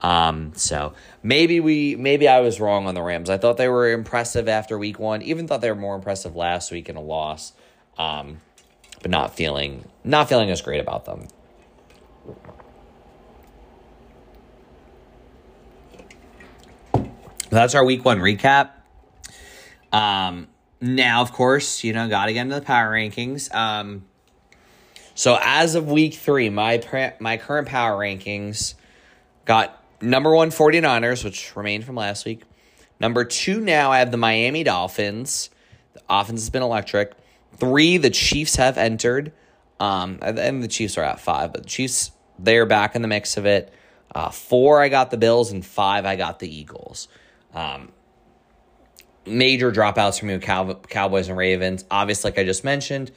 Um, 0.00 0.52
so 0.54 0.94
maybe 1.22 1.58
we 1.58 1.96
maybe 1.96 2.28
I 2.28 2.40
was 2.40 2.60
wrong 2.60 2.86
on 2.86 2.94
the 2.94 3.02
Rams. 3.02 3.30
I 3.30 3.38
thought 3.38 3.56
they 3.56 3.68
were 3.68 3.90
impressive 3.90 4.48
after 4.48 4.78
week 4.78 4.98
one. 4.98 5.22
Even 5.22 5.48
thought 5.48 5.60
they 5.60 5.70
were 5.70 5.76
more 5.76 5.96
impressive 5.96 6.36
last 6.36 6.70
week 6.70 6.88
in 6.88 6.96
a 6.96 7.00
loss. 7.00 7.52
Um, 7.96 8.40
but 9.02 9.10
not 9.10 9.34
feeling 9.34 9.88
not 10.04 10.28
feeling 10.28 10.50
as 10.50 10.60
great 10.60 10.80
about 10.80 11.04
them. 11.04 11.28
That's 17.50 17.74
our 17.74 17.84
week 17.84 18.04
one 18.04 18.18
recap. 18.18 18.70
Um, 19.92 20.48
now, 20.80 21.22
of 21.22 21.32
course, 21.32 21.82
you 21.82 21.92
know, 21.92 22.08
got 22.08 22.26
to 22.26 22.32
get 22.32 22.42
into 22.42 22.54
the 22.54 22.60
power 22.60 22.92
rankings. 22.92 23.52
Um, 23.54 24.04
so 25.14 25.38
as 25.40 25.74
of 25.74 25.90
week 25.90 26.14
three, 26.14 26.50
my 26.50 26.82
my 27.18 27.36
current 27.38 27.68
power 27.68 27.98
rankings 27.98 28.74
got 29.44 29.82
number 30.00 30.34
one 30.34 30.50
49ers, 30.50 31.24
which 31.24 31.56
remained 31.56 31.84
from 31.84 31.96
last 31.96 32.24
week. 32.24 32.42
Number 33.00 33.24
two, 33.24 33.60
now 33.60 33.92
I 33.92 34.00
have 34.00 34.10
the 34.10 34.16
Miami 34.16 34.62
Dolphins. 34.62 35.50
The 35.94 36.02
offense 36.08 36.42
has 36.42 36.50
been 36.50 36.62
electric. 36.62 37.12
Three, 37.56 37.96
the 37.96 38.10
Chiefs 38.10 38.56
have 38.56 38.76
entered. 38.76 39.32
Um, 39.80 40.18
and 40.20 40.62
the 40.62 40.68
Chiefs 40.68 40.98
are 40.98 41.04
at 41.04 41.20
five, 41.20 41.52
but 41.52 41.62
the 41.62 41.68
Chiefs, 41.68 42.10
they're 42.38 42.66
back 42.66 42.96
in 42.96 43.02
the 43.02 43.08
mix 43.08 43.36
of 43.36 43.46
it. 43.46 43.72
Uh, 44.12 44.30
four, 44.30 44.80
I 44.82 44.88
got 44.88 45.10
the 45.10 45.16
Bills, 45.16 45.52
and 45.52 45.64
five, 45.64 46.04
I 46.04 46.16
got 46.16 46.40
the 46.40 46.52
Eagles. 46.52 47.08
Um, 47.54 47.92
major 49.26 49.70
dropouts 49.70 50.18
from 50.18 50.30
you, 50.30 50.38
Cow- 50.38 50.80
Cowboys 50.88 51.28
and 51.28 51.36
Ravens. 51.36 51.84
Obviously, 51.90 52.30
like 52.30 52.38
I 52.38 52.44
just 52.44 52.64
mentioned, 52.64 53.10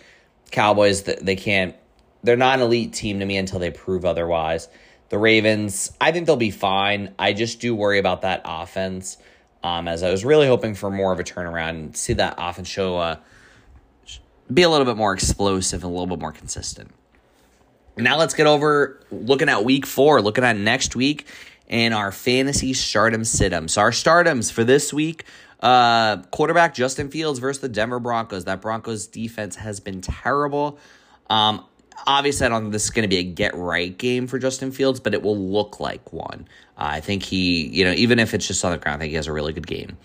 Cowboys 0.52 1.04
they 1.04 1.36
can't. 1.36 1.76
They're 2.24 2.38
not 2.38 2.60
an 2.60 2.66
elite 2.66 2.94
team 2.94 3.20
to 3.20 3.26
me 3.26 3.38
until 3.38 3.60
they 3.60 3.72
prove 3.72 4.06
otherwise. 4.06 4.68
The 5.10 5.18
Ravens, 5.18 5.92
I 6.00 6.12
think 6.12 6.28
they'll 6.28 6.38
be 6.38 6.52
fine. 6.52 7.14
I 7.18 7.34
just 7.34 7.60
do 7.60 7.76
worry 7.76 8.00
about 8.00 8.22
that 8.22 8.42
offense. 8.46 9.18
Um, 9.64 9.88
as 9.88 10.04
I 10.04 10.10
was 10.10 10.24
really 10.26 10.48
hoping 10.48 10.74
for 10.74 10.90
more 10.90 11.12
of 11.12 11.20
a 11.20 11.24
turnaround 11.24 11.70
and 11.70 11.98
see 11.98 12.14
that 12.14 12.36
offense 12.38 12.68
show 12.68 12.98
uh, 12.98 13.18
be 14.52 14.64
a 14.64 14.70
little 14.70 14.86
bit 14.86 14.98
more 14.98 15.14
explosive 15.14 15.84
and 15.84 15.90
a 15.90 15.94
little 15.94 16.08
bit 16.08 16.20
more 16.20 16.32
consistent. 16.32 16.92
Now 17.98 18.18
let's 18.18 18.34
get 18.34 18.48
over 18.48 19.00
looking 19.12 19.50
at 19.50 19.64
week 19.64 19.86
four, 19.86 20.22
looking 20.22 20.44
at 20.44 20.58
next 20.58 20.96
week 20.96 21.28
and 21.72 21.94
our 21.94 22.12
fantasy 22.12 22.74
start 22.74 23.14
'em 23.14 23.24
sit 23.24 23.54
'em. 23.54 23.68
So 23.68 23.82
our 23.82 23.92
stardoms 23.92 24.52
for 24.52 24.64
this 24.64 24.94
week, 24.94 25.24
uh, 25.62 26.18
quarterback 26.32 26.76
Justin 26.76 27.10
Fields 27.10 27.40
versus 27.40 27.62
the 27.62 27.70
Denver 27.70 28.00
Broncos. 28.00 28.46
That 28.46 28.62
Broncos 28.62 29.08
defense 29.08 29.56
has 29.56 29.80
been 29.80 30.02
terrible. 30.02 30.78
Um, 31.30 31.64
obviously, 32.06 32.46
I 32.46 32.50
don't 32.50 32.64
think 32.64 32.74
this 32.74 32.84
is 32.84 32.90
going 32.90 33.04
to 33.04 33.08
be 33.08 33.18
a 33.18 33.24
get 33.24 33.56
right 33.56 33.98
game 33.98 34.28
for 34.28 34.38
Justin 34.38 34.72
Fields, 34.72 35.00
but 35.00 35.14
it 35.14 35.24
will 35.24 35.38
look 35.38 35.80
like 35.80 36.12
one. 36.12 36.48
Uh, 36.78 36.98
I 36.98 37.00
think 37.00 37.24
he, 37.24 37.68
you 37.68 37.86
know, 37.86 37.94
even 37.94 38.20
if 38.20 38.34
it's 38.34 38.48
just 38.48 38.64
on 38.66 38.72
the 38.72 38.78
ground, 38.78 38.98
I 38.98 39.00
think 39.00 39.12
he 39.12 39.16
has 39.16 39.28
a 39.28 39.34
really 39.34 39.54
good 39.54 39.68
game. 39.68 39.98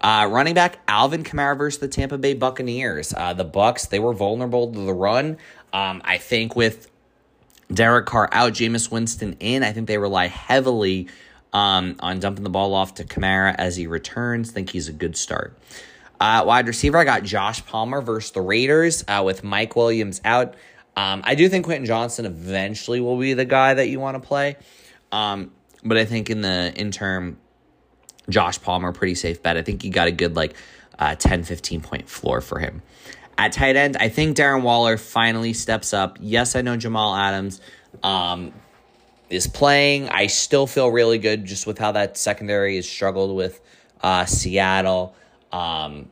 Uh, 0.00 0.28
running 0.30 0.54
back 0.54 0.78
Alvin 0.86 1.24
Kamara 1.24 1.56
versus 1.56 1.80
the 1.80 1.88
Tampa 1.88 2.18
Bay 2.18 2.34
Buccaneers. 2.34 3.14
Uh, 3.16 3.32
the 3.32 3.44
Bucks 3.44 3.86
they 3.86 3.98
were 3.98 4.12
vulnerable 4.12 4.70
to 4.72 4.78
the 4.78 4.92
run. 4.92 5.38
Um, 5.72 6.02
I 6.04 6.18
think 6.18 6.54
with 6.54 6.90
Derek 7.74 8.06
Carr 8.06 8.28
out, 8.32 8.52
Jameis 8.52 8.90
Winston 8.90 9.36
in. 9.40 9.62
I 9.62 9.72
think 9.72 9.88
they 9.88 9.98
rely 9.98 10.28
heavily 10.28 11.08
um, 11.52 11.96
on 12.00 12.20
dumping 12.20 12.44
the 12.44 12.50
ball 12.50 12.74
off 12.74 12.94
to 12.94 13.04
Kamara 13.04 13.54
as 13.56 13.76
he 13.76 13.86
returns. 13.86 14.50
Think 14.50 14.70
he's 14.70 14.88
a 14.88 14.92
good 14.92 15.16
start. 15.16 15.58
Uh, 16.20 16.44
wide 16.46 16.66
receiver, 16.66 16.98
I 16.98 17.04
got 17.04 17.22
Josh 17.22 17.64
Palmer 17.66 18.00
versus 18.00 18.30
the 18.30 18.40
Raiders 18.40 19.04
uh, 19.08 19.22
with 19.24 19.44
Mike 19.44 19.76
Williams 19.76 20.20
out. 20.24 20.54
Um, 20.96 21.22
I 21.24 21.34
do 21.34 21.48
think 21.48 21.64
Quentin 21.64 21.86
Johnston 21.86 22.24
eventually 22.24 23.00
will 23.00 23.18
be 23.18 23.34
the 23.34 23.44
guy 23.44 23.74
that 23.74 23.88
you 23.88 23.98
want 23.98 24.20
to 24.20 24.26
play. 24.26 24.56
Um, 25.10 25.50
but 25.82 25.96
I 25.96 26.04
think 26.04 26.30
in 26.30 26.40
the 26.40 26.72
interim, 26.74 27.38
Josh 28.28 28.60
Palmer, 28.62 28.92
pretty 28.92 29.16
safe 29.16 29.42
bet. 29.42 29.56
I 29.56 29.62
think 29.62 29.84
you 29.84 29.90
got 29.90 30.08
a 30.08 30.12
good 30.12 30.36
like 30.36 30.54
uh, 30.98 31.14
10, 31.16 31.44
15 31.44 31.80
point 31.80 32.08
floor 32.08 32.40
for 32.40 32.58
him. 32.58 32.82
At 33.36 33.52
tight 33.52 33.76
end, 33.76 33.96
I 33.98 34.08
think 34.08 34.36
Darren 34.36 34.62
Waller 34.62 34.96
finally 34.96 35.52
steps 35.52 35.92
up. 35.92 36.18
Yes, 36.20 36.54
I 36.54 36.62
know 36.62 36.76
Jamal 36.76 37.14
Adams 37.14 37.60
um, 38.02 38.52
is 39.28 39.46
playing. 39.46 40.08
I 40.08 40.28
still 40.28 40.66
feel 40.66 40.88
really 40.88 41.18
good 41.18 41.44
just 41.44 41.66
with 41.66 41.78
how 41.78 41.92
that 41.92 42.16
secondary 42.16 42.76
has 42.76 42.88
struggled 42.88 43.34
with 43.34 43.60
uh, 44.02 44.24
Seattle. 44.26 45.14
Um, 45.52 46.10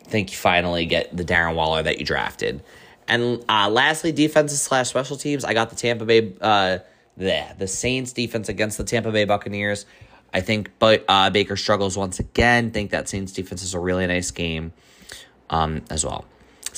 I 0.00 0.08
think 0.08 0.32
you 0.32 0.36
finally 0.36 0.86
get 0.86 1.16
the 1.16 1.24
Darren 1.24 1.54
Waller 1.54 1.82
that 1.82 1.98
you 1.98 2.04
drafted. 2.04 2.62
And 3.06 3.44
uh, 3.48 3.68
lastly, 3.68 4.12
defenses 4.12 4.62
slash 4.62 4.88
special 4.88 5.16
teams. 5.16 5.44
I 5.44 5.54
got 5.54 5.70
the 5.70 5.76
Tampa 5.76 6.04
Bay, 6.04 6.32
uh, 6.40 6.78
the 7.16 7.44
the 7.58 7.66
Saints 7.66 8.12
defense 8.12 8.48
against 8.48 8.78
the 8.78 8.84
Tampa 8.84 9.10
Bay 9.10 9.24
Buccaneers. 9.24 9.86
I 10.32 10.40
think, 10.40 10.70
but 10.78 11.04
uh, 11.08 11.30
Baker 11.30 11.56
struggles 11.56 11.96
once 11.96 12.20
again. 12.20 12.70
Think 12.70 12.92
that 12.92 13.08
Saints 13.08 13.32
defense 13.32 13.62
is 13.64 13.74
a 13.74 13.80
really 13.80 14.06
nice 14.06 14.30
game, 14.30 14.72
um, 15.50 15.82
as 15.90 16.04
well. 16.04 16.24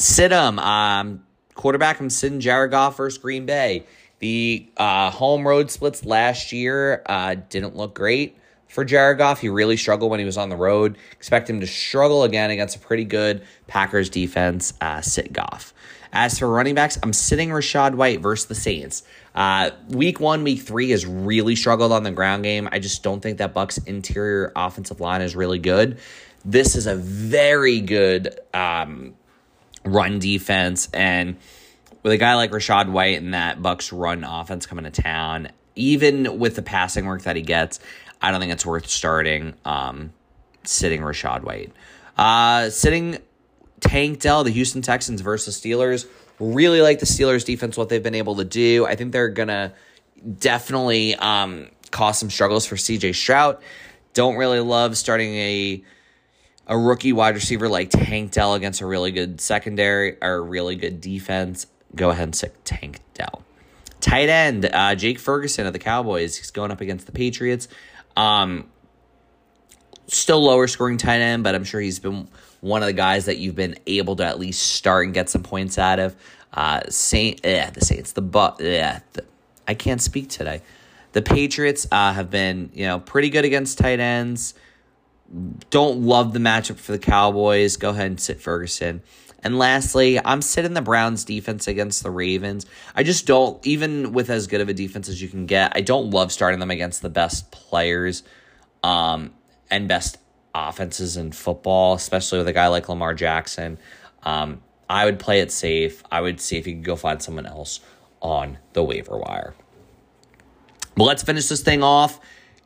Sit 0.03 0.33
'em, 0.33 0.59
um, 0.59 1.23
quarterback 1.55 1.97
from 1.97 2.11
Sin 2.11 2.41
Jared 2.41 2.73
Goff 2.73 2.97
versus 2.97 3.19
Green 3.19 3.47
Bay. 3.47 3.85
The 4.19 4.67
uh, 4.77 5.11
home 5.13 5.47
road 5.47 5.71
splits 5.71 6.05
last 6.05 6.51
year 6.51 7.05
uh, 7.07 7.37
didn't 7.49 7.77
look 7.77 7.95
great 7.95 8.37
for 8.67 8.85
Jared 8.85 9.19
Goff. 9.19 9.39
He 9.41 9.49
really 9.49 9.77
struggled 9.77 10.11
when 10.11 10.19
he 10.19 10.27
was 10.27 10.37
on 10.37 10.49
the 10.49 10.57
road. 10.57 10.99
Expect 11.13 11.49
him 11.49 11.61
to 11.61 11.69
struggle 11.69 12.25
again 12.25 12.51
against 12.51 12.75
a 12.75 12.81
pretty 12.81 13.05
good 13.05 13.45
Packers 13.69 14.11
defense. 14.11 14.75
Uh, 14.81 15.03
sit 15.03 15.33
Goff. 15.33 15.73
As 16.13 16.37
for 16.37 16.49
running 16.49 16.75
backs, 16.75 16.99
I'm 17.01 17.13
sitting 17.13 17.51
Rachaad 17.51 17.95
White 17.95 18.19
versus 18.19 18.47
the 18.47 18.57
Saints. 18.57 19.05
Uh, 19.37 19.71
week 19.89 20.19
one, 20.19 20.43
week 20.43 20.63
three 20.63 20.91
has 20.91 21.07
really 21.07 21.55
struggled 21.55 21.93
on 21.93 22.03
the 22.03 22.11
ground 22.11 22.43
game. 22.43 22.69
I 22.73 22.81
just 22.81 23.05
don't 23.05 23.21
think 23.21 23.39
that 23.39 23.55
Bucks 23.55 23.79
interior 23.79 24.53
offensive 24.57 25.01
line 25.01 25.23
is 25.23 25.37
really 25.37 25.61
good. 25.61 26.01
This 26.45 26.75
is 26.75 26.89
a 26.89 26.97
very 26.97 27.79
good 27.79 28.41
um, 28.53 29.15
run 29.85 30.19
defense 30.19 30.89
and 30.93 31.37
with 32.03 32.13
a 32.13 32.19
guy 32.19 32.35
like 32.35 32.51
Rachaad 32.51 32.91
White 32.91 33.23
and 33.23 33.35
that 33.35 33.63
Bucks 33.63 33.93
run 33.93 34.25
offense 34.25 34.67
coming 34.67 34.85
to 34.85 34.91
town, 34.91 35.49
even 35.77 36.39
with 36.39 36.57
the 36.57 36.63
passing 36.63 37.07
work 37.07 37.23
that 37.23 37.37
he 37.37 37.43
gets, 37.43 37.81
I 38.21 38.31
don't 38.31 38.41
think 38.41 38.53
it's 38.53 38.67
worth 38.67 38.89
starting 38.89 39.55
um, 39.65 40.13
sitting 40.65 41.01
Rachaad 41.01 41.43
White. 41.43 41.73
Uh, 42.17 42.71
sitting 42.71 43.19
Tank 43.81 44.21
Dell, 44.21 44.45
the 44.45 44.51
Houston 44.51 44.83
Texans 44.83 45.21
versus 45.21 45.61
Steelers. 45.61 46.07
Really 46.39 46.81
like 46.81 46.99
the 46.99 47.07
Steelers 47.07 47.45
defense, 47.45 47.77
what 47.77 47.89
they've 47.89 48.03
been 48.03 48.15
able 48.15 48.37
to 48.37 48.45
do. 48.45 48.85
I 48.87 48.97
think 48.97 49.13
they're 49.13 49.29
gonna 49.29 49.73
definitely 50.39 51.15
um, 51.17 51.69
cause 51.91 52.19
some 52.19 52.31
struggles 52.31 52.67
for 52.67 52.77
CJ 52.77 53.15
Stroud. 53.15 53.59
Don't 54.15 54.37
really 54.37 54.61
love 54.61 54.97
starting 54.97 55.35
a 55.35 55.85
a 56.67 56.79
rookie 56.79 57.13
wide 57.13 57.35
receiver 57.35 57.69
like 57.69 57.91
Tank 57.91 58.33
Dell 58.33 58.55
against 58.55 58.81
a 58.81 58.87
really 58.87 59.11
good 59.11 59.41
secondary 59.41 60.17
or 60.23 60.35
a 60.35 60.41
really 60.41 60.77
good 60.77 61.01
defense, 61.01 61.67
go 61.95 62.11
ahead 62.11 62.25
and 62.25 62.35
stick 62.35 62.55
Tank 62.65 63.01
Dell. 63.15 63.43
Tight 64.01 64.29
end, 64.29 64.69
uh, 64.73 64.95
Jake 64.95 65.19
Ferguson 65.19 65.67
of 65.67 65.73
the 65.73 65.79
Cowboys. 65.79 66.37
He's 66.37 66.51
going 66.51 66.71
up 66.71 66.81
against 66.81 67.07
the 67.07 67.13
Patriots. 67.13 67.69
Um, 68.17 68.67
still 70.09 70.43
lower 70.43 70.67
scoring 70.67 70.99
tight 70.99 71.21
end, 71.21 71.45
but 71.45 71.55
I'm 71.55 71.65
sure 71.65 71.81
he's 71.81 71.99
been 71.99 72.29
one 72.61 72.83
of 72.83 72.87
the 72.87 72.93
guys 72.93 73.27
that 73.27 73.39
you've 73.39 73.57
been 73.57 73.77
able 73.87 74.17
to 74.17 74.25
at 74.25 74.39
least 74.39 74.63
start 74.75 75.07
and 75.07 75.15
get 75.15 75.29
some 75.29 75.43
points 75.43 75.79
out 75.79 75.99
of. 75.99 76.17
Uh, 76.53 76.83
Saint, 76.89 77.41
yeah, 77.45 77.71
the 77.71 77.81
Saints, 77.81 78.13
the 78.13 78.23
but, 78.23 78.61
yeah, 78.61 79.01
I 79.67 79.75
can't 79.75 80.01
speak 80.01 80.29
today. 80.29 80.63
The 81.13 81.23
Patriots 81.23 81.87
uh, 81.91 82.13
have 82.13 82.31
been, 82.31 82.71
you 82.75 82.87
know, 82.87 82.99
pretty 82.99 83.31
good 83.31 83.45
against 83.45 83.79
tight 83.79 84.01
ends. 84.01 84.55
Don't 85.71 86.03
love 86.03 86.33
the 86.33 86.39
matchup 86.39 86.77
for 86.77 86.93
the 86.93 86.99
Cowboys. 86.99 87.77
Go 87.77 87.91
ahead 87.91 88.07
and 88.07 88.21
sit 88.21 88.41
Ferguson. 88.41 89.03
And 89.43 89.59
lastly, 89.59 90.21
I'm 90.25 90.41
sitting 90.41 90.75
the 90.75 90.83
Browns 90.83 91.25
defense 91.25 91.67
against 91.67 92.03
the 92.03 92.11
Ravens. 92.11 92.67
I 92.95 93.03
just 93.03 93.27
don't, 93.27 93.65
even 93.67 94.13
with 94.13 94.31
as 94.31 94.47
good 94.47 94.61
of 94.61 94.69
a 94.69 94.75
defense 94.75 95.09
as 95.09 95.21
you 95.21 95.29
can 95.29 95.47
get, 95.47 95.73
I 95.75 95.81
don't 95.81 96.11
love 96.11 96.31
starting 96.31 96.61
them 96.61 96.71
against 96.71 97.03
the 97.03 97.11
best 97.11 97.51
players 97.51 98.23
um, 98.85 99.33
and 99.71 99.89
best 99.89 100.19
offenses 100.55 101.17
in 101.17 101.33
football, 101.33 101.95
especially 101.95 102.39
with 102.39 102.49
a 102.49 102.53
guy 102.53 102.69
like 102.69 102.89
Lamar 102.89 103.15
Jackson. 103.15 103.79
Um, 104.23 104.63
I 104.89 105.07
would 105.07 105.19
play 105.19 105.41
it 105.41 105.51
safe. 105.51 106.05
I 106.13 106.21
would 106.21 106.41
see 106.41 106.59
if 106.59 106.67
you 106.67 106.75
could 106.75 106.85
go 106.85 106.95
find 106.95 107.21
someone 107.21 107.47
else 107.47 107.81
on 108.21 108.59
the 108.75 108.85
waiver 108.85 109.19
wire. 109.19 109.55
But 110.95 111.05
let's 111.05 111.23
finish 111.23 111.49
this 111.49 111.63
thing 111.63 111.83
off. 111.83 112.21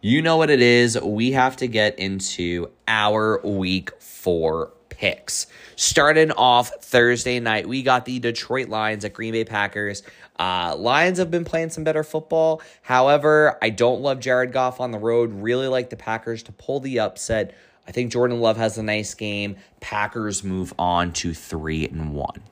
You 0.06 0.22
know 0.22 0.36
what 0.36 0.50
it 0.50 0.62
is. 0.62 0.96
We 1.02 1.32
have 1.32 1.56
to 1.56 1.66
get 1.66 1.98
into 1.98 2.70
our 2.86 3.40
week 3.42 3.90
four 4.00 4.72
picks. 4.88 5.48
Starting 5.74 6.30
off 6.30 6.70
Thursday 6.80 7.40
night, 7.40 7.68
we 7.68 7.82
got 7.82 8.04
the 8.04 8.20
Detroit 8.20 8.68
Lions 8.68 9.04
at 9.04 9.14
Green 9.14 9.32
Bay 9.32 9.44
Packers. 9.44 10.04
Uh, 10.38 10.76
Lions 10.78 11.18
have 11.18 11.32
been 11.32 11.44
playing 11.44 11.70
some 11.70 11.82
better 11.82 12.04
football. 12.04 12.62
However, 12.82 13.58
I 13.60 13.70
don't 13.70 14.00
love 14.00 14.20
Jared 14.20 14.52
Goff 14.52 14.78
on 14.78 14.92
the 14.92 14.98
road. 15.00 15.42
Really 15.42 15.66
like 15.66 15.90
the 15.90 15.96
Packers 15.96 16.44
to 16.44 16.52
pull 16.52 16.78
the 16.78 17.00
upset. 17.00 17.56
I 17.88 17.90
think 17.90 18.12
Jordan 18.12 18.40
Love 18.40 18.58
has 18.58 18.78
a 18.78 18.84
nice 18.84 19.12
game. 19.12 19.56
Packers 19.80 20.44
move 20.44 20.72
on 20.78 21.14
to 21.14 21.34
three 21.34 21.84
and 21.84 22.14
one. 22.14 22.42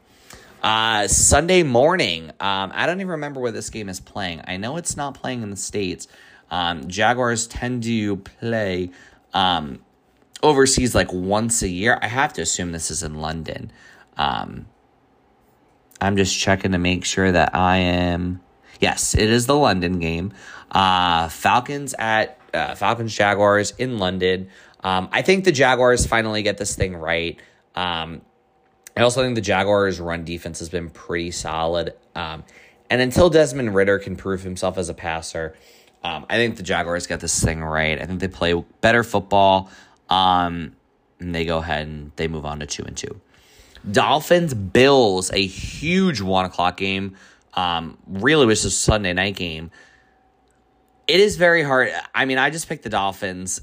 Uh, 0.61 1.07
Sunday 1.07 1.63
morning, 1.63 2.31
um, 2.41 2.73
I 2.75 2.87
don't 2.87 2.97
even 2.97 3.13
remember 3.13 3.39
where 3.39 3.53
this 3.53 3.71
game 3.71 3.89
is 3.89 4.01
playing. 4.01 4.41
I 4.49 4.57
know 4.57 4.77
it's 4.77 4.97
not 4.97 5.15
playing 5.15 5.43
in 5.43 5.51
the 5.51 5.57
States. 5.57 6.09
Um, 6.51 6.89
Jaguars 6.89 7.47
tend 7.47 7.83
to 7.85 8.17
play 8.17 8.91
um, 9.33 9.81
overseas 10.43 10.95
like 10.95 11.13
once 11.13 11.63
a 11.63 11.69
year. 11.69 11.99
I 12.01 12.09
have 12.09 12.33
to 12.35 12.43
assume 12.43 12.73
this 12.73 12.91
is 12.91 13.03
in 13.03 13.17
London. 13.17 13.73
Um, 14.17 14.67
I'm 16.01 16.17
just 16.17 16.39
checking 16.39 16.73
to 16.73 16.79
make 16.79 17.05
sure 17.05 17.33
that 17.33 17.55
I 17.55 17.79
am. 17.79 18.41
Yes, 18.81 19.15
it 19.15 19.31
is 19.31 19.47
the 19.47 19.57
London 19.57 19.99
game. 19.99 20.33
Uh, 20.71 21.29
Falcons 21.29 21.95
at 21.99 22.39
uh, 22.53 22.75
Falcons 22.75 23.15
Jaguars 23.15 23.73
in 23.79 23.99
London. 23.99 24.49
Um, 24.83 25.09
I 25.13 25.23
think 25.23 25.45
the 25.45 25.53
Jaguars 25.53 26.07
finally 26.07 26.43
get 26.43 26.59
this 26.59 26.75
thing 26.75 26.95
right. 26.95 27.41
Um, 27.75 28.21
I 28.97 29.03
also 29.03 29.23
think 29.23 29.35
the 29.35 29.41
Jaguars' 29.41 29.99
run 29.99 30.25
defense 30.25 30.59
has 30.61 30.69
been 30.69 30.91
pretty 30.91 31.31
solid. 31.31 31.95
Um, 32.15 32.45
and 32.91 33.01
until 33.01 33.31
Desmond 33.31 33.75
Ridder 33.75 33.99
can 33.99 34.15
prove 34.15 34.43
himself 34.43 34.79
as 34.79 34.89
a 34.89 34.95
passer, 34.95 35.57
um, 36.05 36.27
I 36.29 36.37
think 36.37 36.57
the 36.57 36.63
Jaguars 36.63 37.07
get 37.07 37.21
this 37.21 37.43
thing 37.43 37.65
right. 37.65 38.01
I 38.01 38.05
think 38.05 38.21
they 38.21 38.29
play 38.29 38.53
better 38.81 39.03
football. 39.03 39.71
Um, 40.11 40.77
and 41.19 41.35
they 41.35 41.47
go 41.47 41.59
ahead 41.59 41.87
and 41.87 42.13
they 42.17 42.29
move 42.29 42.45
on 42.45 42.61
to 42.61 42.67
two 42.67 42.85
and 42.85 42.97
two. 42.97 43.21
Dolphins 43.91 44.55
Bills, 44.55 45.31
a 45.33 45.45
huge 45.47 46.21
one 46.21 46.45
o'clock 46.45 46.77
game. 46.77 47.17
Um, 47.55 47.99
really 48.07 48.47
was 48.47 48.65
a 48.65 48.71
Sunday 48.71 49.13
night 49.13 49.37
game. 49.37 49.71
It 51.07 51.21
is 51.21 51.37
very 51.37 51.63
hard. 51.63 51.91
I 52.15 52.25
mean, 52.25 52.39
I 52.39 52.51
just 52.51 52.69
picked 52.69 52.83
the 52.83 52.91
Dolphins. 52.91 53.61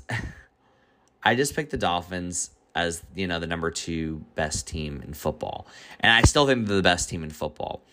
I 1.24 1.36
just 1.36 1.56
picked 1.56 1.72
the 1.72 1.78
Dolphins 1.78 2.52
as 2.74 3.04
you 3.16 3.28
know 3.28 3.40
the 3.40 3.48
number 3.48 3.70
two 3.70 4.24
best 4.36 4.68
team 4.68 5.04
in 5.06 5.14
football, 5.14 5.68
and 6.00 6.12
I 6.12 6.22
still 6.22 6.48
think 6.48 6.68
they're 6.68 6.78
the 6.78 6.84
best 6.84 7.10
team 7.10 7.24
in 7.24 7.30
football. 7.30 7.84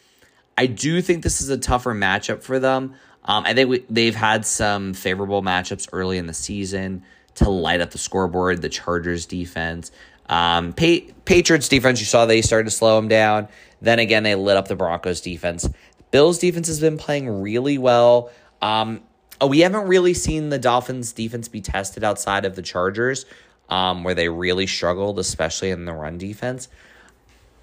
I 0.56 0.66
do 0.66 1.02
think 1.02 1.22
this 1.22 1.40
is 1.40 1.48
a 1.50 1.58
tougher 1.58 1.94
matchup 1.94 2.42
for 2.42 2.58
them. 2.58 2.94
Um, 3.28 3.44
I 3.46 3.54
think 3.54 3.70
we, 3.70 3.84
they've 3.88 4.14
had 4.14 4.44
some 4.44 4.94
favorable 4.94 5.42
matchups 5.42 5.88
early 5.92 6.18
in 6.18 6.26
the 6.26 6.34
season 6.34 7.04
to 7.36 7.48
light 7.48 7.80
up 7.80 7.90
the 7.92 7.98
scoreboard. 7.98 8.62
The 8.62 8.68
Chargers 8.68 9.26
defense, 9.26 9.92
um, 10.28 10.72
pa- 10.72 11.12
Patriots 11.24 11.68
defense, 11.68 12.00
you 12.00 12.06
saw 12.06 12.26
they 12.26 12.42
started 12.42 12.64
to 12.64 12.70
slow 12.70 12.96
them 12.96 13.06
down. 13.06 13.46
Then 13.80 14.00
again, 14.00 14.24
they 14.24 14.34
lit 14.34 14.56
up 14.56 14.66
the 14.66 14.74
Broncos 14.74 15.20
defense. 15.20 15.68
Bills 16.10 16.38
defense 16.38 16.66
has 16.66 16.80
been 16.80 16.96
playing 16.98 17.28
really 17.42 17.78
well. 17.78 18.30
Um, 18.60 19.02
Oh, 19.40 19.46
we 19.46 19.60
haven't 19.60 19.86
really 19.86 20.14
seen 20.14 20.48
the 20.48 20.58
Dolphins 20.58 21.12
defense 21.12 21.46
be 21.46 21.60
tested 21.60 22.02
outside 22.02 22.44
of 22.44 22.56
the 22.56 22.62
Chargers, 22.62 23.24
um, 23.68 24.02
where 24.02 24.14
they 24.14 24.28
really 24.28 24.66
struggled, 24.66 25.18
especially 25.18 25.70
in 25.70 25.84
the 25.84 25.92
run 25.92 26.18
defense. 26.18 26.68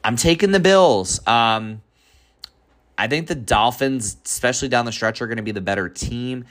I'm 0.04 0.16
taking 0.16 0.52
the 0.52 0.60
Bills. 0.62 1.26
Um, 1.28 1.82
I 2.98 3.08
think 3.08 3.28
the 3.28 3.36
Dolphins, 3.36 4.18
especially 4.26 4.70
down 4.70 4.86
the 4.86 4.92
stretch, 4.92 5.22
are 5.22 5.28
going 5.28 5.38
to 5.38 5.44
be 5.44 5.52
the 5.52 5.62
better 5.62 5.90
team. 5.90 6.46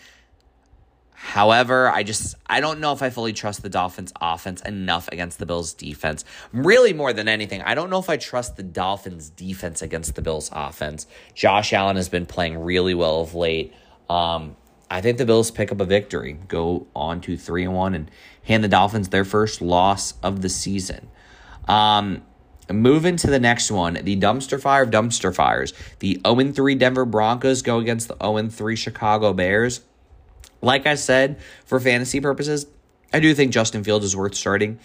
However, 1.15 1.89
I 1.89 2.03
just 2.03 2.35
I 2.47 2.61
don't 2.61 2.81
know 2.81 2.93
if 2.93 3.01
I 3.03 3.09
fully 3.09 3.33
trust 3.33 3.63
the 3.63 3.71
Dolphins 3.71 4.13
offense 4.21 4.61
enough 4.61 5.09
against 5.09 5.39
the 5.39 5.47
Bills 5.47 5.73
defense. 5.73 6.23
Really 6.53 6.93
more 6.93 7.15
than 7.15 7.29
anything, 7.29 7.63
I 7.63 7.75
don't 7.75 7.89
know 7.89 7.99
if 7.99 8.11
I 8.11 8.19
trust 8.19 8.57
the 8.57 8.63
Dolphins 8.63 9.31
defense 9.31 9.81
against 9.81 10.17
the 10.17 10.23
Bills 10.23 10.51
offense. 10.53 11.07
Josh 11.35 11.73
Allen 11.73 11.97
has 11.97 12.11
been 12.11 12.27
playing 12.27 12.59
really 12.59 12.93
well 12.93 13.23
of 13.23 13.35
late. 13.35 13.73
Um, 14.11 14.57
I 14.91 15.01
think 15.01 15.17
the 15.17 15.25
Bills 15.25 15.51
pick 15.51 15.73
up 15.73 15.81
a 15.81 15.87
victory, 15.87 16.35
go 16.47 16.87
on 16.95 17.23
to 17.23 17.39
three 17.39 17.65
and 17.65 17.75
one, 17.75 17.95
and 17.95 18.11
hand 18.43 18.63
the 18.63 18.69
Dolphins 18.69 19.09
their 19.09 19.25
first 19.25 19.63
loss 19.63 20.13
of 20.23 20.43
the 20.43 20.51
season. 20.51 21.09
Um, 21.67 22.23
moving 22.73 23.17
to 23.17 23.27
the 23.29 23.41
next 23.41 23.71
one, 23.71 23.95
the 23.95 24.17
dumpster 24.17 24.61
fire 24.61 24.85
of 24.85 24.91
dumpster 24.91 25.35
fires. 25.35 25.73
The 25.99 26.21
0 26.27 26.53
3 26.53 26.75
Denver 26.77 27.05
Broncos 27.05 27.63
go 27.63 27.79
against 27.79 28.09
the 28.09 28.17
0 28.23 28.49
3 28.49 28.77
Chicago 28.77 29.33
Bears. 29.33 29.83
Like 30.63 30.87
I 30.87 30.95
said, 30.95 31.39
for 31.67 31.79
fantasy 31.79 32.21
purposes, 32.21 32.67
I 33.13 33.21
do 33.21 33.35
think 33.35 33.53
Justin 33.53 33.85
Fields 33.85 34.05
is 34.05 34.17
worth 34.17 34.35
starting. 34.35 34.79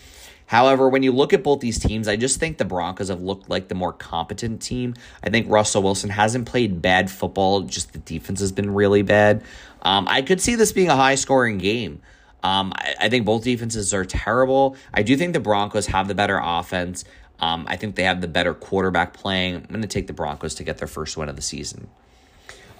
However, 0.50 0.90
when 0.90 1.04
you 1.04 1.12
look 1.12 1.32
at 1.32 1.44
both 1.44 1.60
these 1.60 1.78
teams, 1.78 2.08
I 2.08 2.16
just 2.16 2.40
think 2.40 2.58
the 2.58 2.66
Broncos 2.66 3.10
have 3.10 3.22
looked 3.22 3.52
like 3.52 3.68
the 3.68 3.76
more 3.76 3.94
competent 3.94 4.64
team. 4.64 4.96
I 5.24 5.30
think 5.30 5.48
Russell 5.48 5.84
Wilson 5.84 6.10
hasn't 6.10 6.48
played 6.48 6.82
bad 6.82 7.12
football, 7.12 7.62
just 7.62 7.94
the 7.94 8.00
defense 8.00 8.40
has 8.40 8.52
been 8.52 8.74
really 8.74 9.04
bad. 9.04 9.44
Um, 9.84 10.08
I 10.08 10.24
could 10.24 10.42
see 10.42 10.56
this 10.56 10.72
being 10.72 10.90
a 10.90 10.96
high 10.96 11.14
scoring 11.16 11.60
game. 11.60 12.02
Um, 12.42 12.74
I, 12.76 12.96
I, 13.02 13.10
think 13.10 13.26
both 13.26 13.44
defenses 13.44 13.94
are 13.94 14.06
terrible. 14.06 14.76
I 14.92 15.04
do 15.04 15.16
think 15.18 15.34
the 15.34 15.40
Broncos 15.40 15.86
have 15.88 16.08
the 16.08 16.16
better 16.16 16.40
offense. 16.42 17.04
Um, 17.42 17.66
I 17.68 17.78
think 17.78 17.96
they 17.96 18.04
have 18.04 18.22
the 18.22 18.28
better 18.28 18.54
quarterback 18.54 19.14
playing. 19.14 19.56
I'm 19.56 19.68
going 19.68 19.82
to 19.82 19.88
take 19.88 20.08
the 20.08 20.14
Broncos 20.14 20.56
to 20.56 20.64
get 20.64 20.78
their 20.78 20.88
first 20.88 21.16
win 21.18 21.30
of 21.30 21.36
the 21.36 21.42
season. 21.42 21.90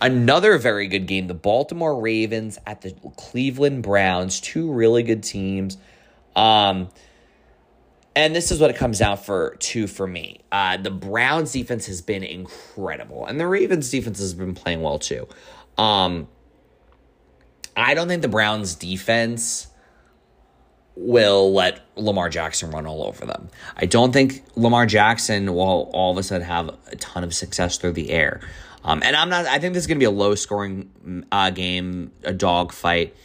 Another 0.02 0.58
very 0.58 0.88
good 0.88 1.08
game 1.08 1.28
the 1.28 1.34
Baltimore 1.34 2.00
Ravens 2.00 2.58
at 2.66 2.82
the 2.82 2.92
Cleveland 3.18 3.84
Browns, 3.84 4.40
two 4.40 4.72
really 4.72 5.04
good 5.04 5.24
teams. 5.24 5.78
Um, 6.36 6.90
and 8.16 8.36
this 8.36 8.52
is 8.52 8.60
what 8.60 8.70
it 8.70 8.76
comes 8.76 9.00
down 9.00 9.18
for 9.18 9.56
to 9.60 9.88
for 9.88 10.08
me. 10.08 10.42
Uh, 10.52 10.78
the 10.78 10.92
Browns 10.92 11.52
defense 11.52 11.86
has 11.88 12.02
been 12.02 12.24
incredible, 12.24 13.26
and 13.26 13.40
the 13.40 13.48
Ravens 13.48 13.90
defense 13.90 14.20
has 14.20 14.34
been 14.34 14.56
playing 14.56 14.82
well 14.82 15.00
too. 15.00 15.28
Um, 15.78 16.28
I 17.78 17.94
don't 17.94 18.08
think 18.08 18.22
the 18.22 18.28
Browns 18.28 18.76
defense 18.76 19.68
will 21.00 21.54
let 21.54 21.80
Lamar 21.96 22.28
Jackson 22.28 22.72
run 22.72 22.86
all 22.86 23.04
over 23.04 23.26
them. 23.26 23.50
I 23.78 23.86
don't 23.86 24.12
think 24.12 24.44
Lamar 24.56 24.86
Jackson 24.86 25.54
will 25.54 25.90
all 25.94 26.12
of 26.12 26.18
a 26.18 26.24
sudden 26.24 26.46
have 26.46 26.76
a 26.92 26.96
ton 26.98 27.24
of 27.24 27.34
success 27.34 27.78
through 27.78 27.94
the 27.94 28.10
air. 28.12 28.42
Um, 28.84 29.02
and 29.04 29.16
I'm 29.16 29.30
not. 29.30 29.46
I 29.46 29.60
think 29.60 29.74
this 29.74 29.84
is 29.84 29.88
going 29.88 29.98
to 29.98 30.00
be 30.00 30.06
a 30.06 30.12
low 30.12 30.36
scoring 30.36 31.26
uh, 31.32 31.52
game, 31.52 32.12
a 32.24 32.34
dog 32.34 32.74
fight. 32.74 33.16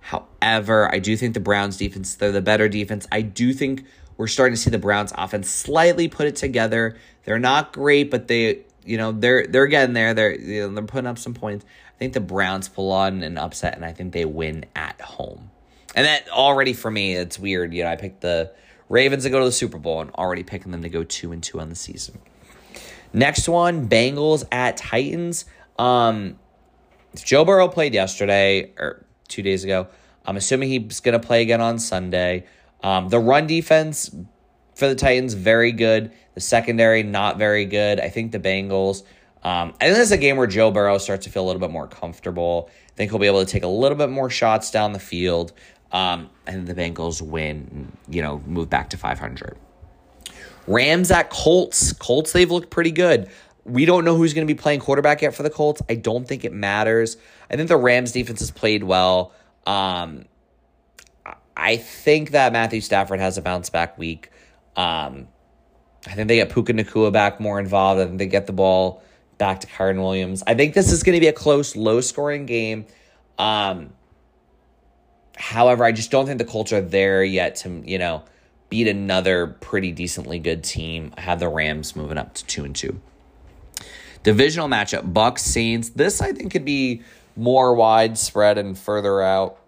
However, 0.00 0.92
I 0.92 0.98
do 0.98 1.16
think 1.16 1.34
the 1.34 1.40
Browns 1.40 1.76
defense, 1.76 2.14
they're 2.14 2.32
the 2.32 2.40
better 2.40 2.68
defense. 2.68 3.06
I 3.12 3.20
do 3.20 3.52
think 3.52 3.84
we're 4.16 4.26
starting 4.26 4.54
to 4.54 4.60
see 4.60 4.70
the 4.70 4.78
Browns 4.78 5.12
offense 5.16 5.50
slightly 5.50 6.08
put 6.08 6.26
it 6.26 6.36
together. 6.36 6.96
They're 7.24 7.38
not 7.38 7.72
great, 7.72 8.10
but 8.10 8.26
they, 8.28 8.60
you 8.84 8.96
know, 8.96 9.12
they're 9.12 9.46
they're 9.46 9.66
getting 9.66 9.94
there. 9.94 10.14
They're 10.14 10.34
you 10.34 10.62
know, 10.62 10.74
they're 10.74 10.84
putting 10.84 11.06
up 11.06 11.18
some 11.18 11.34
points. 11.34 11.64
I 11.94 11.98
think 11.98 12.14
the 12.14 12.20
Browns 12.20 12.68
pull 12.68 12.90
on 12.90 13.22
an 13.22 13.36
upset, 13.38 13.76
and 13.76 13.84
I 13.84 13.92
think 13.92 14.12
they 14.12 14.24
win 14.24 14.64
at 14.74 15.00
home. 15.00 15.51
And 15.94 16.06
that 16.06 16.28
already 16.30 16.72
for 16.72 16.90
me, 16.90 17.14
it's 17.14 17.38
weird. 17.38 17.74
You 17.74 17.84
know, 17.84 17.90
I 17.90 17.96
picked 17.96 18.20
the 18.22 18.52
Ravens 18.88 19.24
to 19.24 19.30
go 19.30 19.38
to 19.38 19.44
the 19.44 19.52
Super 19.52 19.78
Bowl, 19.78 20.00
and 20.00 20.10
already 20.12 20.42
picking 20.42 20.72
them 20.72 20.82
to 20.82 20.88
go 20.88 21.02
two 21.02 21.32
and 21.32 21.42
two 21.42 21.60
on 21.60 21.68
the 21.68 21.74
season. 21.74 22.18
Next 23.12 23.48
one, 23.48 23.88
Bengals 23.88 24.44
at 24.50 24.76
Titans. 24.76 25.44
Um, 25.78 26.38
Joe 27.14 27.44
Burrow 27.44 27.68
played 27.68 27.94
yesterday 27.94 28.72
or 28.78 29.04
two 29.28 29.42
days 29.42 29.64
ago. 29.64 29.88
I'm 30.24 30.36
assuming 30.36 30.68
he's 30.68 31.00
going 31.00 31.18
to 31.18 31.26
play 31.26 31.42
again 31.42 31.60
on 31.60 31.78
Sunday. 31.78 32.46
Um, 32.82 33.08
the 33.08 33.18
run 33.18 33.46
defense 33.46 34.14
for 34.74 34.88
the 34.88 34.94
Titans, 34.94 35.34
very 35.34 35.72
good. 35.72 36.12
The 36.34 36.40
secondary, 36.40 37.02
not 37.02 37.38
very 37.38 37.64
good. 37.66 38.00
I 38.00 38.08
think 38.08 38.32
the 38.32 38.38
Bengals. 38.38 39.02
Um, 39.42 39.74
I 39.80 39.86
think 39.86 39.96
this 39.96 40.06
is 40.06 40.12
a 40.12 40.18
game 40.18 40.36
where 40.36 40.46
Joe 40.46 40.70
Burrow 40.70 40.98
starts 40.98 41.24
to 41.24 41.30
feel 41.30 41.44
a 41.44 41.46
little 41.46 41.60
bit 41.60 41.70
more 41.70 41.88
comfortable. 41.88 42.70
I 42.88 42.92
think 42.94 43.10
he'll 43.10 43.18
be 43.18 43.26
able 43.26 43.44
to 43.44 43.50
take 43.50 43.64
a 43.64 43.68
little 43.68 43.98
bit 43.98 44.08
more 44.08 44.30
shots 44.30 44.70
down 44.70 44.92
the 44.92 44.98
field. 44.98 45.52
Um, 45.92 46.30
and 46.46 46.66
the 46.66 46.74
Bengals 46.74 47.20
win, 47.20 47.92
you 48.08 48.22
know, 48.22 48.42
move 48.46 48.70
back 48.70 48.90
to 48.90 48.96
500. 48.96 49.58
Rams 50.66 51.10
at 51.10 51.30
Colts. 51.30 51.92
Colts, 51.92 52.32
they've 52.32 52.50
looked 52.50 52.70
pretty 52.70 52.92
good. 52.92 53.28
We 53.64 53.84
don't 53.84 54.04
know 54.04 54.16
who's 54.16 54.34
going 54.34 54.46
to 54.46 54.52
be 54.52 54.58
playing 54.58 54.80
quarterback 54.80 55.22
yet 55.22 55.34
for 55.34 55.42
the 55.42 55.50
Colts. 55.50 55.82
I 55.88 55.94
don't 55.94 56.26
think 56.26 56.44
it 56.44 56.52
matters. 56.52 57.16
I 57.50 57.56
think 57.56 57.68
the 57.68 57.76
Rams 57.76 58.12
defense 58.12 58.40
has 58.40 58.50
played 58.50 58.82
well. 58.82 59.32
Um, 59.66 60.24
I 61.56 61.76
think 61.76 62.30
that 62.30 62.52
Matthew 62.52 62.80
Stafford 62.80 63.20
has 63.20 63.38
a 63.38 63.42
bounce 63.42 63.70
back 63.70 63.98
week. 63.98 64.30
Um, 64.76 65.28
I 66.06 66.14
think 66.14 66.28
they 66.28 66.36
get 66.36 66.50
Puka 66.50 66.72
Nacua 66.72 67.12
back 67.12 67.38
more 67.38 67.60
involved. 67.60 68.00
I 68.00 68.06
think 68.06 68.18
they 68.18 68.26
get 68.26 68.46
the 68.46 68.52
ball 68.52 69.02
back 69.38 69.60
to 69.60 69.66
Kyren 69.66 69.98
Williams. 69.98 70.42
I 70.46 70.54
think 70.54 70.74
this 70.74 70.90
is 70.90 71.02
going 71.02 71.14
to 71.14 71.20
be 71.20 71.28
a 71.28 71.32
close, 71.32 71.76
low 71.76 72.00
scoring 72.00 72.46
game. 72.46 72.86
Um, 73.38 73.92
however, 75.36 75.84
I 75.84 75.92
just 75.92 76.10
don't 76.10 76.26
think 76.26 76.38
the 76.38 76.44
Colts 76.44 76.72
are 76.72 76.80
there 76.80 77.24
yet 77.24 77.56
to, 77.56 77.82
you 77.84 77.98
know, 77.98 78.22
beat 78.68 78.88
another 78.88 79.46
pretty 79.46 79.92
decently 79.92 80.38
good 80.38 80.64
team. 80.64 81.12
I 81.16 81.20
have 81.22 81.40
the 81.40 81.48
Rams 81.48 81.94
moving 81.94 82.18
up 82.18 82.34
to 82.34 82.46
two 82.46 82.64
and 82.64 82.74
two. 82.74 83.00
Divisional 84.22 84.68
matchup: 84.68 85.12
Bucks 85.12 85.42
Saints. 85.42 85.90
This 85.90 86.20
I 86.20 86.32
think 86.32 86.52
could 86.52 86.64
be 86.64 87.02
more 87.36 87.74
widespread 87.74 88.58
and 88.58 88.78
further 88.78 89.22
out 89.22 89.58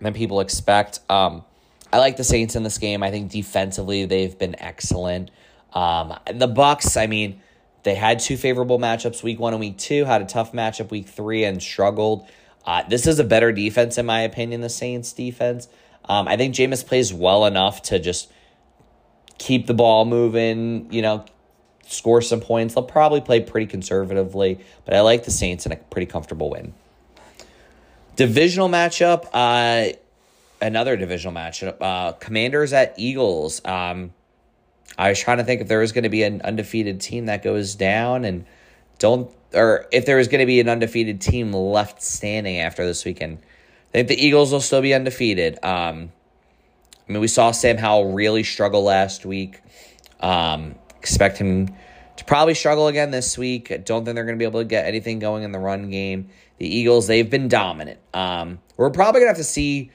than 0.00 0.14
people 0.14 0.40
expect. 0.40 1.00
Um, 1.08 1.44
I 1.92 1.98
like 1.98 2.16
the 2.16 2.24
Saints 2.24 2.56
in 2.56 2.62
this 2.62 2.78
game. 2.78 3.02
I 3.02 3.10
think 3.10 3.30
defensively 3.30 4.06
they've 4.06 4.36
been 4.36 4.60
excellent. 4.60 5.30
Um, 5.72 6.14
the 6.32 6.48
Bucks, 6.48 6.96
I 6.96 7.06
mean, 7.06 7.40
they 7.82 7.94
had 7.94 8.18
two 8.18 8.36
favorable 8.36 8.78
matchups 8.78 9.22
week 9.22 9.38
one 9.38 9.52
and 9.52 9.60
week 9.60 9.78
two. 9.78 10.04
Had 10.04 10.22
a 10.22 10.24
tough 10.24 10.52
matchup 10.52 10.90
week 10.90 11.06
three 11.06 11.44
and 11.44 11.62
struggled. 11.62 12.26
Uh, 12.66 12.82
this 12.88 13.06
is 13.06 13.18
a 13.18 13.24
better 13.24 13.52
defense 13.52 13.96
in 13.98 14.06
my 14.06 14.20
opinion. 14.20 14.60
The 14.60 14.68
Saints 14.68 15.12
defense. 15.12 15.68
Um, 16.04 16.28
I 16.28 16.36
think 16.36 16.54
Jameis 16.54 16.86
plays 16.86 17.12
well 17.12 17.46
enough 17.46 17.82
to 17.82 17.98
just 17.98 18.30
keep 19.38 19.66
the 19.66 19.74
ball 19.74 20.04
moving. 20.04 20.92
You 20.92 21.02
know, 21.02 21.24
score 21.86 22.22
some 22.22 22.40
points. 22.40 22.74
They'll 22.74 22.84
probably 22.84 23.20
play 23.20 23.40
pretty 23.40 23.66
conservatively, 23.66 24.60
but 24.84 24.94
I 24.94 25.00
like 25.00 25.24
the 25.24 25.30
Saints 25.30 25.66
in 25.66 25.72
a 25.72 25.76
pretty 25.76 26.06
comfortable 26.06 26.50
win. 26.50 26.74
Divisional 28.16 28.68
matchup. 28.68 29.28
Uh, 29.32 29.96
another 30.60 30.96
divisional 30.96 31.34
matchup. 31.34 31.76
Uh, 31.80 32.12
Commanders 32.12 32.72
at 32.72 32.94
Eagles. 32.96 33.60
Um, 33.64 34.12
I 34.98 35.10
was 35.10 35.20
trying 35.20 35.38
to 35.38 35.44
think 35.44 35.60
if 35.60 35.68
there 35.68 35.80
was 35.80 35.92
going 35.92 36.04
to 36.04 36.10
be 36.10 36.22
an 36.22 36.40
undefeated 36.42 37.00
team 37.00 37.26
that 37.26 37.42
goes 37.42 37.74
down, 37.74 38.24
and 38.24 38.46
don't, 38.98 39.30
or 39.56 39.86
if 39.92 40.06
there 40.06 40.16
was 40.16 40.28
going 40.28 40.40
to 40.40 40.46
be 40.46 40.60
an 40.60 40.68
undefeated 40.68 41.20
team 41.20 41.52
left 41.52 42.02
standing 42.02 42.58
after 42.58 42.86
this 42.86 43.04
weekend. 43.04 43.38
I 43.38 43.92
think 43.92 44.08
the 44.08 44.26
Eagles 44.26 44.52
will 44.52 44.60
still 44.60 44.82
be 44.82 44.92
undefeated. 44.92 45.58
Um, 45.64 46.12
I 47.08 47.12
mean, 47.12 47.20
we 47.20 47.28
saw 47.28 47.50
Sam 47.52 47.78
Howell 47.78 48.12
really 48.12 48.42
struggle 48.42 48.82
last 48.82 49.24
week. 49.24 49.60
Um, 50.20 50.74
expect 50.98 51.38
him 51.38 51.68
to 52.16 52.24
probably 52.24 52.54
struggle 52.54 52.88
again 52.88 53.10
this 53.10 53.38
week. 53.38 53.70
I 53.70 53.76
don't 53.76 54.04
think 54.04 54.16
they're 54.16 54.24
going 54.24 54.36
to 54.36 54.38
be 54.38 54.44
able 54.44 54.60
to 54.60 54.66
get 54.66 54.86
anything 54.86 55.18
going 55.18 55.44
in 55.44 55.52
the 55.52 55.58
run 55.58 55.90
game. 55.90 56.28
The 56.58 56.66
Eagles, 56.66 57.06
they've 57.06 57.28
been 57.28 57.48
dominant. 57.48 58.00
Um, 58.12 58.58
we're 58.76 58.90
probably 58.90 59.20
going 59.20 59.32
to 59.32 59.38
have 59.38 59.38
to 59.38 59.44
see 59.44 59.90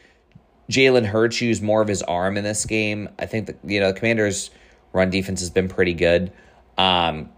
Jalen 0.69 1.05
Hurts 1.05 1.41
use 1.41 1.61
more 1.61 1.81
of 1.81 1.87
his 1.87 2.01
arm 2.03 2.37
in 2.37 2.43
this 2.43 2.65
game. 2.65 3.09
I 3.19 3.25
think 3.25 3.47
the 3.47 3.55
you 3.63 3.79
know 3.79 3.91
the 3.91 3.99
Commanders' 3.99 4.51
run 4.93 5.09
defense 5.09 5.41
has 5.41 5.49
been 5.49 5.67
pretty 5.67 5.93
good. 5.93 6.31
Um, 6.77 7.29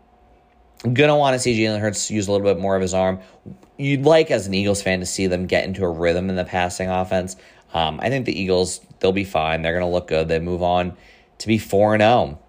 gonna 0.91 1.17
want 1.17 1.36
to 1.36 1.39
see 1.39 1.57
Jalen 1.59 1.79
Hurts 1.79 2.11
use 2.11 2.27
a 2.27 2.31
little 2.31 2.45
bit 2.45 2.59
more 2.59 2.75
of 2.75 2.81
his 2.81 2.93
arm. 2.93 3.19
You'd 3.77 4.03
like 4.03 4.31
as 4.31 4.47
an 4.47 4.53
Eagles 4.53 4.81
fan 4.81 4.99
to 4.99 5.05
see 5.05 5.27
them 5.27 5.47
get 5.47 5.65
into 5.65 5.84
a 5.84 5.89
rhythm 5.89 6.29
in 6.29 6.36
the 6.36 6.43
passing 6.43 6.89
offense. 6.89 7.36
Um, 7.73 7.99
I 8.01 8.09
think 8.09 8.25
the 8.25 8.39
Eagles 8.39 8.81
they'll 8.99 9.11
be 9.11 9.23
fine. 9.23 9.61
They're 9.61 9.73
gonna 9.73 9.91
look 9.91 10.07
good. 10.07 10.27
They 10.27 10.39
move 10.39 10.61
on 10.61 10.95
to 11.39 11.47
be 11.47 11.57
four 11.57 11.93
and 11.93 12.01
zero. 12.01 12.11
Oh. 12.11 12.39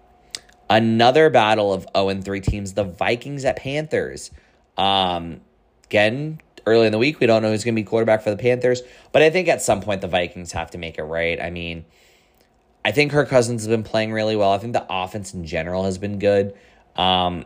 Another 0.67 1.29
battle 1.29 1.71
of 1.73 1.85
0 1.95 2.09
and 2.09 2.25
three 2.25 2.41
teams. 2.41 2.73
The 2.73 2.83
Vikings 2.83 3.45
at 3.45 3.57
Panthers. 3.57 4.31
Um, 4.77 5.41
again, 5.85 6.41
early 6.65 6.87
in 6.87 6.91
the 6.91 6.97
week. 6.97 7.19
We 7.19 7.27
don't 7.27 7.41
know 7.41 7.51
who's 7.51 7.63
going 7.63 7.75
to 7.75 7.81
be 7.81 7.85
quarterback 7.85 8.23
for 8.23 8.31
the 8.31 8.37
Panthers, 8.37 8.81
but 9.11 9.21
I 9.21 9.29
think 9.29 9.47
at 9.47 9.61
some 9.61 9.81
point 9.81 10.01
the 10.01 10.07
Vikings 10.07 10.51
have 10.53 10.71
to 10.71 10.77
make 10.77 10.97
it 10.97 11.03
right. 11.03 11.39
I 11.39 11.49
mean, 11.49 11.85
I 12.83 12.91
think 12.91 13.11
Kirk 13.11 13.29
Cousins 13.29 13.61
has 13.61 13.67
been 13.67 13.83
playing 13.83 14.11
really 14.11 14.35
well. 14.35 14.51
I 14.51 14.57
think 14.57 14.73
the 14.73 14.85
offense 14.89 15.33
in 15.33 15.45
general 15.45 15.85
has 15.85 15.97
been 15.97 16.19
good. 16.19 16.55
Um, 16.95 17.45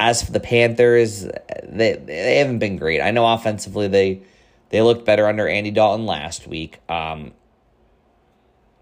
as 0.00 0.22
for 0.22 0.32
the 0.32 0.40
Panthers, 0.40 1.26
they 1.64 1.94
they 1.94 2.36
haven't 2.38 2.58
been 2.58 2.76
great. 2.76 3.00
I 3.00 3.10
know 3.10 3.26
offensively 3.26 3.88
they 3.88 4.22
they 4.70 4.82
looked 4.82 5.04
better 5.04 5.26
under 5.26 5.48
Andy 5.48 5.70
Dalton 5.70 6.06
last 6.06 6.46
week. 6.46 6.80
Um, 6.88 7.32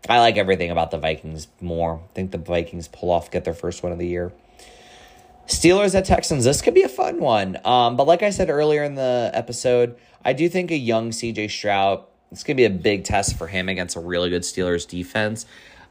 I 0.08 0.20
like 0.20 0.36
everything 0.36 0.70
about 0.70 0.90
the 0.90 0.98
Vikings 0.98 1.48
more. 1.60 2.00
I 2.04 2.12
think 2.14 2.30
the 2.30 2.38
Vikings 2.38 2.88
pull 2.88 3.10
off 3.10 3.30
get 3.30 3.44
their 3.44 3.54
first 3.54 3.82
one 3.82 3.92
of 3.92 3.98
the 3.98 4.06
year. 4.06 4.32
Steelers 5.46 5.94
at 5.94 6.04
Texans. 6.04 6.44
This 6.44 6.60
could 6.60 6.74
be 6.74 6.82
a 6.82 6.88
fun 6.88 7.20
one. 7.20 7.58
Um, 7.64 7.96
but 7.96 8.06
like 8.06 8.22
I 8.22 8.30
said 8.30 8.50
earlier 8.50 8.82
in 8.82 8.96
the 8.96 9.30
episode, 9.32 9.96
I 10.24 10.32
do 10.32 10.48
think 10.48 10.70
a 10.70 10.76
young 10.76 11.10
CJ 11.10 11.50
Stroud. 11.50 12.04
It's 12.32 12.42
gonna 12.42 12.56
be 12.56 12.64
a 12.64 12.70
big 12.70 13.04
test 13.04 13.38
for 13.38 13.46
him 13.46 13.68
against 13.68 13.96
a 13.96 14.00
really 14.00 14.28
good 14.28 14.42
Steelers 14.42 14.86
defense. 14.86 15.46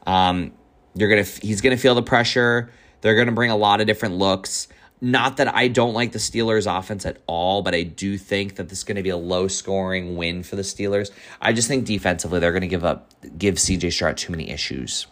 Um, 0.06 0.52
you're 0.94 1.08
gonna 1.08 1.22
he's 1.22 1.62
gonna 1.62 1.78
feel 1.78 1.94
the 1.94 2.02
pressure. 2.02 2.70
They're 3.00 3.16
gonna 3.16 3.32
bring 3.32 3.50
a 3.50 3.56
lot 3.56 3.80
of 3.80 3.86
different 3.86 4.16
looks. 4.16 4.68
Not 5.00 5.36
that 5.36 5.54
I 5.54 5.68
don't 5.68 5.92
like 5.92 6.12
the 6.12 6.18
Steelers 6.18 6.66
offense 6.66 7.04
at 7.04 7.18
all, 7.26 7.62
but 7.62 7.74
I 7.74 7.82
do 7.82 8.16
think 8.16 8.56
that 8.56 8.70
this 8.70 8.78
is 8.78 8.84
going 8.84 8.96
to 8.96 9.02
be 9.02 9.10
a 9.10 9.16
low 9.16 9.46
scoring 9.46 10.16
win 10.16 10.42
for 10.42 10.56
the 10.56 10.62
Steelers. 10.62 11.10
I 11.40 11.52
just 11.52 11.68
think 11.68 11.84
defensively 11.84 12.40
they're 12.40 12.52
going 12.52 12.62
to 12.62 12.66
give 12.66 12.84
up 12.84 13.12
give 13.36 13.56
CJ 13.56 13.92
Stroud 13.92 14.16
too 14.16 14.32
many 14.32 14.48
issues. 14.50 15.06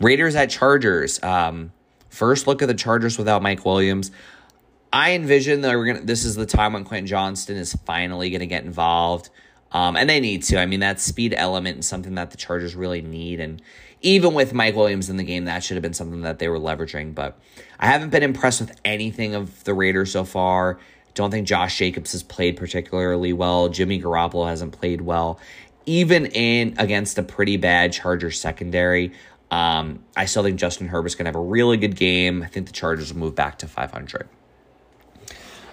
Raiders 0.00 0.34
at 0.34 0.50
Chargers. 0.50 1.22
Um, 1.22 1.72
First 2.12 2.46
look 2.46 2.60
at 2.60 2.68
the 2.68 2.74
Chargers 2.74 3.16
without 3.16 3.40
Mike 3.40 3.64
Williams. 3.64 4.10
I 4.92 5.12
envision 5.12 5.62
that 5.62 5.74
we're 5.74 5.86
gonna. 5.86 6.04
This 6.04 6.26
is 6.26 6.34
the 6.34 6.44
time 6.44 6.74
when 6.74 6.84
Quentin 6.84 7.06
Johnston 7.06 7.56
is 7.56 7.72
finally 7.86 8.28
going 8.28 8.40
to 8.40 8.46
get 8.46 8.64
involved, 8.64 9.30
um, 9.72 9.96
and 9.96 10.10
they 10.10 10.20
need 10.20 10.42
to. 10.44 10.60
I 10.60 10.66
mean, 10.66 10.80
that 10.80 11.00
speed 11.00 11.32
element 11.34 11.78
is 11.78 11.88
something 11.88 12.14
that 12.16 12.30
the 12.30 12.36
Chargers 12.36 12.74
really 12.76 13.00
need, 13.00 13.40
and 13.40 13.62
even 14.02 14.34
with 14.34 14.52
Mike 14.52 14.74
Williams 14.74 15.08
in 15.08 15.16
the 15.16 15.24
game, 15.24 15.46
that 15.46 15.64
should 15.64 15.76
have 15.76 15.82
been 15.82 15.94
something 15.94 16.22
that 16.22 16.38
they 16.38 16.48
were 16.48 16.58
leveraging. 16.58 17.14
But 17.14 17.38
I 17.78 17.86
haven't 17.86 18.10
been 18.10 18.22
impressed 18.22 18.60
with 18.60 18.78
anything 18.84 19.34
of 19.34 19.64
the 19.64 19.74
Raiders 19.74 20.12
so 20.12 20.24
far. 20.24 20.78
Don't 21.14 21.30
think 21.30 21.46
Josh 21.46 21.78
Jacobs 21.78 22.12
has 22.12 22.22
played 22.22 22.56
particularly 22.56 23.32
well. 23.32 23.68
Jimmy 23.68 24.00
Garoppolo 24.00 24.48
hasn't 24.48 24.72
played 24.72 25.02
well, 25.02 25.38
even 25.86 26.26
in 26.26 26.74
against 26.78 27.18
a 27.18 27.22
pretty 27.22 27.56
bad 27.56 27.92
Charger 27.92 28.30
secondary. 28.30 29.12
Um, 29.50 30.02
I 30.16 30.24
still 30.24 30.42
think 30.42 30.58
Justin 30.58 30.88
Herbert's 30.88 31.14
going 31.14 31.26
to 31.26 31.28
have 31.28 31.36
a 31.36 31.40
really 31.40 31.76
good 31.76 31.94
game. 31.94 32.42
I 32.42 32.46
think 32.46 32.66
the 32.66 32.72
Chargers 32.72 33.12
will 33.12 33.20
move 33.20 33.34
back 33.34 33.58
to 33.58 33.68
500. 33.68 34.26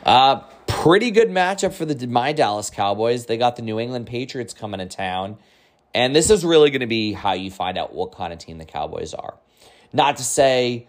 Uh, 0.05 0.41
pretty 0.67 1.11
good 1.11 1.29
matchup 1.29 1.73
for 1.73 1.85
the 1.85 2.05
my 2.07 2.33
Dallas 2.33 2.69
Cowboys. 2.69 3.25
They 3.25 3.37
got 3.37 3.55
the 3.55 3.61
New 3.61 3.79
England 3.79 4.07
Patriots 4.07 4.53
coming 4.53 4.79
to 4.79 4.85
town. 4.85 5.37
And 5.93 6.15
this 6.15 6.29
is 6.29 6.45
really 6.45 6.69
going 6.69 6.81
to 6.81 6.87
be 6.87 7.13
how 7.13 7.33
you 7.33 7.49
find 7.49 7.77
out 7.77 7.93
what 7.93 8.11
kind 8.11 8.31
of 8.31 8.39
team 8.39 8.57
the 8.57 8.65
Cowboys 8.65 9.13
are. 9.13 9.35
Not 9.91 10.17
to 10.17 10.23
say 10.23 10.87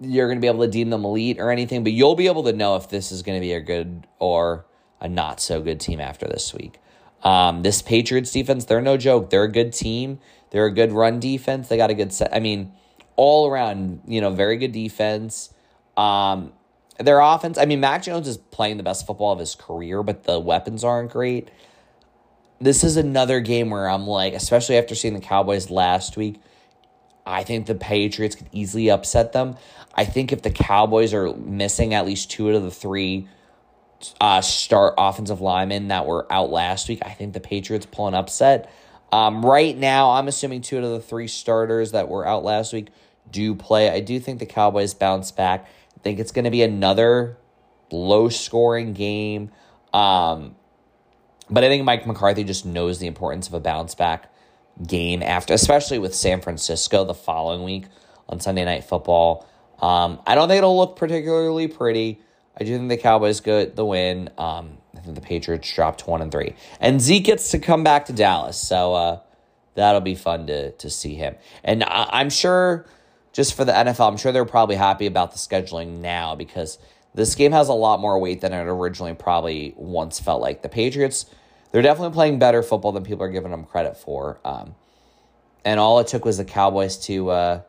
you're 0.00 0.26
going 0.26 0.38
to 0.38 0.40
be 0.40 0.46
able 0.46 0.64
to 0.64 0.70
deem 0.70 0.90
them 0.90 1.04
elite 1.04 1.38
or 1.38 1.50
anything, 1.50 1.84
but 1.84 1.92
you'll 1.92 2.16
be 2.16 2.26
able 2.26 2.44
to 2.44 2.52
know 2.52 2.76
if 2.76 2.88
this 2.88 3.12
is 3.12 3.22
going 3.22 3.38
to 3.38 3.40
be 3.40 3.52
a 3.52 3.60
good 3.60 4.06
or 4.18 4.64
a 5.00 5.08
not 5.08 5.40
so 5.40 5.60
good 5.60 5.80
team 5.80 6.00
after 6.00 6.26
this 6.26 6.54
week. 6.54 6.78
Um, 7.22 7.62
this 7.62 7.82
Patriots 7.82 8.32
defense, 8.32 8.64
they're 8.64 8.80
no 8.80 8.96
joke. 8.96 9.30
They're 9.30 9.44
a 9.44 9.52
good 9.52 9.72
team. 9.72 10.18
They're 10.50 10.66
a 10.66 10.72
good 10.72 10.92
run 10.92 11.20
defense. 11.20 11.68
They 11.68 11.76
got 11.76 11.90
a 11.90 11.94
good 11.94 12.12
set. 12.12 12.34
I 12.34 12.40
mean, 12.40 12.72
all 13.16 13.48
around, 13.48 14.02
you 14.06 14.20
know, 14.20 14.30
very 14.30 14.56
good 14.56 14.72
defense. 14.72 15.52
Um, 15.96 16.52
their 16.98 17.20
offense, 17.20 17.58
I 17.58 17.64
mean, 17.64 17.80
Mac 17.80 18.02
Jones 18.02 18.26
is 18.26 18.36
playing 18.36 18.76
the 18.76 18.82
best 18.82 19.06
football 19.06 19.32
of 19.32 19.38
his 19.38 19.54
career, 19.54 20.02
but 20.02 20.24
the 20.24 20.40
weapons 20.40 20.84
aren't 20.84 21.10
great. 21.10 21.50
This 22.62 22.84
is 22.84 22.96
another 22.96 23.40
game 23.40 23.70
where 23.70 23.90
I'm 23.90 24.06
like, 24.06 24.34
especially 24.34 24.78
after 24.78 24.94
seeing 24.94 25.14
the 25.14 25.20
Cowboys 25.20 25.68
last 25.68 26.16
week, 26.16 26.40
I 27.26 27.42
think 27.42 27.66
the 27.66 27.74
Patriots 27.74 28.36
could 28.36 28.48
easily 28.52 28.88
upset 28.88 29.32
them. 29.32 29.56
I 29.96 30.04
think 30.04 30.30
if 30.30 30.42
the 30.42 30.50
Cowboys 30.52 31.12
are 31.12 31.34
missing 31.34 31.92
at 31.92 32.06
least 32.06 32.30
two 32.30 32.50
out 32.50 32.54
of 32.54 32.62
the 32.62 32.70
three 32.70 33.26
uh, 34.20 34.42
start 34.42 34.94
offensive 34.96 35.40
linemen 35.40 35.88
that 35.88 36.06
were 36.06 36.32
out 36.32 36.50
last 36.50 36.88
week, 36.88 37.00
I 37.04 37.10
think 37.10 37.32
the 37.32 37.40
Patriots 37.40 37.84
pull 37.84 38.06
an 38.06 38.14
upset. 38.14 38.72
Um, 39.10 39.44
right 39.44 39.76
now, 39.76 40.12
I'm 40.12 40.28
assuming 40.28 40.60
two 40.60 40.78
out 40.78 40.84
of 40.84 40.92
the 40.92 41.00
three 41.00 41.26
starters 41.26 41.90
that 41.90 42.08
were 42.08 42.24
out 42.24 42.44
last 42.44 42.72
week 42.72 42.90
do 43.28 43.56
play. 43.56 43.90
I 43.90 43.98
do 43.98 44.20
think 44.20 44.38
the 44.38 44.46
Cowboys 44.46 44.94
bounce 44.94 45.32
back. 45.32 45.66
I 45.96 46.00
think 46.02 46.20
it's 46.20 46.30
going 46.30 46.44
to 46.44 46.50
be 46.52 46.62
another 46.62 47.38
low 47.90 48.28
scoring 48.28 48.92
game. 48.92 49.50
Um, 49.92 50.54
but 51.52 51.64
I 51.64 51.68
think 51.68 51.84
Mike 51.84 52.06
McCarthy 52.06 52.44
just 52.44 52.64
knows 52.64 52.98
the 52.98 53.06
importance 53.06 53.46
of 53.46 53.54
a 53.54 53.60
bounce 53.60 53.94
back 53.94 54.32
game 54.86 55.22
after, 55.22 55.52
especially 55.52 55.98
with 55.98 56.14
San 56.14 56.40
Francisco 56.40 57.04
the 57.04 57.14
following 57.14 57.62
week 57.62 57.84
on 58.28 58.40
Sunday 58.40 58.64
Night 58.64 58.84
Football. 58.84 59.46
Um, 59.80 60.20
I 60.26 60.34
don't 60.34 60.48
think 60.48 60.58
it'll 60.58 60.76
look 60.76 60.96
particularly 60.96 61.68
pretty. 61.68 62.20
I 62.58 62.64
do 62.64 62.76
think 62.76 62.88
the 62.88 62.96
Cowboys 62.96 63.40
get 63.40 63.76
the 63.76 63.84
win. 63.84 64.30
Um, 64.38 64.78
I 64.96 65.00
think 65.00 65.14
the 65.14 65.20
Patriots 65.20 65.72
dropped 65.74 66.06
one 66.06 66.22
and 66.22 66.32
three, 66.32 66.54
and 66.80 67.00
Zeke 67.00 67.24
gets 67.24 67.50
to 67.50 67.58
come 67.58 67.82
back 67.84 68.06
to 68.06 68.12
Dallas, 68.12 68.56
so 68.56 68.94
uh, 68.94 69.20
that'll 69.74 70.00
be 70.00 70.14
fun 70.14 70.46
to 70.46 70.72
to 70.72 70.90
see 70.90 71.14
him. 71.14 71.34
And 71.64 71.82
I, 71.84 72.08
I'm 72.12 72.30
sure, 72.30 72.86
just 73.32 73.54
for 73.54 73.64
the 73.64 73.72
NFL, 73.72 74.08
I'm 74.08 74.16
sure 74.16 74.32
they're 74.32 74.44
probably 74.44 74.76
happy 74.76 75.06
about 75.06 75.32
the 75.32 75.38
scheduling 75.38 76.00
now 76.00 76.34
because 76.34 76.78
this 77.14 77.34
game 77.34 77.52
has 77.52 77.68
a 77.68 77.74
lot 77.74 78.00
more 78.00 78.18
weight 78.18 78.40
than 78.40 78.52
it 78.52 78.64
originally 78.64 79.14
probably 79.14 79.74
once 79.76 80.20
felt 80.20 80.40
like. 80.40 80.62
The 80.62 80.68
Patriots, 80.68 81.26
they're 81.72 81.82
definitely 81.82 82.14
playing 82.14 82.38
better 82.38 82.62
football 82.62 82.92
than 82.92 83.02
people 83.02 83.24
are 83.24 83.30
giving 83.30 83.50
them 83.50 83.64
credit 83.64 83.96
for. 83.96 84.38
Um, 84.44 84.74
and 85.64 85.80
all 85.80 85.98
it 86.00 86.06
took 86.06 86.24
was 86.24 86.38
the 86.38 86.44
Cowboys 86.44 86.96
to 87.06 87.30
uh, 87.30 87.62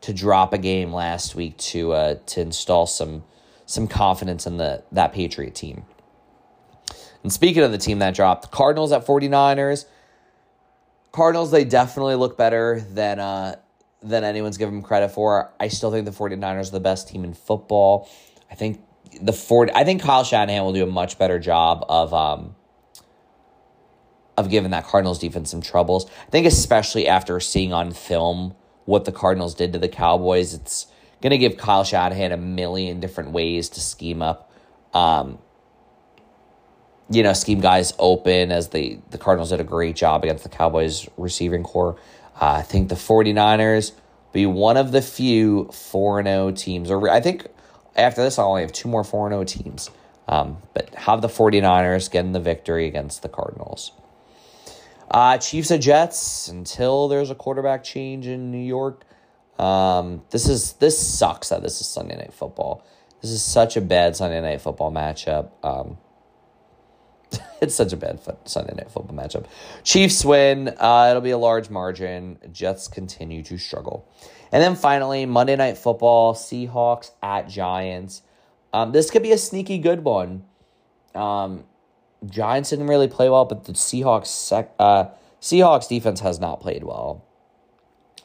to 0.00 0.12
drop 0.12 0.52
a 0.52 0.58
game 0.58 0.92
last 0.92 1.34
week 1.34 1.56
to 1.58 1.92
uh, 1.92 2.14
to 2.26 2.40
install 2.40 2.86
some 2.86 3.24
some 3.66 3.86
confidence 3.86 4.46
in 4.46 4.56
the 4.56 4.82
that 4.92 5.12
Patriot 5.12 5.54
team. 5.54 5.84
And 7.22 7.32
speaking 7.32 7.62
of 7.62 7.72
the 7.72 7.78
team 7.78 7.98
that 7.98 8.14
dropped, 8.14 8.42
the 8.42 8.48
Cardinals 8.48 8.92
at 8.92 9.06
49ers. 9.06 9.86
Cardinals, 11.12 11.50
they 11.50 11.64
definitely 11.64 12.14
look 12.14 12.36
better 12.36 12.80
than 12.80 13.18
uh, 13.18 13.56
than 14.02 14.22
anyone's 14.22 14.58
given 14.58 14.76
them 14.76 14.82
credit 14.82 15.10
for. 15.10 15.52
I 15.58 15.68
still 15.68 15.90
think 15.90 16.04
the 16.04 16.10
49ers 16.10 16.68
are 16.68 16.72
the 16.72 16.80
best 16.80 17.08
team 17.08 17.24
in 17.24 17.34
football. 17.34 18.08
I 18.50 18.54
think 18.54 18.80
the 19.20 19.32
40 19.32 19.72
I 19.74 19.84
think 19.84 20.02
Kyle 20.02 20.24
Shanahan 20.24 20.62
will 20.62 20.72
do 20.72 20.82
a 20.82 20.86
much 20.86 21.18
better 21.18 21.38
job 21.38 21.84
of 21.88 22.12
um 22.12 22.54
of 24.36 24.50
giving 24.50 24.70
that 24.70 24.84
Cardinals 24.84 25.18
defense 25.18 25.50
some 25.50 25.62
troubles. 25.62 26.10
I 26.26 26.30
think 26.30 26.46
especially 26.46 27.08
after 27.08 27.40
seeing 27.40 27.72
on 27.72 27.92
film 27.92 28.54
what 28.84 29.04
the 29.04 29.12
Cardinals 29.12 29.54
did 29.54 29.72
to 29.72 29.78
the 29.78 29.88
Cowboys, 29.88 30.54
it's 30.54 30.86
going 31.22 31.30
to 31.30 31.38
give 31.38 31.56
Kyle 31.56 31.84
Shanahan 31.84 32.32
a 32.32 32.36
million 32.36 33.00
different 33.00 33.30
ways 33.30 33.68
to 33.70 33.80
scheme 33.80 34.22
up 34.22 34.52
um 34.94 35.38
you 37.10 37.22
know, 37.22 37.32
scheme 37.32 37.60
guys 37.60 37.92
open 37.98 38.50
as 38.50 38.68
the 38.68 38.98
the 39.10 39.18
Cardinals 39.18 39.50
did 39.50 39.60
a 39.60 39.64
great 39.64 39.96
job 39.96 40.24
against 40.24 40.42
the 40.42 40.48
Cowboys 40.48 41.08
receiving 41.16 41.62
corps. 41.62 41.96
Uh, 42.40 42.56
I 42.58 42.62
think 42.62 42.88
the 42.88 42.94
49ers 42.96 43.92
be 44.32 44.44
one 44.44 44.76
of 44.76 44.92
the 44.92 45.00
few 45.00 45.70
4 45.72 46.22
0 46.22 46.50
teams, 46.52 46.90
or 46.90 47.08
I 47.08 47.20
think 47.20 47.46
after 47.94 48.22
this, 48.22 48.38
I'll 48.38 48.48
only 48.48 48.62
have 48.62 48.72
two 48.72 48.88
more 48.88 49.04
4 49.04 49.30
0 49.30 49.44
teams. 49.44 49.90
Um, 50.28 50.58
but 50.74 50.92
have 50.96 51.22
the 51.22 51.28
49ers 51.28 52.10
getting 52.10 52.32
the 52.32 52.40
victory 52.40 52.86
against 52.88 53.22
the 53.22 53.28
Cardinals. 53.28 53.92
Uh, 55.10 55.38
Chiefs 55.38 55.70
and 55.70 55.82
Jets 55.82 56.48
until 56.48 57.08
there's 57.08 57.30
a 57.30 57.34
quarterback 57.34 57.84
change 57.84 58.26
in 58.26 58.50
New 58.50 58.64
York. 58.64 59.04
Um, 59.58 60.22
this 60.30 60.48
is 60.48 60.74
this 60.74 60.98
sucks 60.98 61.48
that 61.48 61.62
this 61.62 61.80
is 61.80 61.86
Sunday 61.86 62.16
night 62.16 62.32
football. 62.32 62.84
This 63.22 63.30
is 63.30 63.42
such 63.42 63.76
a 63.76 63.80
bad 63.80 64.16
Sunday 64.16 64.40
night 64.40 64.60
football 64.60 64.92
matchup. 64.92 65.50
Um, 65.62 65.98
it's 67.60 67.74
such 67.74 67.92
a 67.92 67.96
bad 67.96 68.20
Sunday 68.44 68.74
night 68.74 68.90
football 68.90 69.16
matchup. 69.16 69.46
Chiefs 69.84 70.24
win. 70.24 70.74
Uh, 70.78 71.08
it'll 71.10 71.22
be 71.22 71.30
a 71.30 71.38
large 71.38 71.70
margin. 71.70 72.38
Jets 72.52 72.88
continue 72.88 73.42
to 73.44 73.58
struggle. 73.58 74.08
And 74.52 74.62
then 74.62 74.76
finally, 74.76 75.26
Monday 75.26 75.56
Night 75.56 75.76
Football, 75.76 76.34
Seahawks 76.34 77.10
at 77.22 77.48
Giants. 77.48 78.22
Um, 78.72 78.92
this 78.92 79.10
could 79.10 79.22
be 79.22 79.32
a 79.32 79.38
sneaky 79.38 79.78
good 79.78 80.04
one. 80.04 80.44
Um, 81.14 81.64
Giants 82.24 82.70
didn't 82.70 82.86
really 82.86 83.08
play 83.08 83.28
well, 83.28 83.44
but 83.44 83.64
the 83.64 83.72
Seahawks 83.72 84.26
sec- 84.26 84.74
uh, 84.78 85.06
Seahawks 85.40 85.88
defense 85.88 86.20
has 86.20 86.40
not 86.40 86.60
played 86.60 86.84
well. 86.84 87.24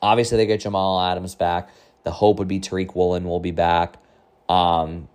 Obviously, 0.01 0.37
they 0.37 0.45
get 0.45 0.61
Jamal 0.61 0.99
Adams 0.99 1.35
back. 1.35 1.69
The 2.03 2.11
hope 2.11 2.39
would 2.39 2.47
be 2.47 2.59
Tariq 2.59 2.95
Woolen 2.95 3.25
will 3.25 3.39
be 3.39 3.51
back. 3.51 3.97
Um, 4.49 5.07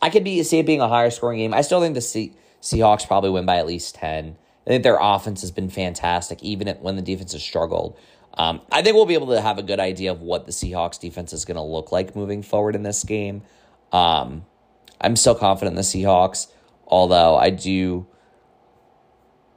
I 0.00 0.08
could 0.10 0.24
be 0.24 0.42
see 0.42 0.58
it 0.58 0.66
being 0.66 0.80
a 0.80 0.88
higher 0.88 1.10
scoring 1.10 1.38
game. 1.38 1.52
I 1.52 1.60
still 1.60 1.80
think 1.80 1.94
the 1.94 2.00
Se- 2.00 2.32
Seahawks 2.62 3.06
probably 3.06 3.30
win 3.30 3.44
by 3.44 3.56
at 3.56 3.66
least 3.66 3.94
ten. 3.96 4.36
I 4.66 4.70
think 4.70 4.82
their 4.82 4.98
offense 5.00 5.42
has 5.42 5.50
been 5.50 5.68
fantastic, 5.68 6.42
even 6.42 6.68
when 6.80 6.96
the 6.96 7.02
defense 7.02 7.32
has 7.32 7.42
struggled. 7.42 7.98
Um, 8.34 8.60
I 8.70 8.82
think 8.82 8.96
we'll 8.96 9.06
be 9.06 9.14
able 9.14 9.28
to 9.28 9.40
have 9.40 9.58
a 9.58 9.62
good 9.62 9.80
idea 9.80 10.10
of 10.10 10.20
what 10.20 10.44
the 10.46 10.52
Seahawks 10.52 11.00
defense 11.00 11.32
is 11.32 11.44
going 11.44 11.56
to 11.56 11.62
look 11.62 11.92
like 11.92 12.14
moving 12.16 12.42
forward 12.42 12.74
in 12.74 12.82
this 12.82 13.02
game. 13.04 13.42
Um, 13.92 14.44
I'm 15.00 15.16
still 15.16 15.34
confident 15.34 15.72
in 15.72 15.76
the 15.76 15.82
Seahawks, 15.82 16.48
although 16.86 17.36
I 17.36 17.50
do. 17.50 18.06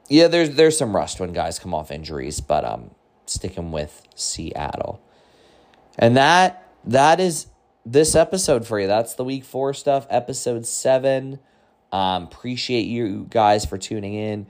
Yeah, 0.08 0.28
there's 0.28 0.50
there's 0.50 0.76
some 0.76 0.94
rust 0.94 1.20
when 1.20 1.32
guys 1.32 1.58
come 1.58 1.72
off 1.72 1.90
injuries, 1.90 2.40
but 2.40 2.64
um, 2.64 2.90
sticking 3.26 3.70
with 3.70 4.02
Seattle, 4.14 5.00
and 5.98 6.16
that 6.16 6.68
that 6.84 7.20
is 7.20 7.46
this 7.86 8.14
episode 8.14 8.66
for 8.66 8.80
you. 8.80 8.86
That's 8.86 9.14
the 9.14 9.24
week 9.24 9.44
four 9.44 9.72
stuff, 9.74 10.06
episode 10.10 10.66
seven. 10.66 11.38
Um, 11.92 12.24
appreciate 12.24 12.86
you 12.86 13.26
guys 13.30 13.64
for 13.64 13.78
tuning 13.78 14.14
in. 14.14 14.46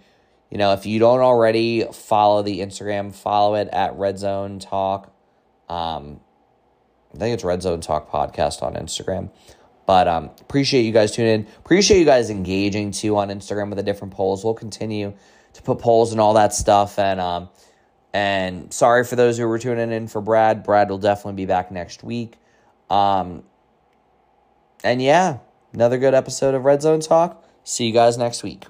You 0.51 0.59
know, 0.59 0.73
if 0.73 0.85
you 0.85 0.99
don't 0.99 1.21
already 1.21 1.85
follow 1.93 2.43
the 2.43 2.61
Instagram, 2.61 3.15
follow 3.15 3.55
it 3.55 3.69
at 3.69 3.97
Red 3.97 4.19
Zone 4.19 4.59
Talk. 4.59 5.15
Um, 5.69 6.21
I 7.15 7.19
think 7.19 7.35
it's 7.35 7.45
Red 7.45 7.63
Zone 7.63 7.81
Talk 7.81 8.11
Podcast 8.11 8.63
on 8.63 8.75
Instagram. 8.75 9.31
But 9.91 10.07
um, 10.07 10.31
appreciate 10.41 10.83
you 10.83 10.93
guys 10.93 11.11
tuning 11.11 11.35
in. 11.35 11.47
Appreciate 11.59 11.99
you 11.99 12.05
guys 12.05 12.31
engaging 12.31 12.93
too 12.93 13.17
on 13.17 13.29
Instagram 13.29 13.71
with 13.71 13.77
the 13.77 13.83
different 13.83 14.15
polls. 14.15 14.45
We'll 14.45 14.55
continue 14.55 15.15
to 15.55 15.63
put 15.63 15.81
polls 15.81 16.13
and 16.13 16.21
all 16.21 16.35
that 16.35 16.55
stuff. 16.55 16.97
And 16.97 17.19
um, 17.19 17.49
and 18.13 18.73
sorry 18.73 19.03
for 19.03 19.17
those 19.17 19.37
who 19.37 19.49
were 19.49 19.59
tuning 19.59 19.91
in 19.91 20.07
for 20.07 20.21
Brad. 20.21 20.63
Brad 20.63 20.91
will 20.91 20.99
definitely 20.99 21.43
be 21.43 21.47
back 21.47 21.73
next 21.73 22.05
week. 22.05 22.35
Um, 22.89 23.43
and 24.85 25.03
yeah, 25.03 25.39
another 25.73 25.99
good 25.99 26.15
episode 26.15 26.55
of 26.55 26.65
Red 26.65 26.83
Zone 26.83 27.01
Talk. 27.01 27.45
See 27.65 27.89
you 27.89 27.93
guys 27.93 28.17
next 28.17 28.45
week. 28.45 28.67